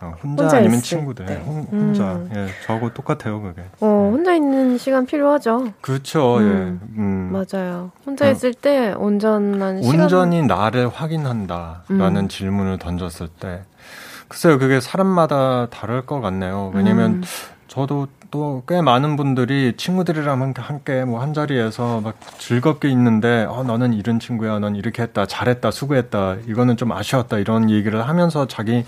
어, 0.02 0.14
혼자, 0.24 0.44
혼자 0.44 0.58
아니면 0.58 0.80
친구들. 0.82 1.26
때. 1.26 1.36
혼, 1.46 1.64
혼자. 1.64 2.14
음. 2.14 2.30
예, 2.36 2.48
저하고 2.66 2.94
똑같아요, 2.94 3.42
그게. 3.42 3.64
어, 3.82 4.10
혼자 4.14 4.34
있는 4.34 4.78
시간 4.78 5.06
필요하죠. 5.06 5.74
그렇죠, 5.82 6.38
음. 6.38 6.80
예. 6.82 7.00
음. 7.02 7.30
맞아요. 7.34 7.92
혼자 8.06 8.28
어. 8.28 8.32
있을 8.32 8.54
때 8.54 8.94
온전한 8.98 9.82
시간. 9.84 10.02
온전히 10.02 10.44
나를 10.44 10.88
확인한다라는 10.88 12.16
음. 12.24 12.28
질문을 12.30 12.78
던졌을 12.78 13.28
때 13.28 13.62
글쎄요 14.28 14.60
그게 14.60 14.80
사람마다 14.80 15.68
다를 15.72 16.06
것 16.06 16.22
같네요 16.22 16.72
왜냐면 16.76 17.14
음. 17.14 17.24
저도 17.68 18.08
또 18.32 18.62
꽤 18.68 18.82
많은 18.82 19.16
분들이 19.16 19.74
친구들이랑 19.76 20.54
함께- 20.58 21.04
뭐 21.04 21.20
한 21.22 21.34
자리에서 21.34 22.02
막 22.02 22.14
즐겁게 22.38 22.88
있는데 22.90 23.46
어 23.50 23.64
너는 23.64 23.94
이런 23.94 24.20
친구야 24.20 24.60
넌 24.60 24.76
이렇게 24.76 25.02
했다 25.02 25.26
잘했다 25.26 25.72
수고했다 25.72 26.38
이거는 26.48 26.78
좀 26.78 26.92
아쉬웠다 26.92 27.40
이런 27.40 27.70
얘기를 27.72 28.08
하면서 28.08 28.48
자기를 28.48 28.84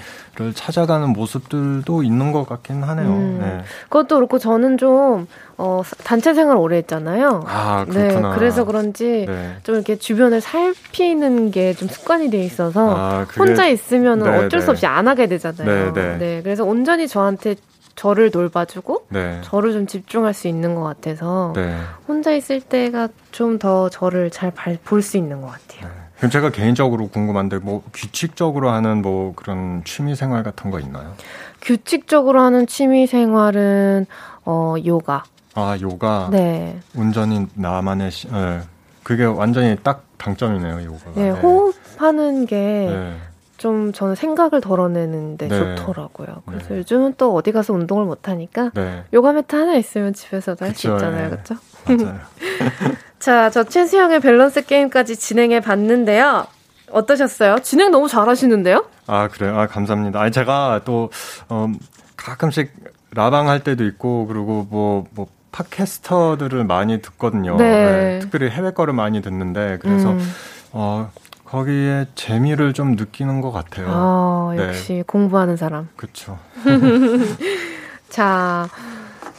찾아가는 0.54 1.10
모습들도 1.10 2.04
있는 2.04 2.32
것 2.32 2.48
같긴 2.48 2.84
하네요 2.84 3.08
음. 3.10 3.38
네. 3.42 3.64
그것도 3.90 4.16
그렇고 4.18 4.38
저는 4.38 4.78
좀 4.78 5.28
어, 5.58 5.82
단체 6.04 6.34
생활 6.34 6.58
오래 6.58 6.78
했잖아요. 6.78 7.44
아 7.48 7.86
그렇구나 7.88 8.30
네, 8.32 8.36
그래서 8.36 8.64
그런지 8.66 9.26
네. 9.28 9.56
좀 9.64 9.76
이렇게 9.76 9.96
주변을 9.96 10.42
살피는 10.42 11.52
게 11.52 11.74
좀 11.74 11.88
습관이 11.88 12.30
돼 12.30 12.44
있어서 12.44 12.96
아, 12.96 13.26
그게- 13.28 13.40
혼자 13.40 13.68
있으면 13.68 14.20
네, 14.20 14.30
어쩔 14.30 14.60
네. 14.60 14.62
수 14.62 14.72
없이 14.72 14.86
안 14.86 15.08
하게 15.08 15.28
되잖아요. 15.28 15.94
네, 15.94 16.18
네. 16.18 16.42
그래서 16.44 16.64
온전히 16.66 17.08
저한테 17.08 17.56
저를 18.02 18.32
돌봐주고 18.32 19.06
네. 19.10 19.40
저를 19.44 19.74
좀 19.74 19.86
집중할 19.86 20.34
수 20.34 20.48
있는 20.48 20.74
것 20.74 20.82
같아서 20.82 21.54
네. 21.56 21.78
혼자 22.08 22.32
있을 22.32 22.60
때가 22.60 23.10
좀 23.32 23.60
더 23.60 23.90
저를 23.90 24.32
잘 24.32 24.52
볼 24.84 25.04
수 25.04 25.18
있는 25.18 25.40
것 25.42 25.48
같아요. 25.48 25.92
그럼 26.18 26.32
제가 26.32 26.50
개인적으로 26.50 27.10
궁금한데 27.10 27.60
뭐 27.60 27.84
규칙적으로 27.94 28.72
하는 28.72 29.04
뭐 29.04 29.34
그런 29.36 29.84
취미 29.86 30.16
생활 30.16 30.42
같은 30.42 30.72
거 30.72 30.80
있나요? 30.80 31.14
규칙적으로 31.62 32.42
하는 32.42 32.66
취미 32.66 33.06
생활은 33.06 34.08
어 34.46 34.76
요가. 34.84 35.24
아 35.54 35.78
요가 35.80 36.30
네. 36.32 36.80
온전히 36.98 37.46
나만의 37.54 38.10
시, 38.10 38.28
예. 38.34 38.62
그게 39.04 39.26
완전히 39.26 39.76
딱 39.84 40.06
당점이네요 40.18 40.84
요가가. 40.86 41.12
네, 41.16 41.30
호흡하는 41.30 42.48
게 42.48 42.56
네. 42.56 43.16
좀 43.62 43.94
저는 43.94 44.16
생각을 44.16 44.60
덜어내는데 44.60 45.48
네. 45.48 45.76
좋더라고요. 45.76 46.42
그래서 46.48 46.76
요즘은 46.78 47.14
또 47.20 47.36
어디 47.36 47.52
가서 47.52 47.74
운동을 47.74 48.06
못 48.06 48.28
하니까 48.28 48.72
네. 48.74 49.04
요가 49.14 49.34
매트 49.34 49.56
하나 49.56 49.76
있으면 49.76 50.14
집에서도 50.14 50.66
할 50.66 50.74
수 50.74 50.88
있잖아요. 50.92 51.26
예. 51.26 51.30
그렇죠? 51.30 51.56
자, 53.20 53.52
저 53.52 53.64
최수영의 53.64 54.20
밸런스 54.22 54.66
게임까지 54.66 55.16
진행해 55.16 55.60
봤는데요. 55.60 56.48
어떠셨어요? 56.92 57.60
진행 57.60 57.92
너무 57.92 58.08
잘하시는데요? 58.08 58.84
아 59.06 59.28
그래요. 59.28 59.60
아 59.60 59.68
감사합니다. 59.68 60.20
아니 60.20 60.32
제가 60.32 60.82
또 60.84 61.12
어, 61.48 61.72
가끔씩 62.18 62.72
라방 63.14 63.48
할 63.48 63.64
때도 63.64 63.86
있고 63.86 64.26
그리고 64.26 64.66
뭐뭐 64.72 65.06
뭐 65.12 65.28
팟캐스터들을 65.52 66.64
많이 66.64 67.00
듣거든요. 67.04 67.58
네. 67.58 68.18
특별히 68.24 68.50
해외 68.50 68.72
거를 68.72 68.96
많이 68.96 69.22
듣는데 69.22 69.78
그래서 69.84 70.14
음. 70.14 70.34
어 70.72 71.12
거기에 71.52 72.06
재미를 72.16 72.72
좀 72.72 72.96
느끼는 72.96 73.42
것 73.42 73.52
같아요. 73.52 73.88
아, 73.90 74.54
네. 74.56 74.70
역시 74.70 75.04
공부하는 75.06 75.58
사람. 75.58 75.90
그렇죠. 75.98 76.40
자, 78.08 78.70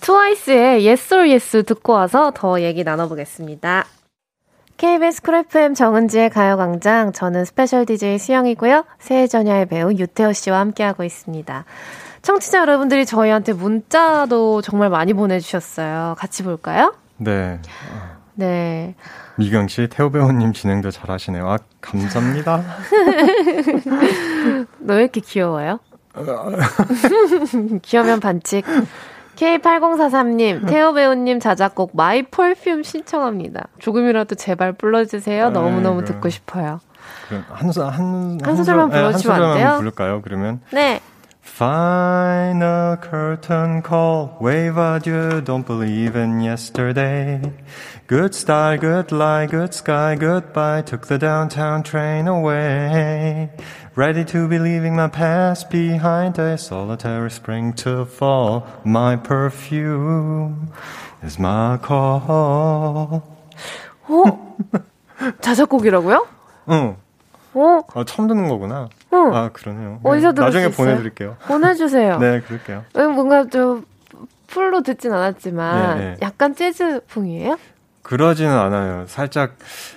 트와이스의 0.03 0.87
Yes 0.87 1.15
or 1.15 1.27
Yes 1.27 1.63
듣고 1.65 1.95
와서 1.95 2.31
더 2.35 2.61
얘기 2.61 2.85
나눠보겠습니다. 2.85 3.87
KBS 4.77 5.23
쿨 5.23 5.37
FM 5.37 5.73
정은지의 5.73 6.29
가요광장. 6.29 7.13
저는 7.13 7.47
스페셜 7.47 7.87
DJ 7.87 8.19
수영이고요. 8.19 8.85
새해 8.99 9.27
전야의 9.27 9.67
배우 9.67 9.93
유태오 9.93 10.35
씨와 10.35 10.59
함께하고 10.59 11.05
있습니다. 11.05 11.65
청취자 12.21 12.59
여러분들이 12.59 13.07
저희한테 13.07 13.55
문자도 13.55 14.61
정말 14.61 14.91
많이 14.91 15.15
보내주셨어요. 15.15 16.17
같이 16.19 16.43
볼까요? 16.43 16.95
네. 17.17 17.59
네. 18.35 18.95
미경 19.37 19.69
씨, 19.69 19.89
태오 19.89 20.11
배우님 20.11 20.53
진행도 20.53 20.91
잘하시네요. 20.91 21.49
아 21.49 21.59
감사합니다. 21.81 22.63
너 24.81 24.95
왜 24.95 25.03
이렇게 25.03 25.21
귀여워요? 25.21 25.79
귀여우면 27.83 28.21
반칙. 28.21 28.65
K8043님, 29.37 30.69
태오 30.69 30.93
배우님 30.93 31.41
자작곡 31.41 31.97
My 31.97 32.23
Perfume 32.23 32.83
신청합니다. 32.83 33.69
조금이라도 33.79 34.35
제발 34.35 34.73
불러주세요. 34.75 35.51
너무너무. 35.51 36.05
듣고 36.05 36.29
싶어요. 36.29 36.81
한, 37.51 37.73
소- 37.73 37.85
한, 37.85 38.39
한 38.43 38.57
소절만 38.57 38.91
네, 38.91 38.97
한 38.97 39.05
불러주시면 39.07 39.37
안 39.37 39.43
소절만 39.43 39.57
돼요? 39.57 39.77
부를까요? 39.79 40.23
그러면 40.23 40.61
네. 40.71 41.01
Final 41.42 42.98
curtain 42.98 43.82
call, 43.82 44.38
wave 44.40 44.78
adieu, 44.78 45.42
don't 45.42 45.66
believe 45.66 46.16
in 46.16 46.40
yesterday. 46.40 47.42
Good 48.06 48.36
style, 48.36 48.78
good 48.78 49.12
light, 49.12 49.50
good 49.50 49.74
sky, 49.74 50.16
goodbye, 50.16 50.84
took 50.84 51.08
the 51.08 51.18
downtown 51.18 51.82
train 51.82 52.28
away. 52.28 53.50
Ready 53.96 54.24
to 54.26 54.48
be 54.48 54.60
leaving 54.60 54.96
my 54.96 55.08
past 55.08 55.72
behind, 55.72 56.38
a 56.38 56.60
solitary 56.60 57.32
spring 57.32 57.74
to 57.82 58.06
fall. 58.06 58.68
My 58.86 59.16
perfume 59.16 60.72
is 61.24 61.40
my 61.40 61.78
call. 61.82 63.24
어? 64.08 64.56
자작곡이라고요? 65.42 66.28
응. 66.70 66.98
어? 67.56 67.82
아, 67.96 68.04
처음 68.04 68.28
듣는 68.28 68.48
거구나. 68.48 68.90
응. 69.13 69.35
아, 69.35 69.51
그러네요. 69.53 70.01
어디서 70.03 70.33
들을 70.33 70.47
나중에? 70.47 70.69
보내드릴게요. 70.71 71.37
보내주세요. 71.47 72.19
네, 72.21 72.41
그럴게요. 72.41 72.85
음, 72.97 73.13
뭔가 73.13 73.45
좀 73.47 73.85
풀로 74.47 74.83
듣진 74.83 75.13
않았지만 75.13 75.99
네, 75.99 76.05
네. 76.05 76.17
약간 76.23 76.55
재즈풍이에요? 76.55 77.57
그러지는 78.03 78.53
않아요. 78.59 79.05
살짝 79.07 79.55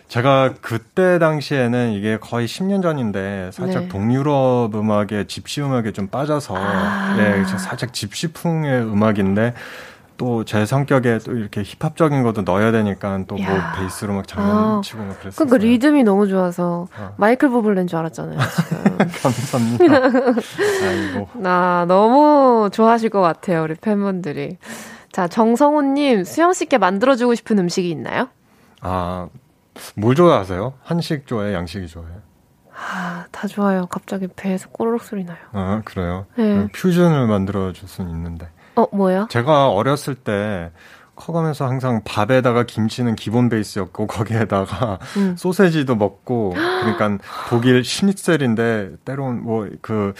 제가 0.07 0.53
그때 0.61 1.17
당시에는 1.17 1.91
이게 1.93 2.17
거의 2.17 2.47
10년 2.47 2.81
전인데 2.83 3.49
살짝 3.51 3.83
네. 3.83 3.89
동유럽 3.89 4.75
음악에 4.75 5.25
집시 5.27 5.61
음악에 5.61 5.91
좀 5.91 6.07
빠져서 6.07 6.55
아. 6.55 7.15
예, 7.19 7.43
저 7.49 7.57
살짝 7.57 7.93
집시풍의 7.93 8.81
음악인데 8.83 9.55
또 10.17 10.43
제 10.45 10.65
성격에 10.65 11.19
또 11.19 11.33
이렇게 11.33 11.61
힙합적인 11.63 12.23
것도 12.23 12.43
넣어야 12.43 12.71
되니까 12.71 13.23
또뭐 13.27 13.41
야. 13.43 13.73
베이스로 13.77 14.13
막 14.13 14.19
아. 14.19 14.23
장난치고 14.27 15.03
막 15.03 15.19
그랬어요. 15.19 15.45
그러니까 15.45 15.57
리듬이 15.57 16.03
너무 16.03 16.27
좋아서 16.27 16.87
어. 16.97 17.13
마이클 17.17 17.49
부블레인 17.49 17.87
줄 17.87 17.99
알았잖아요. 17.99 18.37
감사합니다. 19.21 19.95
아이고. 20.87 21.29
나 21.35 21.85
너무 21.87 22.69
좋아하실 22.71 23.09
것 23.09 23.21
같아요, 23.21 23.63
우리 23.63 23.75
팬분들이. 23.75 24.57
자, 25.11 25.27
정성훈님, 25.27 26.23
수영 26.23 26.53
씨께 26.53 26.77
만들어주고 26.77 27.35
싶은 27.35 27.57
음식이 27.59 27.89
있나요? 27.89 28.27
아, 28.81 29.27
뭘 29.95 30.15
좋아하세요? 30.15 30.73
한식 30.83 31.25
좋아해, 31.27 31.53
양식이 31.53 31.87
좋아해? 31.87 32.09
아, 32.77 33.25
다 33.31 33.47
좋아요. 33.47 33.85
갑자기 33.87 34.27
배에서 34.27 34.67
꼬르륵 34.69 35.01
소리 35.01 35.23
나요. 35.23 35.37
아, 35.53 35.81
그래요? 35.85 36.25
네. 36.35 36.67
퓨전을 36.73 37.27
만들어 37.27 37.71
줄 37.71 37.87
수는 37.87 38.11
있는데. 38.11 38.49
어, 38.75 38.87
뭐요? 38.91 39.27
제가 39.29 39.69
어렸을 39.69 40.15
때 40.15 40.71
커가면서 41.15 41.65
항상 41.65 42.01
밥에다가 42.03 42.63
김치는 42.63 43.15
기본 43.15 43.49
베이스였고 43.49 44.07
거기에다가 44.07 44.99
음. 45.17 45.35
소세지도 45.37 45.95
먹고 45.95 46.53
그러니까 46.53 47.17
독일 47.49 47.83
슈니첼인데 47.83 48.97
때론 49.05 49.43
뭐 49.43 49.65
그 49.81 50.13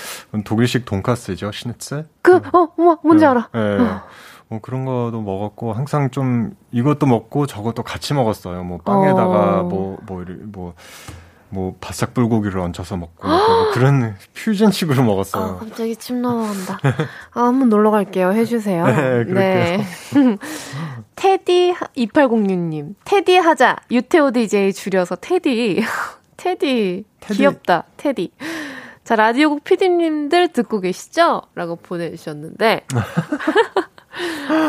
독일식 0.45 0.85
돈까스죠 0.85 1.51
슈니첼 1.51 2.05
그, 2.21 2.37
어, 2.37 2.67
뭐, 2.77 2.97
뭔지 3.03 3.23
네, 3.23 3.27
알아. 3.27 3.49
네. 3.53 3.59
어. 3.59 4.01
뭐 4.47 4.59
그런 4.61 4.85
거도 4.85 5.21
먹었고 5.21 5.73
항상 5.73 6.11
좀 6.11 6.55
이것도 6.71 7.07
먹고 7.07 7.45
저것도 7.47 7.83
같이 7.83 8.13
먹었어요 8.13 8.63
뭐 8.63 8.79
빵에다가 8.79 9.61
어. 9.61 9.63
뭐 9.63 9.97
뭐 10.07 10.25
뭐 10.51 10.73
뭐 11.55 11.73
바싹 11.79 12.13
불고기를 12.13 12.59
얹혀서 12.59 12.97
먹고 12.97 13.25
뭐 13.25 13.71
그런 13.71 14.15
퓨전식으로 14.33 15.03
먹었어요. 15.03 15.43
아, 15.43 15.57
갑자기 15.57 15.95
침 15.95 16.21
넘어간다. 16.21 16.77
아, 17.31 17.43
한번 17.43 17.69
놀러 17.69 17.91
갈게요. 17.91 18.33
해주세요. 18.33 18.85
네, 18.85 19.23
그럴게요. 19.23 19.85
테디 21.15 21.73
2806님, 21.95 22.95
테디 23.05 23.37
하자. 23.37 23.77
유태오 23.89 24.31
DJ 24.31 24.73
줄여서 24.73 25.15
테디. 25.15 25.81
테디. 26.35 27.05
테디. 27.21 27.37
귀엽다. 27.37 27.85
테디. 27.95 28.31
자, 29.05 29.15
라디오국 29.15 29.63
PD님들 29.63 30.49
듣고 30.49 30.81
계시죠? 30.81 31.43
라고 31.55 31.77
보내주셨는데. 31.77 32.81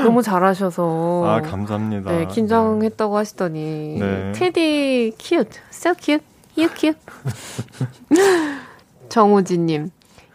너무 0.05 0.22
잘하셔서. 0.22 1.24
아, 1.26 1.41
감사합니다. 1.43 2.12
네, 2.12 2.26
긴장했다고 2.26 3.16
하시더니. 3.16 3.99
네. 3.99 4.32
테디 4.32 5.14
cute. 5.18 5.61
So 5.72 5.95
cute. 5.99 6.24
Cute. 6.57 6.98
정우진님. 9.09 9.90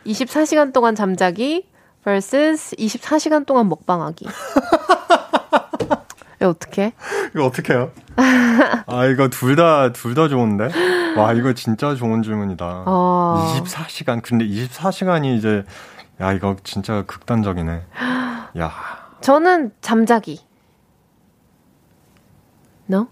24시간 0.06 0.74
동안 0.74 0.96
잠자기 0.96 1.68
vs 2.04 2.76
24시간 2.78 3.46
동안 3.46 3.70
먹방하기. 3.70 4.28
이거 6.40 6.50
어떻게? 6.50 6.94
이거 7.36 7.46
어떡해요? 7.46 7.92
아, 8.88 9.06
이거 9.06 9.28
둘 9.30 9.56
다, 9.56 9.92
둘 9.92 10.16
다 10.16 10.28
좋은데? 10.28 10.70
와, 11.18 11.34
이거 11.34 11.54
진짜 11.54 11.94
좋은 11.96 12.24
질문이다. 12.24 12.84
어. 12.88 13.54
24시간. 13.64 14.22
근데 14.24 14.46
24시간이 14.46 15.38
이제, 15.38 15.64
야, 16.20 16.34
이거 16.34 16.56
진짜 16.64 17.04
극단적이네. 17.06 17.84
야. 18.60 18.72
저는 19.22 19.72
잠자기. 19.82 20.40
No? 22.90 23.08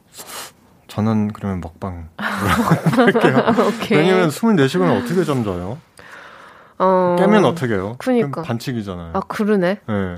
저는 0.99 1.29
그러면 1.31 1.61
먹방. 1.61 2.09
할게요. 2.17 3.37
왜냐면 3.91 4.29
24시간 4.29 4.97
어떻게 5.01 5.23
잠자요? 5.23 5.77
어. 6.77 7.15
깨면 7.17 7.45
어떻게 7.45 7.73
해요? 7.73 7.95
그니까. 7.97 8.41
반칙이잖아요. 8.41 9.11
아, 9.13 9.21
그러네. 9.21 9.79
네. 9.87 10.17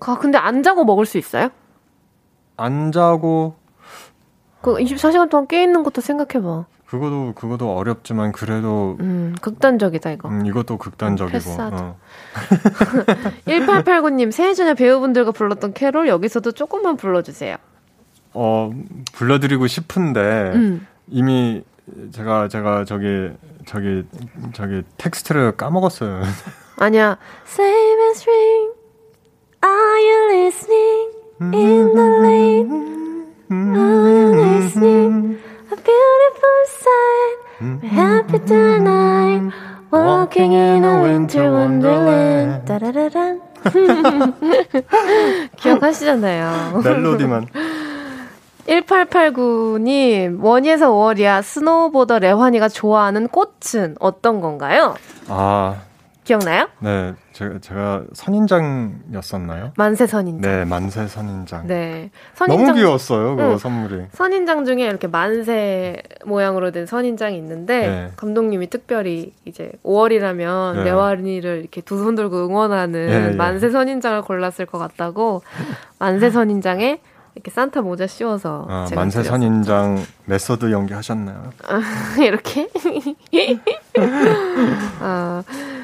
아, 0.00 0.18
근데 0.18 0.38
안 0.38 0.62
자고 0.62 0.84
먹을 0.84 1.04
수 1.04 1.18
있어요? 1.18 1.50
안 2.56 2.92
자고, 2.92 3.56
그 4.62 4.76
24시간 4.76 5.28
동안 5.28 5.46
깨 5.46 5.62
있는 5.62 5.82
것도 5.82 6.00
생각해봐. 6.00 6.64
그거도, 6.86 7.34
그거도 7.34 7.76
어렵지만, 7.76 8.32
그래도, 8.32 8.96
음, 9.00 9.34
극단적이다, 9.42 10.12
이거. 10.12 10.28
음, 10.30 10.46
이것도 10.46 10.78
극단적이고. 10.78 11.32
패스하자. 11.32 11.76
어. 11.76 11.96
1889님, 13.46 14.32
새해 14.32 14.54
전에 14.54 14.72
배우분들과 14.74 15.32
불렀던 15.32 15.74
캐롤 15.74 16.08
여기서도 16.08 16.52
조금만 16.52 16.96
불러주세요. 16.96 17.56
어, 18.38 18.70
불러드리고 19.14 19.66
싶은데, 19.66 20.52
음. 20.54 20.86
이미 21.08 21.62
제가, 22.12 22.48
제가 22.48 22.84
저기, 22.84 23.30
저기, 23.64 24.04
저기 24.52 24.82
텍스트를 24.98 25.56
까먹었어요. 25.56 26.22
아니야. 26.76 27.16
Same 27.46 28.00
as 28.10 28.26
ring. 28.28 28.72
Are 29.64 29.98
you 30.02 30.44
listening? 30.44 31.10
In 31.40 31.94
the 31.94 32.08
lane. 32.20 33.26
Are 33.50 34.10
you 34.10 34.34
listening? 34.34 35.38
A 35.72 35.76
beautiful 35.76 36.60
sight. 36.66 37.38
We're 37.60 37.88
happy 37.88 38.38
tonight. 38.44 39.52
Walking 39.90 40.52
in 40.52 40.84
a 40.84 41.02
winter 41.02 41.50
wonderland. 41.50 42.66
따라라란. 42.66 43.40
기억하시잖아요. 45.56 46.82
멜로디만. 46.84 47.46
1889님, 48.66 50.42
원희에서 50.42 50.90
5월이야. 50.90 51.42
스노우보더 51.42 52.18
레환이가 52.18 52.68
좋아하는 52.68 53.28
꽃은 53.28 53.96
어떤 54.00 54.40
건가요? 54.40 54.94
아, 55.28 55.76
기억나요? 56.24 56.66
네. 56.80 57.14
제가, 57.32 57.58
제가 57.60 58.02
선인장이었었나요? 58.14 59.72
만세 59.76 60.06
선인장. 60.08 60.40
네, 60.50 60.64
만세 60.64 61.06
선인장. 61.06 61.66
네. 61.68 62.10
너무 62.48 62.72
귀여웠어요, 62.72 63.36
그거 63.36 63.52
응. 63.52 63.58
선물이. 63.58 64.04
선인장 64.12 64.64
중에 64.64 64.82
이렇게 64.84 65.06
만세 65.06 66.02
모양으로 66.24 66.72
된 66.72 66.86
선인장이 66.86 67.36
있는데 67.36 67.80
네. 67.86 68.10
감독님이 68.16 68.68
특별히 68.70 69.34
이제 69.44 69.70
오월이라면 69.84 70.76
네. 70.76 70.84
래환이를 70.84 71.60
이렇게 71.60 71.80
두 71.82 71.96
손 72.02 72.14
들고 72.16 72.46
응원하는 72.46 73.08
예, 73.08 73.30
예. 73.32 73.36
만세 73.36 73.70
선인장을 73.70 74.22
골랐을 74.22 74.66
것 74.66 74.78
같다고 74.78 75.42
만세 76.00 76.30
선인장에 76.30 77.00
이렇게 77.36 77.50
산타 77.50 77.82
모자 77.82 78.06
씌워서 78.06 78.66
아, 78.66 78.88
만세. 78.94 79.22
선인장 79.22 80.02
메소드 80.24 80.72
연기하셨나요? 80.72 81.52
이렇게 82.18 82.66
아, 85.00 85.42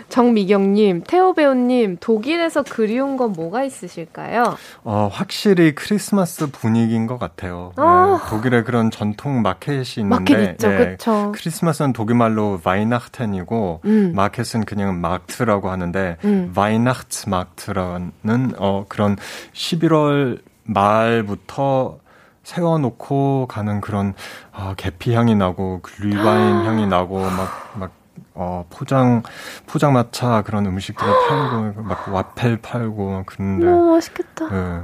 정미경님, 0.08 1.04
태오 1.06 1.34
배우님 1.34 1.98
독일에서 2.00 2.62
그리운 2.62 3.18
건 3.18 3.32
뭐가 3.32 3.64
있으실까요? 3.64 4.56
어, 4.82 5.10
확실히 5.12 5.74
크리스마스 5.74 6.50
분위기인 6.50 7.06
것 7.06 7.18
같아요. 7.18 7.72
아. 7.76 8.18
네, 8.22 8.30
독일에 8.30 8.62
그런 8.62 8.90
전통 8.90 9.42
마켓이 9.42 9.84
있는데 9.98 10.34
마켓 10.34 10.50
있죠, 10.52 10.68
예. 10.68 10.96
크리스마스는 11.34 11.92
독일말로 11.92 12.60
Weihnachten이고 12.64 13.82
음. 13.84 14.12
마켓은 14.14 14.64
그냥 14.64 15.02
Markt라고 15.02 15.70
하는데 15.70 16.16
음. 16.24 16.52
바이나흐트 16.54 17.28
마트라는 17.28 18.54
어, 18.56 18.86
그런 18.88 19.16
11월 19.52 20.40
말부터 20.64 21.98
세워놓고 22.42 23.46
가는 23.48 23.80
그런 23.80 24.14
어, 24.52 24.74
계피 24.76 25.14
향이 25.14 25.34
나고 25.36 25.80
글리바인 25.82 26.64
향이 26.64 26.86
나고 26.86 27.20
막 27.20 27.72
막 27.74 27.90
어, 28.34 28.64
포장 28.70 29.22
포장마차 29.66 30.42
그런 30.42 30.66
음식들을 30.66 31.12
팔고 31.28 31.82
막 31.82 32.08
와펠 32.08 32.58
팔고 32.62 33.10
막 33.10 33.26
그런데 33.26 33.66
너무 33.66 33.92
맛있겠다. 33.94 34.48
네. 34.48 34.80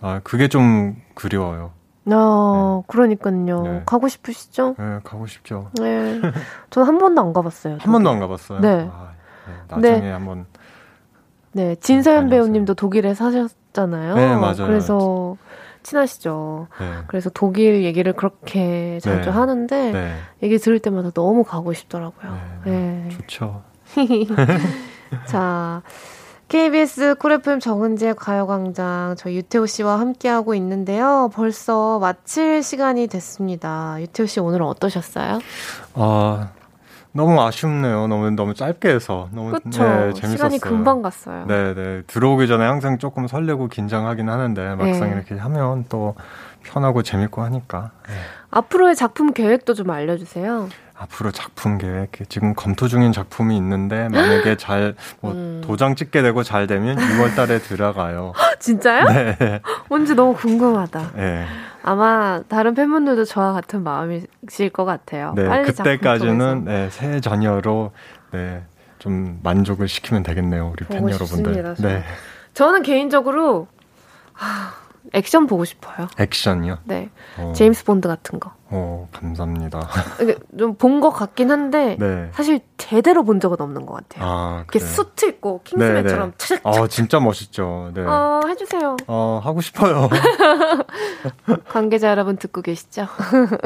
아, 0.00 0.20
그게 0.22 0.48
좀 0.48 0.96
그리워요. 1.14 1.72
아, 2.10 2.82
그러니까요. 2.86 3.62
네. 3.62 3.82
가고 3.84 4.08
싶으시죠? 4.08 4.74
네, 4.78 5.00
가고 5.04 5.26
싶죠. 5.26 5.70
네. 5.74 6.20
전한 6.70 6.98
번도 6.98 7.20
안 7.20 7.32
가봤어요. 7.32 7.78
한 7.80 7.92
번도 7.92 8.08
안 8.10 8.20
가봤어요. 8.20 8.60
네. 8.60 8.88
아, 8.90 9.10
네, 9.46 9.54
나중에 9.68 10.00
네. 10.00 10.10
한번. 10.12 10.46
네, 11.52 11.74
진서연. 11.76 12.28
배우님도 12.28 12.74
독일에 12.74 13.14
사셨 13.14 13.50
잖아요. 13.78 14.14
네, 14.16 14.34
맞아요. 14.34 14.66
그래서 14.66 15.36
친하시죠. 15.84 16.66
네. 16.80 16.92
그래서 17.06 17.30
독일 17.32 17.84
얘기를 17.84 18.12
그렇게 18.12 18.98
자주 19.00 19.26
네. 19.26 19.30
하는데 19.30 19.92
네. 19.92 20.16
얘기 20.42 20.58
들을 20.58 20.78
때마다 20.80 21.10
너무 21.12 21.44
가고 21.44 21.72
싶더라고요. 21.72 22.38
네. 22.64 23.08
좋죠. 23.10 23.62
자, 25.26 25.82
KBS 26.48 27.14
쿨 27.16 27.32
FM 27.32 27.60
정은지의 27.60 28.16
가요광장 28.16 29.14
저 29.16 29.30
유태호 29.30 29.66
씨와 29.66 30.00
함께하고 30.00 30.54
있는데요. 30.54 31.30
벌써 31.32 31.98
마칠 31.98 32.62
시간이 32.62 33.06
됐습니다. 33.06 33.96
유태호 34.00 34.26
씨 34.26 34.40
오늘은 34.40 34.66
어떠셨어요? 34.66 35.38
아, 35.94 36.50
너무 37.12 37.40
아쉽네요. 37.42 38.06
너무, 38.06 38.30
너무 38.30 38.54
짧게 38.54 38.88
해서. 38.90 39.28
너무, 39.32 39.52
그쵸? 39.52 39.82
네, 39.82 40.12
재밌었어요. 40.12 40.28
시간이 40.36 40.58
금방 40.60 41.02
갔어요. 41.02 41.44
네, 41.46 41.74
네. 41.74 42.02
들어오기 42.06 42.46
전에 42.46 42.64
항상 42.64 42.98
조금 42.98 43.26
설레고 43.26 43.68
긴장하긴 43.68 44.28
하는데, 44.28 44.74
막상 44.76 45.10
네. 45.10 45.16
이렇게 45.16 45.34
하면 45.36 45.84
또 45.88 46.14
편하고 46.62 47.02
재밌고 47.02 47.42
하니까. 47.42 47.90
네. 48.08 48.14
앞으로의 48.50 48.94
작품 48.94 49.32
계획도 49.32 49.74
좀 49.74 49.90
알려주세요. 49.90 50.68
앞으로 51.00 51.30
작품 51.30 51.78
계획 51.78 52.10
지금 52.28 52.54
검토 52.54 52.88
중인 52.88 53.12
작품이 53.12 53.56
있는데 53.56 54.08
만약에 54.08 54.56
잘 54.58 54.96
뭐 55.20 55.30
음. 55.32 55.60
도장 55.64 55.94
찍게 55.94 56.22
되고 56.22 56.42
잘 56.42 56.66
되면 56.66 56.96
6월 56.96 57.36
달에 57.36 57.58
들어가요. 57.60 58.32
진짜요? 58.58 59.04
네. 59.04 59.60
뭔지 59.88 60.16
너무 60.16 60.34
궁금하다. 60.34 61.12
네. 61.14 61.46
아마 61.88 62.42
다른 62.48 62.74
팬분들도 62.74 63.24
저와 63.24 63.54
같은 63.54 63.82
마음이실 63.82 64.68
것 64.74 64.84
같아요. 64.84 65.32
네. 65.34 65.62
그때까지는. 65.62 66.64
네, 66.66 66.90
새 66.90 67.18
전혀로 67.20 67.92
네. 68.30 68.62
좀 68.98 69.40
만족을 69.42 69.88
시키면 69.88 70.22
되겠네요, 70.22 70.70
우리 70.74 70.84
팬 70.84 70.98
보고 70.98 71.10
여러분들. 71.12 71.54
싶습니다, 71.54 71.74
저. 71.74 71.88
네. 71.88 72.02
저는 72.52 72.82
개인적으로 72.82 73.68
하, 74.34 74.74
액션 75.14 75.46
보고 75.46 75.64
싶어요. 75.64 76.08
액션이요. 76.18 76.80
네. 76.84 77.08
어. 77.38 77.54
제임스 77.56 77.84
본드 77.84 78.06
같은 78.06 78.38
거. 78.38 78.52
어, 78.70 79.08
감사합니다. 79.12 79.80
좀 80.58 80.74
본 80.78 81.00
것 81.00 81.10
같긴 81.10 81.50
한데 81.50 81.96
네. 81.98 82.28
사실 82.32 82.60
제대로 82.76 83.24
본 83.24 83.40
적은 83.40 83.56
없는 83.60 83.86
것 83.86 83.94
같아요. 83.94 84.24
아, 84.28 84.56
이렇게 84.64 84.78
그래요? 84.78 84.90
수트 84.92 85.26
입고 85.26 85.60
킹스맨처럼 85.64 86.32
차작차작 86.38 86.82
어, 86.82 86.86
진짜 86.88 87.20
멋있죠. 87.20 87.90
네. 87.94 88.02
어, 88.04 88.40
해주세요. 88.48 88.96
어, 89.06 89.40
하고 89.42 89.60
싶어요. 89.60 90.08
관계자 91.68 92.10
여러분 92.10 92.36
듣고 92.36 92.62
계시죠? 92.62 93.06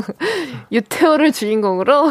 유태오를 0.73 1.33
주인공으로 1.33 2.11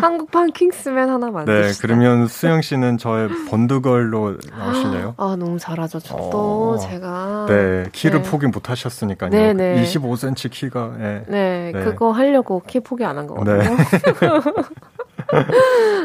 한국판 0.00 0.52
킹스맨 0.52 1.08
하나 1.08 1.30
만드시죠. 1.30 1.62
네, 1.68 1.78
그러면 1.80 2.26
수영 2.28 2.62
씨는 2.62 2.98
저의 2.98 3.28
번드걸로 3.50 4.36
나오실래요? 4.58 5.14
아, 5.18 5.36
너무 5.38 5.58
잘하죠. 5.58 6.00
저도 6.00 6.72
어. 6.72 6.78
제가. 6.78 7.46
네, 7.48 7.84
키를 7.92 8.22
네. 8.22 8.30
포기 8.30 8.46
못 8.46 8.70
하셨으니까요. 8.70 9.30
네, 9.30 9.52
네. 9.52 9.82
25cm 9.82 10.50
키가. 10.50 10.92
네. 10.98 11.22
네, 11.28 11.43
네. 11.72 11.84
그거 11.84 12.10
하려고 12.12 12.62
키 12.66 12.80
포기 12.80 13.04
안 13.04 13.16
한 13.18 13.26
거거든요. 13.26 13.56
네. 13.58 13.76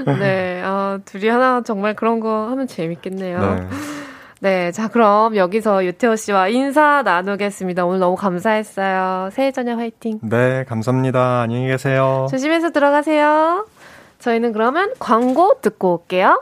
네, 0.19 0.61
아, 0.63 0.99
둘이 1.05 1.27
하나 1.27 1.61
정말 1.61 1.93
그런 1.95 2.19
거 2.19 2.47
하면 2.49 2.67
재밌겠네요. 2.67 3.39
네. 3.39 3.67
네, 4.41 4.71
자, 4.71 4.87
그럼 4.87 5.35
여기서 5.35 5.83
유태호 5.85 6.15
씨와 6.15 6.47
인사 6.47 7.01
나누겠습니다. 7.03 7.85
오늘 7.85 7.99
너무 7.99 8.15
감사했어요. 8.15 9.29
새해 9.33 9.51
저녁 9.51 9.79
화이팅. 9.79 10.19
네, 10.23 10.63
감사합니다. 10.65 11.41
안녕히 11.41 11.67
계세요. 11.67 12.27
조심해서 12.29 12.69
들어가세요. 12.71 13.67
저희는 14.19 14.53
그러면 14.53 14.93
광고 14.99 15.59
듣고 15.61 15.93
올게요. 16.01 16.41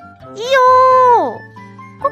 이요. 0.37 1.37
꼭 2.01 2.11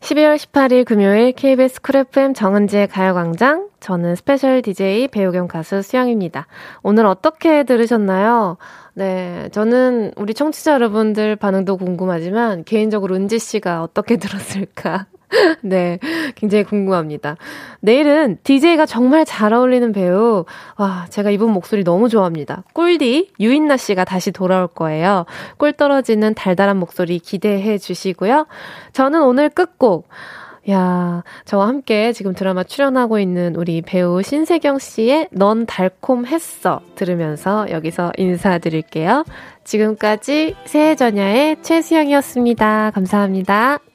12월 0.00 0.36
18일 0.36 0.84
금요일 0.84 1.32
KBS 1.32 1.82
쿨 1.82 1.96
FM 1.96 2.32
정은지의 2.34 2.86
가요광장. 2.88 3.68
저는 3.80 4.14
스페셜 4.14 4.62
DJ 4.62 5.08
배우 5.08 5.32
겸 5.32 5.48
가수 5.48 5.82
수영입니다. 5.82 6.46
오늘 6.82 7.06
어떻게 7.06 7.64
들으셨나요? 7.64 8.56
네, 8.94 9.48
저는 9.50 10.12
우리 10.16 10.32
청취자 10.32 10.74
여러분들 10.74 11.36
반응도 11.36 11.76
궁금하지만 11.76 12.64
개인적으로 12.64 13.16
은지 13.16 13.38
씨가 13.38 13.82
어떻게 13.82 14.16
들었을까? 14.18 15.06
네, 15.62 15.98
굉장히 16.34 16.64
궁금합니다. 16.64 17.36
내일은 17.80 18.38
DJ가 18.42 18.86
정말 18.86 19.24
잘 19.24 19.52
어울리는 19.52 19.92
배우, 19.92 20.44
와, 20.76 21.06
제가 21.10 21.30
이분 21.30 21.50
목소리 21.50 21.84
너무 21.84 22.08
좋아합니다. 22.08 22.64
꿀디 22.72 23.32
유인나 23.40 23.76
씨가 23.76 24.04
다시 24.04 24.30
돌아올 24.30 24.68
거예요. 24.68 25.26
꿀 25.56 25.72
떨어지는 25.72 26.34
달달한 26.34 26.76
목소리 26.78 27.18
기대해 27.18 27.78
주시고요. 27.78 28.46
저는 28.92 29.22
오늘 29.22 29.48
끝곡, 29.48 30.08
야, 30.68 31.22
저와 31.44 31.68
함께 31.68 32.12
지금 32.12 32.34
드라마 32.34 32.64
출연하고 32.64 33.20
있는 33.20 33.54
우리 33.54 33.82
배우 33.82 34.22
신세경 34.22 34.78
씨의 34.80 35.28
넌 35.30 35.64
달콤했어 35.64 36.80
들으면서 36.96 37.70
여기서 37.70 38.12
인사드릴게요. 38.16 39.24
지금까지 39.62 40.56
새해 40.64 40.96
전야의 40.96 41.62
최수영이었습니다. 41.62 42.90
감사합니다. 42.92 43.78